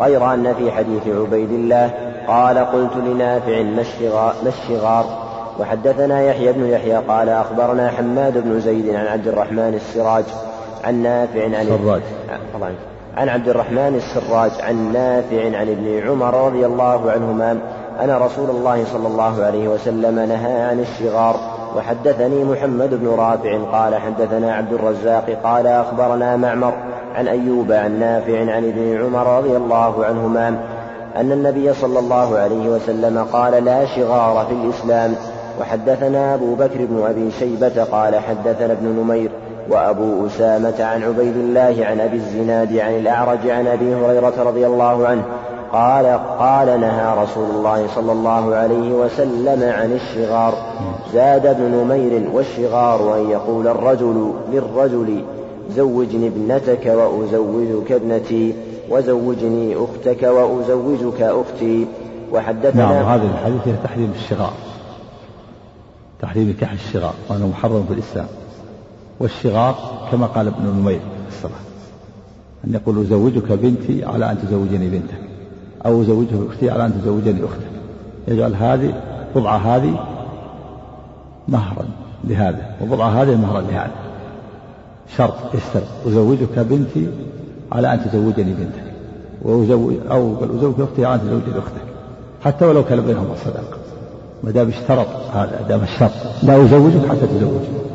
غير 0.00 0.34
أن 0.34 0.54
في 0.54 0.70
حديث 0.70 1.02
عبيد 1.08 1.50
الله 1.50 1.90
قال 2.28 2.58
قلت 2.58 2.96
لنافع 2.96 3.62
ما 3.62 3.82
الشغار 4.46 5.04
وحدثنا 5.60 6.22
يحيى 6.22 6.52
بن 6.52 6.66
يحيى 6.66 6.96
قال 6.96 7.28
أخبرنا 7.28 7.90
حماد 7.90 8.44
بن 8.44 8.60
زيد 8.60 8.94
عن 8.94 9.06
عبد 9.06 9.28
الرحمن 9.28 9.74
السراج 9.74 10.24
عن 10.84 11.02
نافع 11.02 11.44
عن 11.44 11.52
السراج 11.52 12.02
عن 13.16 13.28
عبد 13.28 13.48
الرحمن 13.48 13.94
السراج 13.94 14.50
عن 14.60 14.92
نافع 14.92 15.58
عن 15.58 15.68
ابن 15.68 16.08
عمر 16.08 16.46
رضي 16.46 16.66
الله 16.66 17.10
عنهما 17.10 17.58
أن 18.04 18.10
رسول 18.10 18.50
الله 18.50 18.84
صلى 18.92 19.06
الله 19.08 19.44
عليه 19.44 19.68
وسلم 19.68 20.18
نهى 20.18 20.62
عن 20.62 20.80
الشغار. 20.80 21.55
وحدثني 21.76 22.44
محمد 22.44 22.94
بن 22.94 23.08
رافع 23.08 23.58
قال 23.72 23.94
حدثنا 23.94 24.54
عبد 24.54 24.72
الرزاق 24.72 25.40
قال 25.44 25.66
أخبرنا 25.66 26.36
معمر 26.36 26.74
عن 27.14 27.28
أيوب 27.28 27.72
عن 27.72 28.00
نافع 28.00 28.38
عن 28.40 28.64
ابن 28.64 29.04
عمر 29.04 29.38
رضي 29.38 29.56
الله 29.56 30.04
عنهما 30.04 30.48
أن 31.16 31.32
النبي 31.32 31.74
صلى 31.74 31.98
الله 31.98 32.38
عليه 32.38 32.68
وسلم 32.68 33.26
قال 33.32 33.64
لا 33.64 33.86
شغار 33.86 34.46
في 34.48 34.54
الإسلام. 34.54 35.14
وحدثنا 35.60 36.34
أبو 36.34 36.54
بكر 36.54 36.84
بن 36.84 37.04
أبي 37.08 37.30
شيبة 37.30 37.84
قال 37.84 38.16
حدثنا 38.16 38.72
ابن 38.72 38.86
نمير 38.88 39.30
وأبو 39.70 40.26
أسامة 40.26 40.84
عن 40.84 41.02
عبيد 41.02 41.36
الله 41.36 41.86
عن 41.86 42.00
أبي 42.00 42.16
الزناد 42.16 42.76
عن 42.76 42.94
الأعرج 42.94 43.48
عن 43.50 43.66
أبي 43.66 43.94
هريرة 43.94 44.42
رضي 44.42 44.66
الله 44.66 45.06
عنه 45.06 45.22
قال 45.72 46.06
قال 46.38 46.80
نهى 46.80 47.22
رسول 47.22 47.50
الله 47.50 47.86
صلى 47.94 48.12
الله 48.12 48.54
عليه 48.54 48.92
وسلم 48.92 49.72
عن 49.72 49.92
الشغار. 49.92 50.54
زاد 51.12 51.46
ابن 51.46 51.62
نمير 51.62 52.30
والشغار 52.32 53.18
أن 53.18 53.30
يقول 53.30 53.68
الرجل 53.68 54.32
للرجل 54.52 55.24
زوجني 55.76 56.26
ابنتك 56.26 56.86
وأزوجك 56.86 57.92
ابنتي 57.92 58.54
وزوجني 58.90 59.76
أختك 59.76 60.22
وأزوجك 60.22 61.22
أختي. 61.22 61.86
وحدثنا 62.32 62.84
نعم 62.84 63.04
هذا 63.04 63.24
الحديث 63.24 63.62
فيه 63.62 63.74
تحريم 63.84 64.12
الشغار. 64.14 64.52
تحريم 66.22 66.56
كح 66.60 66.72
الشغار 66.72 67.14
وأنه 67.30 67.46
محرم 67.48 67.84
في 67.88 67.94
الإسلام. 67.94 68.26
والشغار 69.20 69.74
كما 70.12 70.26
قال 70.26 70.46
ابن 70.46 70.66
نمير 70.66 71.00
الصلاة 71.28 71.60
أن 72.64 72.74
يقول 72.74 73.00
أزوجك 73.00 73.52
بنتي 73.52 74.04
على 74.04 74.30
أن 74.30 74.38
تزوجني 74.38 74.88
بنتك. 74.88 75.35
أو 75.86 76.02
أزوجك 76.02 76.28
أختي 76.50 76.70
على 76.70 76.86
أن 76.86 77.00
تزوجني 77.02 77.44
أختك. 77.44 77.70
يجعل 78.28 78.54
هذه 78.54 78.94
بضعة 79.34 79.56
هذه 79.56 80.06
مهرا 81.48 81.84
لهذا 82.24 82.70
وبضعة 82.82 83.22
هذه 83.22 83.36
مهرا 83.36 83.60
لهذا. 83.60 83.90
شرط 85.16 85.54
يشترط. 85.54 86.06
أزوجك 86.06 86.58
بنتي 86.58 87.08
على 87.72 87.94
أن 87.94 88.00
تزوجني 88.04 88.52
بنتك. 88.52 88.84
وأزوج 89.42 89.94
أو 90.10 90.34
أزوجك 90.58 90.80
أختي 90.80 91.04
على 91.04 91.14
أن 91.14 91.20
تزوجني 91.20 91.58
أختك. 91.58 91.86
حتى 92.44 92.64
ولو 92.64 92.84
كان 92.84 93.00
بينهما 93.00 93.34
صداقة. 93.44 93.78
ما 94.44 94.50
دام 94.50 94.68
اشترط 94.68 95.08
هذا 95.32 95.64
دام 95.68 95.82
الشرط. 95.82 96.12
لا 96.42 96.64
أزوجك 96.64 97.08
حتى 97.08 97.26
تزوجني. 97.26 97.86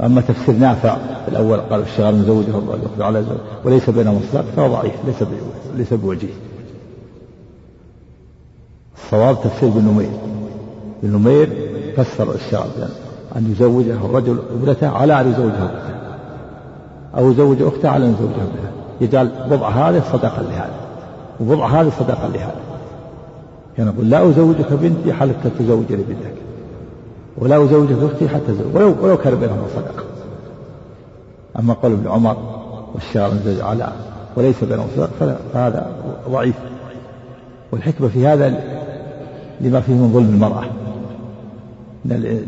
أما 0.00 0.20
تفسير 0.20 0.54
نافع 0.54 0.96
الأول 1.28 1.60
قال 1.60 1.80
الشغال 1.80 2.14
مزوجه 2.14 2.58
الله 2.58 2.78
على 3.04 3.22
زوج 3.22 3.38
وليس 3.64 3.90
بينهم 3.90 4.16
مصداق 4.16 4.44
فهو 4.56 4.68
ضعيف 4.68 4.94
ليس 5.06 5.24
ليس 5.76 5.94
بوجيه. 5.94 6.49
الصواب 9.10 9.36
تفسير 9.44 9.68
بن 9.68 9.80
نمير. 9.80 10.10
بن 11.02 11.16
نمير 11.16 11.48
فسر 11.96 12.34
الشغال 12.34 12.70
يعني 12.78 12.92
أن 13.36 13.52
يزوجه 13.52 13.92
الرجل 13.92 14.38
ابنته 14.52 14.88
على 14.88 15.20
أن 15.20 15.30
يزوجها 15.32 15.64
أخته 15.64 15.94
أو 17.18 17.30
يزوج 17.30 17.62
أخته 17.62 17.88
على 17.88 18.06
أن 18.06 18.14
يزوجها 18.14 18.44
ابنته 18.44 18.70
يجعل 19.00 19.30
بضع 19.50 19.68
هذا 19.68 20.02
صدقا 20.12 20.42
لهذا. 20.42 20.74
وبضع 21.40 21.66
هذا 21.66 21.90
صدقا 21.98 22.28
لهذا. 22.28 22.54
كان 23.76 23.86
يعني 23.86 23.90
يقول 23.90 24.10
لا 24.10 24.28
أزوجك 24.28 24.72
بنتي 24.72 25.12
حتى 25.12 25.50
تزوجني 25.58 26.02
بنتك. 26.08 26.34
ولا 27.38 27.64
أزوجك 27.64 27.96
أختي 28.02 28.28
حتى 28.28 28.54
زوج 28.54 28.74
ولو, 28.74 28.94
ولو 29.02 29.16
كان 29.16 29.34
بينهما 29.34 29.66
صدقة 29.76 30.04
أما 31.58 31.74
قول 31.74 31.92
ابن 31.92 32.08
عمر 32.08 32.36
والشعر 32.94 33.30
زوج 33.44 33.60
على 33.60 33.92
وليس 34.36 34.64
بينهما 34.64 34.88
صدقة 34.96 35.36
فهذا 35.52 35.86
ضعيف. 36.30 36.54
والحكمة 37.72 38.08
في 38.08 38.26
هذا 38.26 38.79
لما 39.60 39.80
فيه 39.80 39.92
من 39.92 40.12
ظلم 40.12 40.34
المرأة. 40.34 40.64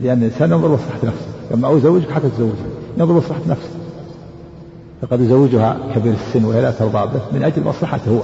لأن 0.02 0.18
الإنسان 0.18 0.50
ينظر 0.50 0.68
مصلحة 0.68 0.98
نفسه. 1.04 1.26
لما 1.50 1.76
أزوجك 1.76 2.10
حتى 2.10 2.28
تزوجها 2.28 2.66
ينظر 2.98 3.14
مصلحة 3.14 3.40
نفسه. 3.48 3.70
فقد 5.02 5.20
يزوجها 5.20 5.76
كبير 5.94 6.12
السن 6.12 6.44
وهي 6.44 6.62
لا 6.62 6.70
ترضى 6.70 7.06
به 7.06 7.20
من 7.32 7.42
أجل 7.44 7.64
مصلحته 7.64 8.10
هو. 8.10 8.20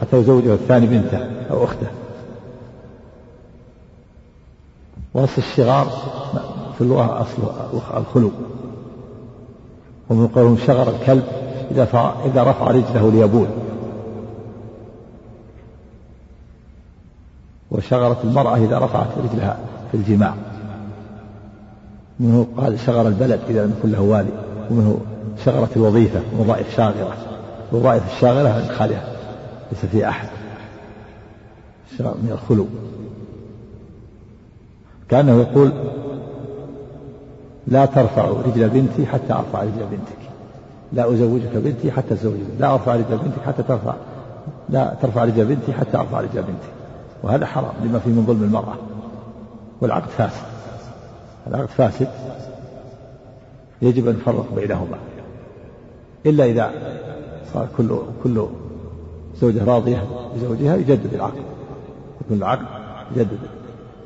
حتى 0.00 0.16
يزوجها 0.16 0.54
الثاني 0.54 0.86
بنته 0.86 1.18
أو 1.50 1.64
أخته. 1.64 1.86
وأصل 5.14 5.32
الشغار 5.38 5.86
في 6.74 6.80
اللغة 6.80 7.20
أصل 7.20 7.42
الخلو. 7.96 8.30
ومن 10.10 10.26
قولهم 10.26 10.56
شغر 10.66 10.90
الكلب 10.90 11.24
إذا 11.70 12.14
إذا 12.24 12.42
رفع 12.42 12.70
رجله 12.70 13.10
ليبول. 13.10 13.46
وشغرت 17.70 18.24
المرأة 18.24 18.56
إذا 18.56 18.78
رفعت 18.78 19.06
رجلها 19.18 19.58
في 19.90 19.96
الجماع. 19.96 20.34
منه 22.20 22.46
قال 22.56 22.80
شغر 22.80 23.08
البلد 23.08 23.40
إذا 23.48 23.64
لم 23.64 23.74
يكن 23.78 23.92
له 23.92 24.00
والي 24.00 24.30
ومنه 24.70 25.00
شغرت 25.44 25.76
الوظيفة 25.76 26.20
وظائف 26.38 26.76
شاغرة. 26.76 27.16
الوظائف 27.72 28.14
الشاغرة 28.14 28.72
خالية 28.72 29.02
ليس 29.72 29.86
فيها 29.86 30.08
أحد. 30.08 30.28
من 32.00 32.30
الخلو. 32.32 32.66
كأنه 35.08 35.40
يقول 35.40 35.72
لا 37.66 37.86
ترفع 37.86 38.24
رجل 38.24 38.68
بنتي 38.68 39.06
حتى 39.06 39.32
أرفع 39.32 39.62
رجل 39.62 39.86
بنتك. 39.90 40.20
لا 40.92 41.12
أزوجك 41.12 41.50
بنتي 41.54 41.92
حتى 41.92 42.14
تزوجك 42.14 42.46
لا 42.58 42.74
أرفع 42.74 42.94
رجل 42.94 43.18
بنتك 43.24 43.42
حتى 43.46 43.62
ترفع 43.62 43.94
لا 44.68 44.96
ترفع 45.02 45.24
رجل 45.24 45.44
بنتي 45.44 45.72
حتى 45.72 45.96
أرفع 45.96 46.20
رجل 46.20 46.42
بنتي 46.42 46.79
وهذا 47.22 47.46
حرام 47.46 47.74
لما 47.84 47.98
فيه 47.98 48.10
من 48.10 48.26
ظلم 48.26 48.42
المرأة. 48.42 48.74
والعقد 49.80 50.08
فاسد. 50.08 50.42
العقد 51.46 51.68
فاسد. 51.68 52.08
يجب 53.82 54.08
أن 54.08 54.14
نفرق 54.14 54.54
بينهما. 54.54 54.98
إلا 56.26 56.44
إذا 56.44 56.72
صار 57.52 57.68
كل 57.76 57.98
كل 58.24 58.46
زوجة 59.40 59.64
راضية 59.64 60.04
بزوجها 60.36 60.76
يجدد 60.76 61.14
العقد. 61.14 61.42
يكون 62.24 62.36
العقد 62.36 62.66
يجدد 63.16 63.38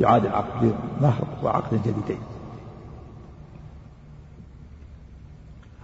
يعاد 0.01 0.25
العقد 0.25 0.73
بمهر 1.01 1.25
وعقد 1.43 1.75
جديدين. 1.75 2.19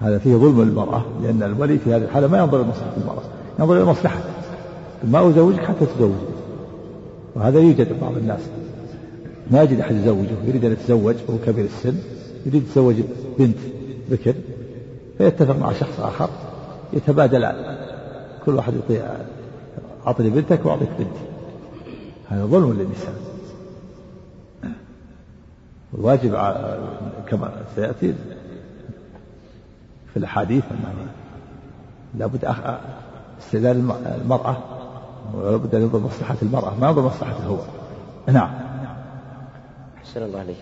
هذا 0.01 0.18
فيه 0.18 0.37
ظلم 0.37 0.62
للمرأة 0.62 1.03
لأن 1.22 1.43
الولي 1.43 1.78
في 1.78 1.95
هذه 1.95 2.05
الحالة 2.05 2.26
ما 2.26 2.39
ينظر 2.39 2.62
لمصلحة 2.62 2.97
المرأة. 2.97 3.22
ينظر 3.59 3.76
إلى 3.76 3.85
مصلحته 3.85 4.31
ما 5.05 5.28
أزوجك 5.28 5.64
حتى 5.64 5.87
تزوجي 5.87 6.30
وهذا 7.35 7.61
يوجد 7.61 8.01
بعض 8.01 8.16
الناس. 8.16 8.41
ما 9.51 9.62
يجد 9.62 9.81
أحد 9.81 9.95
يزوجه 9.95 10.45
يريد 10.45 10.64
أن 10.64 10.72
يتزوج 10.72 11.16
وهو 11.28 11.39
كبير 11.47 11.64
السن 11.64 11.99
يريد 12.47 12.62
يتزوج 12.62 12.97
بنت 13.39 13.59
بكر 14.11 14.35
فيتفق 15.18 15.57
مع 15.57 15.72
شخص 15.72 16.01
آخر 16.01 16.28
يتبادل 16.93 17.53
كل 18.47 18.55
واحد 18.55 18.72
يعطي 18.74 19.03
أعطني 20.07 20.31
بنتك 20.31 20.66
وأعطيك 20.66 20.89
بنتي. 20.99 21.20
هذا 22.28 22.45
ظلم 22.45 22.72
للنساء. 22.72 23.14
الواجب 25.95 26.31
كما 27.28 27.53
سيأتي 27.76 28.14
في 30.12 30.16
الأحاديث 30.16 30.64
أنه 30.70 31.07
لابد 32.18 32.45
استئذان 33.41 33.93
المرأة 34.22 34.57
ولابد 35.35 35.74
أن 35.74 35.83
ينظر 35.83 35.99
مصلحة 35.99 36.37
المرأة 36.43 36.72
ما 36.81 36.89
ينظر 36.89 37.03
مصلحته 37.03 37.47
هو 37.47 37.57
نعم. 38.26 38.51
أحسن 39.99 40.22
الله 40.22 40.39
عليك. 40.39 40.57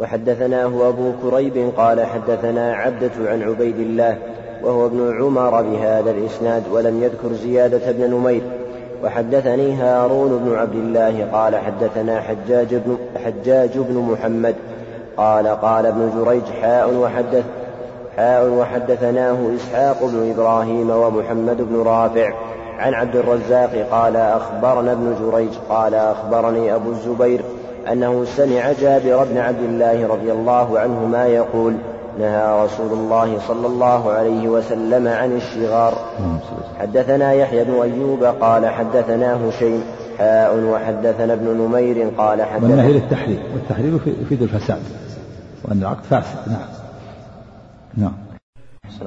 وحدثناه 0.00 0.88
أبو 0.88 1.12
كريب 1.22 1.72
قال 1.76 2.06
حدثنا 2.06 2.74
عبدة 2.74 3.10
عن 3.18 3.42
عبيد 3.42 3.78
الله 3.78 4.18
وهو 4.62 4.86
ابن 4.86 5.22
عمر 5.22 5.62
بهذا 5.62 6.10
الإسناد 6.10 6.62
ولم 6.72 7.02
يذكر 7.02 7.32
زيادة 7.32 7.92
بن 7.92 8.10
نمير. 8.10 8.42
وحدثني 9.04 9.74
هارون 9.74 10.38
بن 10.38 10.54
عبد 10.56 10.74
الله 10.74 11.28
قال 11.32 11.56
حدثنا 11.56 12.20
حجاج 12.20 12.74
بن 12.74 12.96
حجاج 13.24 13.78
بن 13.78 13.94
محمد 13.94 14.54
قال 15.16 15.46
قال 15.46 15.86
ابن 15.86 16.24
جريج 16.24 16.44
حاء 16.62 16.94
وحدث 16.94 17.44
حاء 18.16 18.48
وحدثناه 18.48 19.56
إسحاق 19.56 20.04
بن 20.04 20.30
إبراهيم 20.30 20.90
ومحمد 20.90 21.56
بن 21.56 21.82
رافع. 21.82 22.51
عن 22.78 22.94
عبد 22.94 23.16
الرزاق 23.16 23.86
قال 23.90 24.16
أخبرنا 24.16 24.92
ابن 24.92 25.14
جريج 25.20 25.50
قال 25.68 25.94
أخبرني 25.94 26.74
أبو 26.74 26.90
الزبير 26.90 27.40
أنه 27.92 28.24
سمع 28.24 28.72
جابر 28.72 29.24
بن 29.24 29.38
عبد 29.38 29.62
الله 29.62 30.06
رضي 30.06 30.32
الله 30.32 30.78
عنهما 30.78 31.26
يقول 31.26 31.76
نهى 32.18 32.64
رسول 32.64 32.92
الله 32.92 33.38
صلى 33.48 33.66
الله 33.66 34.12
عليه 34.12 34.48
وسلم 34.48 35.08
عن 35.08 35.36
الشغار. 35.36 35.94
حدثنا 36.80 37.32
يحيى 37.32 37.64
بن 37.64 37.80
أيوب 37.82 38.24
قال 38.24 38.66
حدثنا 38.66 39.48
هشيم 39.48 39.84
حاء 40.18 40.56
وحدثنا 40.56 41.32
ابن 41.32 41.46
نمير 41.46 42.10
قال 42.18 42.42
حدثنا 42.42 42.68
والنهي 42.68 42.92
للتحريم 42.92 43.42
والتحريم 43.54 44.00
يفيد 44.22 44.42
الفساد 44.42 44.82
وأن 45.64 45.78
العقد 45.78 46.04
فاسد. 46.04 46.38
نعم. 46.46 46.60
نعم. 47.96 48.12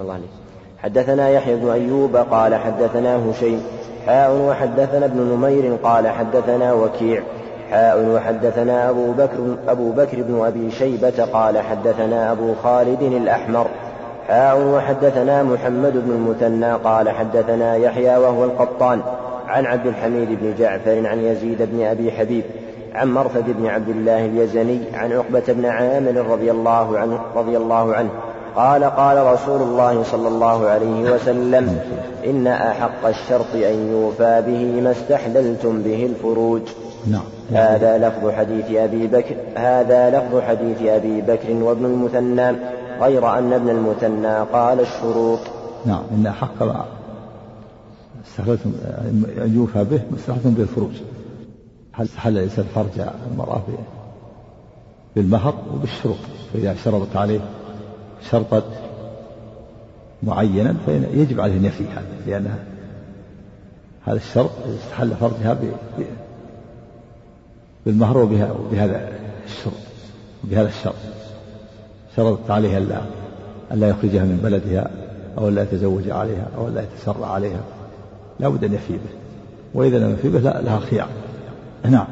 الله 0.02 0.14
عليك 0.14 0.45
حدثنا 0.86 1.30
يحيى 1.30 1.56
بن 1.56 1.70
أيوب 1.70 2.16
قال 2.16 2.56
حدثنا 2.56 3.30
هشيم 3.30 3.64
حاء 4.08 4.36
وحدثنا 4.36 5.06
ابن 5.06 5.20
نمير 5.22 5.76
قال 5.84 6.08
حدثنا 6.08 6.74
وكيع 6.74 7.22
حاء 7.72 8.06
وحدثنا 8.10 8.90
أبو 8.90 9.12
بكر 9.12 9.58
أبو 9.68 9.92
بكر 9.92 10.22
بن 10.22 10.46
أبي 10.46 10.72
شيبة 10.72 11.26
قال 11.34 11.60
حدثنا 11.60 12.32
أبو 12.32 12.54
خالد 12.64 13.02
الأحمر 13.02 13.68
حاء 14.28 14.62
وحدثنا 14.62 15.44
محمد 15.44 15.94
بن 15.94 16.12
المثنى 16.12 16.74
قال 16.74 17.10
حدثنا 17.10 17.76
يحيى 17.76 18.18
وهو 18.18 18.44
القطان 18.44 19.02
عن 19.48 19.66
عبد 19.66 19.88
الحميد 19.88 20.30
بن 20.42 20.54
جعفر 20.60 21.08
عن 21.08 21.20
يزيد 21.20 21.62
بن 21.62 21.86
أبي 21.86 22.12
حبيب 22.12 22.44
عن 22.96 23.14
مرثد 23.14 23.46
بن 23.48 23.68
عبد 23.68 23.90
الله 23.90 24.26
اليزني 24.26 24.82
عن 24.94 25.12
عقبة 25.12 25.44
بن 25.48 25.66
عامر 25.66 26.26
رضي 26.32 26.52
الله 26.52 26.98
عنه 26.98 27.20
رضي 27.36 27.58
الله 27.58 27.96
عنه 27.96 28.10
قال 28.56 28.84
قال 28.84 29.26
رسول 29.26 29.62
الله 29.62 30.04
صلى 30.04 30.28
الله 30.28 30.68
عليه 30.68 31.12
وسلم 31.12 31.80
إن 32.26 32.48
أحق 32.48 33.06
الشرط 33.06 33.56
أن 33.56 33.92
يوفى 33.92 34.44
به 34.48 34.82
ما 34.82 34.92
استحللتم 34.92 35.82
به 35.82 36.06
الفروج. 36.06 36.62
نعم. 37.08 37.24
هذا 37.52 37.98
لفظ 37.98 38.30
حديث 38.30 38.72
أبي 38.72 39.08
بكر 39.08 39.36
هذا 39.56 40.10
لفظ 40.10 40.42
حديث 40.42 40.82
أبي 40.82 41.22
بكر 41.22 41.54
وابن 41.54 41.86
المثنى 41.86 42.58
غير 43.02 43.38
أن 43.38 43.54
ابن 43.54 43.70
المثنى 43.70 44.38
قال 44.54 44.80
الشروط. 44.80 45.40
نعم. 45.86 46.04
إن 46.12 46.28
أحق 46.28 46.88
استحللتم 48.28 48.72
أن 49.38 49.56
يوفى 49.56 49.84
به 49.84 50.02
ما 50.12 50.18
استحللتم 50.18 50.50
به 50.50 50.62
الفروج. 50.62 50.94
هل 51.94 52.10
حل 52.18 52.38
الإنسان 52.38 52.66
فرج 52.76 53.08
المرأة 53.32 53.62
بالمهر 55.16 55.54
وبالشروط؟ 55.74 56.18
فإذا 56.54 56.76
شرطت 56.84 57.16
عليه 57.16 57.40
شرطا 58.32 58.64
معينا 60.24 60.76
فيجب 60.86 61.40
عليه 61.40 61.54
النفي 61.58 61.84
هذا 61.84 62.06
لأن 62.28 62.56
هذا 64.06 64.18
الشرط 64.18 64.52
استحل 64.68 65.12
فرجها 65.16 65.58
بالمهر 67.86 68.18
وبهذا 68.18 69.10
الشرط 69.46 69.74
بهذا 70.44 70.68
الشرط. 70.68 70.96
شرطت 72.16 72.52
عليها 72.52 72.78
ألا 72.78 73.02
ألا 73.72 73.90
يخرجها 73.90 74.24
من 74.24 74.40
بلدها 74.44 74.90
أو 75.38 75.48
ألا 75.48 75.62
يتزوج 75.62 76.10
عليها 76.10 76.48
أو 76.58 76.68
ألا 76.68 76.84
يتسرع 76.84 77.28
عليها. 77.28 77.62
لا 78.40 78.50
بد 78.50 78.64
أن 78.64 78.74
يفي 78.74 78.94
به. 78.94 79.16
وإذا 79.74 80.00
لم 80.00 80.14
يفي 80.14 80.30
به 80.30 80.40
لها 80.40 80.80
خيار. 80.80 81.08
نعم. 81.84 82.08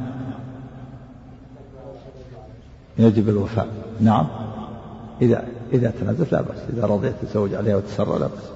يجب 2.97 3.29
الوفاء. 3.29 3.67
نعم. 4.01 4.27
إذا 5.21 5.43
إذا 5.73 5.93
تنازلت 6.01 6.31
لا 6.31 6.41
بأس 6.41 6.57
إذا 6.73 6.85
رضيت 6.85 7.13
تتزوج 7.21 7.53
عليها 7.53 7.75
وتسرع 7.75 8.17
لا 8.17 8.27
بأس. 8.27 8.51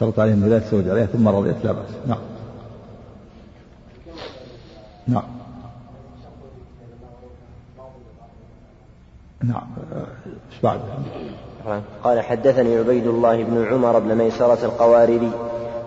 شرط 0.00 0.20
عليه 0.20 0.32
أنه 0.32 0.46
لا 0.46 0.56
يتزوج 0.56 0.88
عليها 0.88 1.06
ثم 1.06 1.28
رضيت 1.28 1.56
لا 1.64 1.72
بأس. 1.72 1.88
نعم. 2.06 2.18
نعم. 5.08 5.24
نعم. 9.44 9.66
إيش 10.52 10.60
بعد؟ 10.62 10.80
قال 12.04 12.20
حدثني 12.20 12.76
عبيد 12.76 13.06
الله 13.06 13.44
بن 13.44 13.66
عمر 13.72 13.98
بن 13.98 14.14
ميسرة 14.14 14.64
القواريري 14.64 15.30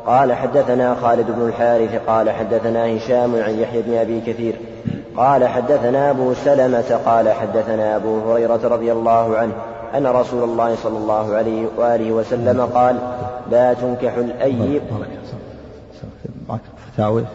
قال 0.05 0.33
حدثنا 0.33 0.95
خالد 0.95 1.31
بن 1.31 1.41
الحارث 1.47 1.95
قال 2.07 2.29
حدثنا 2.29 2.97
هشام 2.97 3.35
عن 3.35 3.59
يحيى 3.59 3.81
بن 3.81 3.93
أبي 3.93 4.21
كثير. 4.21 4.55
قال 5.17 5.47
حدثنا 5.47 6.09
أبو 6.09 6.33
سلمة 6.33 6.99
قال 7.05 7.31
حدثنا 7.31 7.95
أبو 7.95 8.31
هريرة 8.31 8.67
رضي 8.67 8.91
الله 8.91 9.37
عنه. 9.37 9.53
أن 9.95 10.07
رسول 10.07 10.43
الله 10.43 10.75
صلى 10.75 10.97
الله 10.97 11.35
عليه 11.35 11.67
وآله 11.77 12.11
وسلم 12.11 12.61
قال 12.61 12.95
لا 13.51 13.73
تنكح 13.73 14.13
الأيب. 14.17 14.81
فتاوي 16.93 17.25